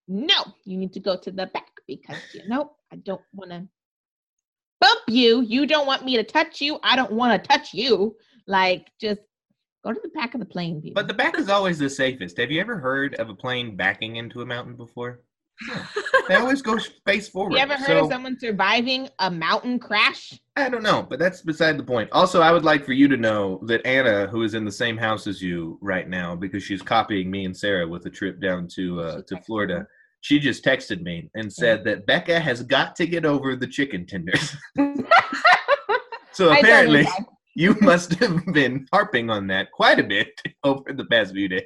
no, 0.08 0.34
you 0.64 0.76
need 0.76 0.92
to 0.94 1.00
go 1.00 1.16
to 1.16 1.30
the 1.30 1.46
back 1.46 1.70
because, 1.86 2.18
you 2.32 2.46
know, 2.48 2.72
I 2.92 2.96
don't 2.96 3.22
want 3.32 3.50
to 3.50 3.66
bump 4.80 5.00
you. 5.08 5.42
You 5.42 5.66
don't 5.66 5.86
want 5.86 6.04
me 6.04 6.16
to 6.16 6.22
touch 6.24 6.60
you. 6.60 6.78
I 6.82 6.96
don't 6.96 7.12
want 7.12 7.42
to 7.42 7.48
touch 7.48 7.74
you. 7.74 8.16
Like, 8.46 8.86
just 9.00 9.20
go 9.84 9.92
to 9.92 10.00
the 10.02 10.10
back 10.10 10.34
of 10.34 10.40
the 10.40 10.46
plane, 10.46 10.80
people. 10.80 11.00
But 11.00 11.08
the 11.08 11.14
back 11.14 11.38
is 11.38 11.48
always 11.48 11.78
the 11.78 11.90
safest. 11.90 12.36
Have 12.38 12.50
you 12.50 12.60
ever 12.60 12.78
heard 12.78 13.14
of 13.16 13.28
a 13.28 13.34
plane 13.34 13.76
backing 13.76 14.16
into 14.16 14.42
a 14.42 14.46
mountain 14.46 14.76
before? 14.76 15.20
They 16.28 16.34
always 16.34 16.60
go 16.60 16.78
face 17.06 17.28
forward. 17.28 17.52
you 17.52 17.58
ever 17.58 17.74
heard 17.74 17.86
So, 17.86 18.04
of 18.04 18.10
someone 18.10 18.38
surviving 18.38 19.08
a 19.20 19.30
mountain 19.30 19.78
crash? 19.78 20.38
I 20.56 20.68
don't 20.68 20.82
know, 20.82 21.06
but 21.08 21.18
that's 21.18 21.40
beside 21.40 21.78
the 21.78 21.82
point. 21.82 22.10
Also, 22.12 22.40
I 22.42 22.52
would 22.52 22.64
like 22.64 22.84
for 22.84 22.92
you 22.92 23.08
to 23.08 23.16
know 23.16 23.60
that 23.64 23.84
Anna, 23.86 24.26
who 24.26 24.42
is 24.42 24.54
in 24.54 24.64
the 24.64 24.72
same 24.72 24.96
house 24.96 25.26
as 25.26 25.40
you 25.40 25.78
right 25.80 26.08
now, 26.08 26.34
because 26.36 26.62
she's 26.62 26.82
copying 26.82 27.30
me 27.30 27.44
and 27.44 27.56
Sarah 27.56 27.86
with 27.88 28.04
a 28.06 28.10
trip 28.10 28.40
down 28.40 28.66
to 28.74 29.00
uh, 29.00 29.22
to 29.22 29.40
Florida. 29.42 29.86
She 30.20 30.38
just 30.40 30.64
texted 30.64 31.02
me 31.02 31.30
and 31.34 31.52
said 31.52 31.84
that 31.84 32.06
Becca 32.06 32.40
has 32.40 32.62
got 32.62 32.96
to 32.96 33.06
get 33.06 33.24
over 33.24 33.54
the 33.56 33.66
chicken 33.66 34.06
tenders. 34.06 34.56
so 36.32 36.52
apparently, 36.52 37.06
you 37.54 37.76
must 37.80 38.14
have 38.16 38.44
been 38.52 38.86
harping 38.92 39.30
on 39.30 39.46
that 39.46 39.70
quite 39.72 39.98
a 39.98 40.02
bit 40.04 40.28
over 40.64 40.92
the 40.92 41.04
past 41.06 41.32
few 41.32 41.48
days. 41.48 41.62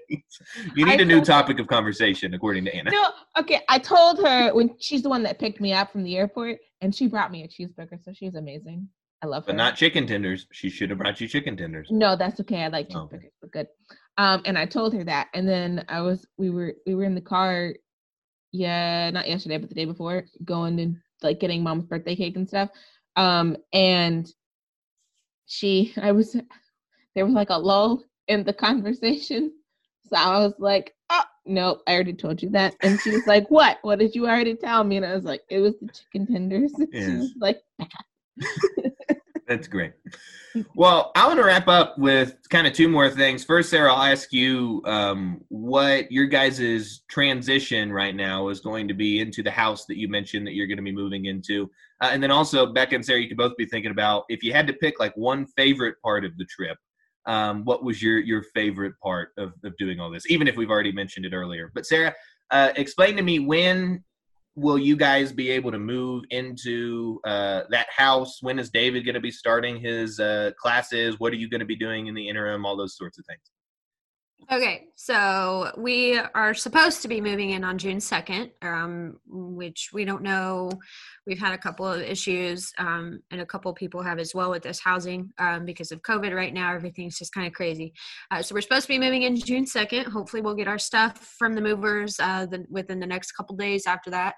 You 0.77 0.85
need 0.85 1.01
I 1.01 1.03
a 1.03 1.05
new 1.05 1.17
told 1.17 1.27
her- 1.27 1.33
topic 1.33 1.59
of 1.59 1.67
conversation, 1.67 2.35
according 2.35 2.65
to 2.67 2.75
Anna. 2.75 2.91
No, 2.91 3.09
okay. 3.39 3.61
I 3.69 3.79
told 3.79 4.19
her 4.19 4.53
when 4.55 4.77
she's 4.79 5.03
the 5.03 5.09
one 5.09 5.23
that 5.25 5.39
picked 5.39 5.61
me 5.61 5.73
up 5.73 5.91
from 5.91 6.03
the 6.05 6.17
airport, 6.17 6.59
and 6.81 6.95
she 6.95 7.07
brought 7.07 7.31
me 7.33 7.43
a 7.45 7.49
cheeseburger, 7.49 8.03
so 8.05 8.13
she's 8.13 8.35
amazing. 8.35 8.89
I 9.23 9.27
love 9.27 9.45
her. 9.45 9.49
But 9.49 9.57
not 9.57 9.77
chicken 9.77 10.07
tenders. 10.07 10.47
She 10.53 10.71
should 10.71 10.89
have 10.91 10.99
brought 10.99 11.21
you 11.21 11.29
chicken 11.29 11.57
tenders. 11.57 11.89
No, 11.91 12.17
that's 12.17 12.41
okay. 12.41 12.63
I 12.65 12.69
like 12.69 12.89
Oh, 12.95 13.09
cheeseburgers, 13.13 13.31
but 13.41 13.53
good. 13.53 13.67
Um, 14.19 14.43
and 14.45 14.57
I 14.59 14.67
told 14.67 14.93
her 14.95 15.05
that, 15.05 15.29
and 15.35 15.49
then 15.49 15.85
I 15.89 16.01
was 16.03 16.27
we 16.39 16.51
were 16.51 16.75
we 16.87 16.95
were 16.95 17.05
in 17.05 17.15
the 17.15 17.21
car, 17.21 17.75
yeah, 18.53 19.11
not 19.11 19.29
yesterday, 19.29 19.59
but 19.59 19.69
the 19.69 19.75
day 19.75 19.85
before, 19.85 20.25
going 20.45 20.79
and 20.81 20.97
like 21.23 21.41
getting 21.41 21.63
mom's 21.63 21.85
birthday 21.85 22.17
cake 22.17 22.37
and 22.37 22.49
stuff. 22.49 22.71
Um, 23.17 23.57
and 23.73 24.33
she, 25.47 25.93
I 26.03 26.13
was, 26.13 26.37
there 27.15 27.25
was 27.25 27.35
like 27.35 27.51
a 27.51 27.59
lull 27.59 28.05
in 28.29 28.45
the 28.45 28.53
conversation, 28.67 29.53
so 30.09 30.17
I 30.17 30.39
was 30.39 30.55
like, 30.59 30.95
oh 31.11 31.23
no, 31.47 31.81
I 31.87 31.95
already 31.95 32.15
told 32.15 32.43
you 32.43 32.51
that, 32.51 32.75
and 32.83 33.01
she 33.01 33.11
was 33.11 33.27
like, 33.27 33.49
what? 33.51 33.79
What 33.83 33.99
did 33.99 34.15
you 34.15 34.27
already 34.27 34.57
tell 34.57 34.85
me? 34.85 34.97
And 34.97 35.07
I 35.07 35.15
was 35.15 35.25
like, 35.25 35.43
it 35.49 35.61
was 35.61 35.75
the 35.81 35.89
chicken 35.89 36.27
tenders. 36.27 36.73
she 36.93 37.11
was 37.11 37.35
like, 37.41 37.61
That's 39.51 39.67
great. 39.67 39.95
Well, 40.77 41.11
I 41.17 41.27
want 41.27 41.41
to 41.41 41.45
wrap 41.45 41.67
up 41.67 41.99
with 41.99 42.37
kind 42.51 42.69
of 42.69 42.73
two 42.73 42.89
more 42.89 43.11
things. 43.11 43.43
First, 43.43 43.69
Sarah, 43.69 43.93
I'll 43.93 44.13
ask 44.13 44.33
you 44.33 44.81
um, 44.85 45.41
what 45.49 46.11
your 46.13 46.27
guys' 46.27 47.01
transition 47.11 47.93
right 47.93 48.15
now 48.15 48.49
is 48.49 48.61
going 48.61 48.87
to 48.87 48.95
be 48.95 49.19
into 49.19 49.43
the 49.43 49.51
house 49.51 49.87
that 49.87 49.97
you 49.97 50.07
mentioned 50.07 50.47
that 50.47 50.55
you're 50.55 50.69
going 50.69 50.77
to 50.77 50.85
be 50.85 50.93
moving 50.93 51.25
into. 51.25 51.69
Uh, 52.01 52.11
and 52.13 52.23
then 52.23 52.31
also, 52.31 52.65
Becca 52.65 52.95
and 52.95 53.05
Sarah, 53.05 53.21
you 53.21 53.27
could 53.27 53.37
both 53.37 53.57
be 53.57 53.67
thinking 53.67 53.91
about 53.91 54.23
if 54.29 54.45
you 54.45 54.53
had 54.53 54.69
to 54.69 54.73
pick 54.73 55.01
like 55.01 55.17
one 55.17 55.47
favorite 55.57 55.97
part 56.01 56.25
of 56.25 56.39
the 56.39 56.45
trip, 56.45 56.79
um, 57.27 57.65
what 57.65 57.83
was 57.83 58.01
your, 58.01 58.21
your 58.21 58.45
favorite 58.55 58.95
part 59.03 59.31
of, 59.37 59.53
of 59.65 59.77
doing 59.79 59.99
all 59.99 60.13
this, 60.13 60.31
even 60.31 60.47
if 60.47 60.57
we've 60.57 60.71
already 60.71 60.93
mentioned 60.93 61.27
it 61.27 61.33
earlier. 61.33 61.73
But, 61.75 61.87
Sarah, 61.87 62.15
uh, 62.53 62.71
explain 62.77 63.17
to 63.17 63.23
me 63.23 63.41
when 63.41 64.05
will 64.57 64.79
you 64.79 64.97
guys 64.97 65.33
be 65.33 65.51
able 65.51 65.71
to 65.71 65.79
move 65.79 66.25
into 66.31 67.21
uh, 67.25 67.63
that 67.71 67.87
house? 67.95 68.43
When 68.43 68.59
is 68.59 68.71
David 68.71 69.05
going 69.05 69.15
to 69.15 69.21
be 69.21 69.31
starting 69.31 69.81
his 69.81 70.19
uh, 70.19 70.51
classes? 70.61 71.19
What 71.19 71.33
are 71.33 71.37
you 71.37 71.49
going 71.49 71.61
to 71.61 71.67
be 71.67 71.77
doing 71.77 72.09
in 72.09 72.15
the 72.15 72.29
interim? 72.29 72.67
All 72.67 72.77
those 72.77 72.97
sorts 72.97 73.19
of 73.19 73.27
things. 73.27 73.41
Okay, 74.53 74.89
so 74.97 75.71
we 75.77 76.19
are 76.19 76.55
supposed 76.55 77.03
to 77.03 77.09
be 77.09 77.21
moving 77.21 77.51
in 77.51 77.63
on 77.63 77.79
June 77.79 77.99
2nd, 77.99 78.51
um, 78.63 79.21
which 79.29 79.91
we 79.93 80.05
don't 80.05 80.23
know. 80.23 80.73
We've 81.25 81.39
had 81.39 81.53
a 81.53 81.59
couple 81.59 81.87
of 81.87 82.01
issues, 82.01 82.73
um, 82.79 83.21
and 83.31 83.41
a 83.41 83.47
couple 83.47 83.73
people 83.75 84.03
have 84.03 84.19
as 84.19 84.35
well 84.35 84.51
with 84.51 84.65
this 84.65 84.81
housing 84.81 85.31
um, 85.39 85.65
because 85.65 85.93
of 85.93 86.03
COVID 86.03 86.35
right 86.35 86.53
now. 86.53 86.75
Everything's 86.75 87.17
just 87.17 87.33
kind 87.33 87.47
of 87.47 87.53
crazy. 87.53 87.93
Uh, 88.33 88.43
so 88.43 88.55
we're 88.55 88.61
supposed 88.61 88.87
to 88.87 88.93
be 88.93 88.99
moving 88.99 89.23
in 89.23 89.37
June 89.37 89.67
2nd. 89.67 90.07
Hopefully, 90.07 90.43
we'll 90.43 90.57
get 90.57 90.67
our 90.67 90.79
stuff 90.79 91.33
from 91.39 91.55
the 91.55 91.61
movers 91.61 92.19
uh, 92.19 92.47
the, 92.47 92.65
within 92.69 92.99
the 92.99 93.07
next 93.07 93.33
couple 93.33 93.55
days 93.55 93.87
after 93.87 94.11
that. 94.11 94.35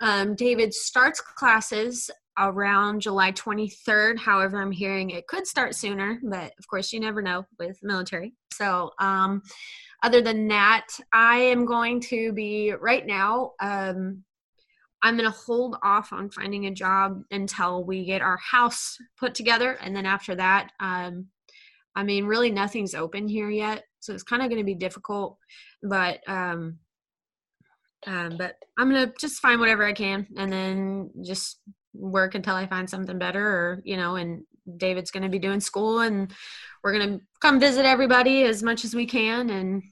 Um, 0.00 0.34
David 0.34 0.74
starts 0.74 1.20
classes 1.20 2.10
around 2.38 3.00
July 3.00 3.32
23rd. 3.32 4.18
However, 4.18 4.60
I'm 4.60 4.72
hearing 4.72 5.10
it 5.10 5.26
could 5.26 5.46
start 5.46 5.74
sooner, 5.74 6.20
but 6.22 6.52
of 6.58 6.68
course, 6.68 6.92
you 6.92 7.00
never 7.00 7.22
know 7.22 7.44
with 7.58 7.78
military. 7.82 8.34
So, 8.52 8.90
um, 8.98 9.42
other 10.02 10.20
than 10.20 10.48
that, 10.48 10.86
I 11.12 11.36
am 11.36 11.64
going 11.64 12.00
to 12.02 12.32
be 12.32 12.72
right 12.72 13.06
now. 13.06 13.52
Um, 13.60 14.24
I'm 15.02 15.16
going 15.16 15.30
to 15.30 15.36
hold 15.36 15.76
off 15.82 16.12
on 16.12 16.30
finding 16.30 16.66
a 16.66 16.70
job 16.70 17.22
until 17.30 17.84
we 17.84 18.04
get 18.04 18.22
our 18.22 18.38
house 18.38 18.96
put 19.18 19.34
together, 19.34 19.72
and 19.80 19.94
then 19.94 20.06
after 20.06 20.34
that, 20.34 20.72
um, 20.80 21.26
I 21.94 22.02
mean, 22.02 22.26
really 22.26 22.50
nothing's 22.50 22.94
open 22.94 23.26
here 23.28 23.50
yet, 23.50 23.84
so 24.00 24.12
it's 24.12 24.22
kind 24.22 24.42
of 24.42 24.48
going 24.48 24.60
to 24.60 24.64
be 24.64 24.74
difficult. 24.74 25.38
But 25.82 26.20
um, 26.28 26.78
um, 28.06 28.36
but 28.36 28.56
I'm 28.78 28.88
gonna 28.88 29.12
just 29.18 29.40
find 29.40 29.58
whatever 29.60 29.84
I 29.84 29.92
can, 29.92 30.26
and 30.36 30.52
then 30.52 31.10
just 31.24 31.58
work 31.98 32.34
until 32.34 32.54
I 32.54 32.66
find 32.66 32.88
something 32.88 33.18
better, 33.18 33.46
or 33.46 33.82
you 33.84 33.96
know. 33.96 34.16
And 34.16 34.44
David's 34.76 35.10
gonna 35.10 35.28
be 35.28 35.38
doing 35.38 35.60
school, 35.60 36.00
and 36.00 36.32
we're 36.82 36.92
gonna 36.92 37.20
come 37.40 37.60
visit 37.60 37.86
everybody 37.86 38.42
as 38.44 38.62
much 38.62 38.84
as 38.84 38.94
we 38.94 39.06
can, 39.06 39.50
and 39.50 39.82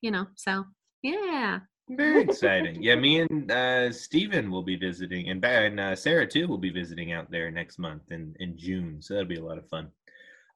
you 0.00 0.10
know. 0.10 0.26
So 0.36 0.64
yeah, 1.02 1.60
Very 1.88 2.22
exciting. 2.22 2.80
Yeah, 2.80 2.94
me 2.94 3.20
and 3.20 3.50
uh, 3.50 3.92
Steven 3.92 4.50
will 4.50 4.62
be 4.62 4.76
visiting, 4.76 5.28
and, 5.28 5.40
Ba- 5.40 5.66
and 5.66 5.80
uh, 5.80 5.96
Sarah 5.96 6.26
too 6.26 6.48
will 6.48 6.58
be 6.58 6.70
visiting 6.70 7.12
out 7.12 7.30
there 7.30 7.50
next 7.50 7.78
month 7.78 8.10
in, 8.10 8.34
in 8.38 8.56
June. 8.56 9.02
So 9.02 9.14
that'll 9.14 9.28
be 9.28 9.36
a 9.36 9.44
lot 9.44 9.58
of 9.58 9.68
fun. 9.68 9.90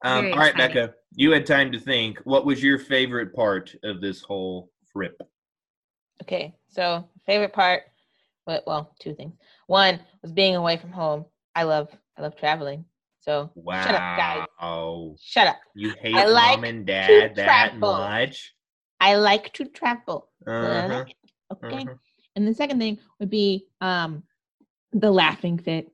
Um, 0.03 0.25
all 0.33 0.39
right, 0.39 0.49
exciting. 0.49 0.75
Becca, 0.75 0.93
you 1.15 1.31
had 1.31 1.45
time 1.45 1.71
to 1.71 1.79
think. 1.79 2.19
What 2.23 2.45
was 2.45 2.63
your 2.63 2.79
favorite 2.79 3.33
part 3.35 3.75
of 3.83 3.99
this 4.01 4.21
whole 4.21 4.71
trip? 4.91 5.21
Okay, 6.21 6.55
so 6.69 7.07
favorite 7.25 7.53
part, 7.53 7.83
but 8.47 8.63
well, 8.65 8.95
two 8.99 9.13
things. 9.13 9.35
One 9.67 9.99
was 10.23 10.31
being 10.31 10.55
away 10.55 10.77
from 10.77 10.91
home. 10.91 11.25
I 11.53 11.63
love, 11.63 11.89
I 12.17 12.23
love 12.23 12.35
traveling. 12.35 12.85
So 13.19 13.51
Wow. 13.53 13.83
Shut 13.83 13.93
up, 13.93 14.17
guys. 14.17 14.47
Oh, 14.59 15.15
shut 15.21 15.47
up. 15.47 15.57
You 15.75 15.91
hate 15.99 16.15
I 16.15 16.25
like 16.25 16.55
mom 16.55 16.63
and 16.63 16.85
dad 16.85 17.35
that 17.35 17.73
travel. 17.73 17.93
much? 17.93 18.55
I 18.99 19.17
like 19.17 19.53
to 19.53 19.65
travel. 19.65 20.29
Uh-huh. 20.47 20.87
like. 20.87 21.15
Okay. 21.51 21.81
uh-huh. 21.81 21.93
And 22.35 22.47
the 22.47 22.53
second 22.53 22.79
thing 22.79 22.97
would 23.19 23.29
be 23.29 23.67
um 23.81 24.23
the 24.93 25.11
laughing 25.11 25.59
fit. 25.59 25.91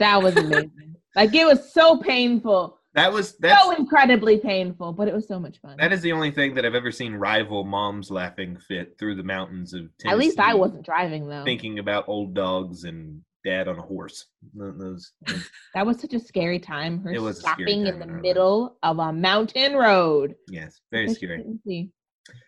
That 0.00 0.22
was 0.22 0.36
amazing. 0.36 0.96
like 1.14 1.34
it 1.34 1.44
was 1.44 1.72
so 1.72 1.98
painful, 1.98 2.78
That 2.94 3.12
was 3.12 3.36
that's 3.38 3.62
so 3.64 3.72
incredibly 3.72 4.38
painful, 4.38 4.92
but 4.92 5.08
it 5.08 5.14
was 5.14 5.26
so 5.26 5.40
much 5.40 5.58
fun. 5.60 5.76
that 5.78 5.92
is 5.92 6.00
the 6.00 6.12
only 6.12 6.30
thing 6.30 6.54
that 6.54 6.64
I've 6.64 6.76
ever 6.76 6.92
seen 6.92 7.14
rival 7.14 7.64
mom's 7.64 8.10
laughing 8.10 8.56
fit 8.68 8.96
through 8.98 9.16
the 9.16 9.22
mountains 9.24 9.74
of 9.74 9.82
Tennessee. 9.98 10.12
At 10.12 10.18
least 10.18 10.38
I 10.38 10.54
wasn't 10.54 10.84
driving 10.84 11.28
though. 11.28 11.44
thinking 11.44 11.80
about 11.80 12.08
old 12.08 12.34
dogs 12.34 12.84
and 12.84 13.20
dad 13.44 13.66
on 13.68 13.78
a 13.78 13.82
horse. 13.82 14.26
Those, 14.54 14.78
those- 14.78 15.12
That 15.74 15.84
was 15.84 15.98
such 16.00 16.14
a 16.14 16.20
scary 16.20 16.60
time. 16.60 17.00
Her 17.02 17.10
It 17.12 17.20
was 17.20 17.38
a 17.38 17.40
scary 17.40 17.54
stopping 17.56 17.84
time 17.84 17.94
in 17.94 17.98
the 17.98 18.04
in 18.04 18.10
our 18.10 18.16
lives. 18.16 18.22
middle 18.22 18.78
of 18.84 18.98
a 19.00 19.12
mountain 19.12 19.74
road. 19.74 20.34
yes, 20.48 20.80
very 20.92 21.06
that 21.08 21.18
she 21.18 21.26
scary. 21.26 21.90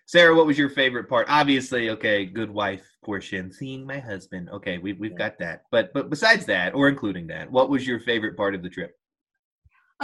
Sarah, 0.06 0.34
what 0.34 0.46
was 0.46 0.56
your 0.56 0.70
favorite 0.70 1.08
part? 1.08 1.26
Obviously, 1.28 1.90
okay, 1.90 2.24
good 2.24 2.50
wife 2.50 2.86
portion, 3.04 3.52
seeing 3.52 3.84
my 3.84 3.98
husband. 3.98 4.48
Okay, 4.50 4.78
we 4.78 4.92
we've 4.94 5.10
Yeah. 5.12 5.18
got 5.18 5.38
that. 5.40 5.62
But 5.72 5.92
but 5.92 6.08
besides 6.08 6.46
that, 6.46 6.72
or 6.74 6.88
including 6.88 7.26
that, 7.26 7.50
what 7.50 7.68
was 7.68 7.86
your 7.86 7.98
favorite 8.00 8.36
part 8.36 8.54
of 8.54 8.62
the 8.62 8.70
trip? 8.70 8.92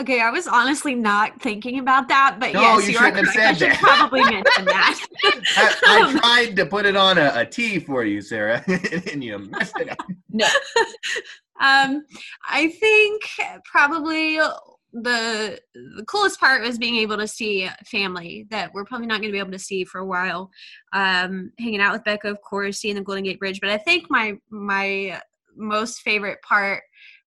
Okay, 0.00 0.22
I 0.22 0.30
was 0.30 0.46
honestly 0.46 0.94
not 0.94 1.40
thinking 1.42 1.78
about 1.78 2.08
that, 2.08 2.38
but 2.40 2.54
No, 2.54 2.60
yes, 2.62 2.86
you 2.86 2.92
you, 2.94 2.98
are 2.98 3.04
shouldn't 3.14 3.26
have 3.26 3.34
correct. 3.34 3.48
I 3.48 3.52
should 3.52 3.70
that. 3.72 3.78
probably 3.80 4.22
mention 4.30 4.64
that. 4.64 5.06
I, 5.56 5.74
I 5.86 6.00
Um, 6.02 6.18
tried 6.18 6.56
to 6.56 6.66
put 6.66 6.86
it 6.86 6.96
on 6.96 7.18
a, 7.18 7.30
a 7.34 7.44
T 7.46 7.78
for 7.78 8.02
you, 8.04 8.22
Sarah, 8.22 8.64
and 9.12 9.22
you 9.22 9.38
messed 9.38 9.78
it 9.78 9.90
up. 9.90 9.98
No. 10.30 10.46
um, 11.60 12.04
I 12.48 12.68
think 12.80 13.22
probably 13.70 14.38
the 14.94 15.58
the 15.74 16.04
coolest 16.06 16.38
part 16.40 16.62
was 16.62 16.78
being 16.78 16.96
able 16.96 17.16
to 17.18 17.26
see 17.28 17.68
family 17.86 18.46
that 18.50 18.72
we're 18.72 18.84
probably 18.84 19.06
not 19.06 19.20
going 19.20 19.28
to 19.28 19.32
be 19.32 19.38
able 19.38 19.52
to 19.52 19.58
see 19.58 19.84
for 19.84 19.98
a 19.98 20.06
while. 20.06 20.50
Um, 20.94 21.52
hanging 21.58 21.80
out 21.80 21.92
with 21.92 22.04
Becca, 22.04 22.28
of 22.28 22.40
course, 22.40 22.78
seeing 22.78 22.94
the 22.94 23.02
Golden 23.02 23.24
Gate 23.24 23.38
Bridge. 23.38 23.60
But 23.60 23.70
I 23.70 23.76
think 23.78 24.06
my 24.10 24.34
my 24.50 25.20
most 25.54 26.00
favorite 26.00 26.40
part 26.42 26.82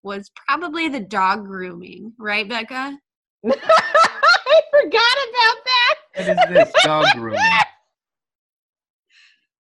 was 0.02 0.30
probably 0.46 0.88
the 0.88 1.00
dog 1.00 1.46
grooming, 1.46 2.12
right, 2.18 2.48
Becca? 2.48 2.98
I 3.46 4.60
forgot 4.70 5.16
about 5.28 5.56
that. 5.64 5.94
What 6.14 6.28
is 6.28 6.54
this 6.54 6.72
dog 6.84 7.06
grooming? 7.14 7.40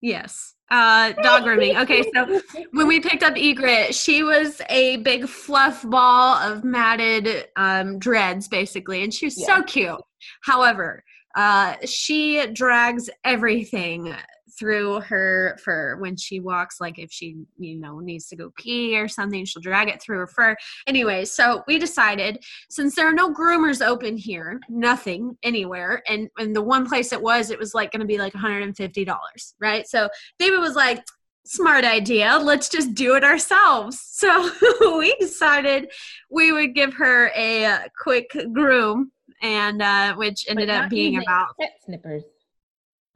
Yes. 0.02 0.56
Uh, 0.72 1.12
dog 1.22 1.44
grooming. 1.44 1.78
Okay, 1.78 2.04
so 2.14 2.42
when 2.72 2.88
we 2.88 3.00
picked 3.00 3.24
up 3.24 3.36
Egret, 3.36 3.94
she 3.94 4.24
was 4.24 4.62
a 4.70 4.98
big 4.98 5.28
fluff 5.28 5.84
ball 5.88 6.36
of 6.38 6.64
matted 6.64 7.48
um, 7.56 8.00
dreads, 8.00 8.48
basically, 8.48 9.04
and 9.04 9.14
she 9.14 9.26
was 9.26 9.46
so 9.46 9.62
cute. 9.64 10.02
However, 10.44 11.04
uh, 11.36 11.76
she 11.86 12.48
drags 12.54 13.10
everything 13.24 14.14
through 14.62 15.02
her 15.02 15.58
fur 15.64 15.96
when 15.98 16.16
she 16.16 16.40
walks. 16.40 16.80
Like 16.80 17.00
if 17.00 17.12
she, 17.12 17.36
you 17.58 17.78
know, 17.78 18.00
needs 18.00 18.28
to 18.28 18.36
go 18.36 18.52
pee 18.56 18.96
or 18.96 19.08
something, 19.08 19.44
she'll 19.44 19.62
drag 19.62 19.90
it 19.90 20.00
through 20.00 20.20
her 20.20 20.28
fur. 20.28 20.56
Anyway, 20.86 21.26
so 21.26 21.64
we 21.68 21.80
decided 21.80 22.44
since 22.70 22.94
there 22.94 23.08
are 23.08 23.14
no 23.14 23.34
groomers 23.34 23.84
open 23.84 24.18
here, 24.18 24.60
nothing 24.70 25.36
anywhere, 25.42 26.04
and 26.08 26.30
and 26.38 26.56
the 26.56 26.62
one 26.62 26.88
place 26.88 27.12
it 27.12 27.22
was, 27.22 27.50
it 27.50 27.58
was 27.58 27.74
like 27.74 27.92
going 27.92 28.02
to 28.02 28.06
be 28.06 28.20
like 28.20 28.36
150 28.36 29.04
dollars, 29.04 29.56
right? 29.60 29.88
So 29.88 30.10
David 30.38 30.60
was 30.60 30.76
like, 30.76 31.04
smart 31.44 31.84
idea. 31.84 32.38
Let's 32.40 32.70
just 32.70 32.94
do 32.94 33.16
it 33.16 33.24
ourselves. 33.24 34.08
So 34.22 35.00
we 35.00 35.16
decided 35.20 35.90
we 36.30 36.52
would 36.52 36.76
give 36.76 36.94
her 36.94 37.32
a 37.36 37.66
uh, 37.66 37.80
quick 38.00 38.30
groom, 38.54 39.12
and 39.42 39.82
uh, 39.82 40.14
which 40.14 40.46
ended 40.48 40.70
up 40.70 40.92
being 40.92 41.18
about. 41.18 41.56
snippers. 41.84 42.22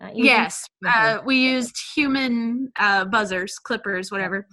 Using 0.01 0.25
Yes, 0.25 0.65
uh, 0.85 1.19
we 1.25 1.37
used 1.37 1.75
human 1.95 2.69
uh, 2.77 3.05
buzzers, 3.05 3.57
clippers, 3.59 4.11
whatever. 4.11 4.45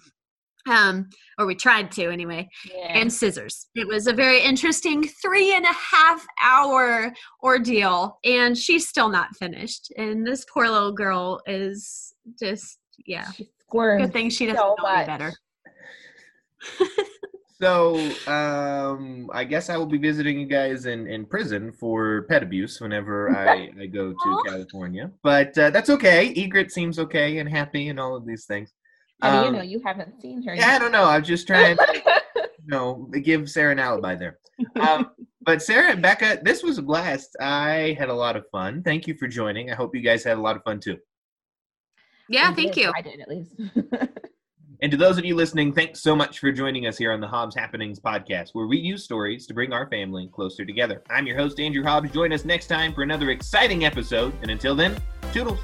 Um, 0.71 1.09
or 1.39 1.47
we 1.47 1.57
tried 1.57 1.91
to 1.93 2.05
anyway, 2.09 2.49
Yeah. 2.73 2.97
and 2.97 3.13
scissors. 3.13 3.67
It 3.75 3.89
was 3.89 4.07
a 4.07 4.13
very 4.13 4.41
interesting 4.41 5.03
three 5.21 5.57
and 5.57 5.65
a 5.65 5.73
half 5.73 6.25
hour 6.41 7.13
ordeal, 7.43 8.19
and 8.25 8.57
she's 8.57 8.89
still 8.89 9.09
not 9.09 9.35
finished. 9.37 9.93
And 9.99 10.25
this 10.25 10.45
poor 10.45 10.69
little 10.69 10.93
girl 10.93 11.41
is 11.47 12.15
just, 12.41 12.79
yeah. 13.05 13.27
Good 13.73 14.13
thing 14.13 14.31
she 14.31 14.47
doesn't 14.47 14.59
so 14.61 14.77
know 14.79 14.87
any 14.89 15.07
better. 15.07 15.33
So 17.63 17.95
um, 18.27 19.31
I 19.33 19.45
guess 19.45 19.71
I 19.71 19.77
will 19.77 19.87
be 19.87 19.97
visiting 19.97 20.41
you 20.41 20.47
guys 20.47 20.87
in, 20.87 21.07
in 21.07 21.25
prison 21.25 21.71
for 21.71 22.23
pet 22.23 22.43
abuse 22.43 22.81
whenever 22.81 23.31
I, 23.31 23.71
I 23.81 23.87
go 23.87 24.13
to 24.13 24.43
California. 24.45 25.13
But 25.23 25.57
uh, 25.57 25.71
that's 25.71 25.89
okay. 25.91 26.35
Egret 26.35 26.73
seems 26.73 26.99
okay 26.99 27.39
and 27.39 27.49
happy 27.49 27.89
and 27.89 28.01
all 28.01 28.17
of 28.17 28.27
these 28.27 28.47
things. 28.47 28.73
How 29.21 29.31
do 29.31 29.37
Um, 29.37 29.45
you 29.45 29.59
know 29.59 29.63
you 29.63 29.81
haven't 29.85 30.21
seen 30.21 30.43
her? 30.43 30.57
Yeah, 30.57 30.71
I 30.71 30.81
don't 30.81 30.91
know. 30.91 31.05
I'm 31.05 31.23
just 31.23 31.47
trying 31.47 31.77
to 31.77 32.03
you 32.35 32.43
know, 32.67 33.09
give 33.23 33.49
Sarah 33.49 33.71
an 33.71 33.79
alibi 33.79 34.17
there. 34.17 34.41
Um, 34.81 35.13
but 35.43 35.63
Sarah 35.63 35.93
and 35.93 36.03
Becca, 36.03 36.41
this 36.43 36.65
was 36.65 36.79
a 36.79 36.83
blast. 36.83 37.37
I 37.41 37.95
had 37.97 38.09
a 38.09 38.15
lot 38.15 38.35
of 38.35 38.45
fun. 38.51 38.83
Thank 38.83 39.07
you 39.07 39.15
for 39.15 39.29
joining. 39.29 39.71
I 39.71 39.77
hope 39.77 39.95
you 39.95 40.03
guys 40.03 40.25
had 40.25 40.37
a 40.37 40.41
lot 40.41 40.57
of 40.57 40.65
fun 40.65 40.81
too. 40.81 40.99
Yeah, 42.29 42.53
thank 42.55 42.77
you. 42.77 42.93
I 42.97 43.03
did 43.03 43.21
at 43.21 43.29
least. 43.29 43.55
And 44.83 44.91
to 44.91 44.99
those 44.99 45.17
of 45.17 45.25
you 45.25 45.37
listening, 45.37 45.73
thanks 45.73 46.01
so 46.01 46.17
much 46.17 46.41
for 46.41 46.51
joining 46.51 46.89
us 46.89 46.99
here 46.99 47.13
on 47.13 47.21
the 47.21 47.29
Hobbs 47.29 47.55
Happenings 47.55 48.01
podcast, 48.01 48.51
where 48.53 48.67
we 48.67 48.79
use 48.79 49.05
stories 49.05 49.47
to 49.47 49.55
bring 49.55 49.73
our 49.73 49.89
family 49.89 50.29
closer 50.33 50.65
together. 50.65 51.05
I'm 51.09 51.25
your 51.25 51.37
host, 51.37 51.61
Andrew 51.61 51.85
Hobbs. 51.85 52.11
Join 52.11 52.33
us 52.33 52.45
next 52.45 52.67
time 52.67 52.93
for 52.93 53.05
another 53.05 53.31
exciting 53.31 53.85
episode. 53.85 54.35
And 54.43 54.51
until 54.51 54.75
then, 54.75 55.01
toodles. 55.33 55.61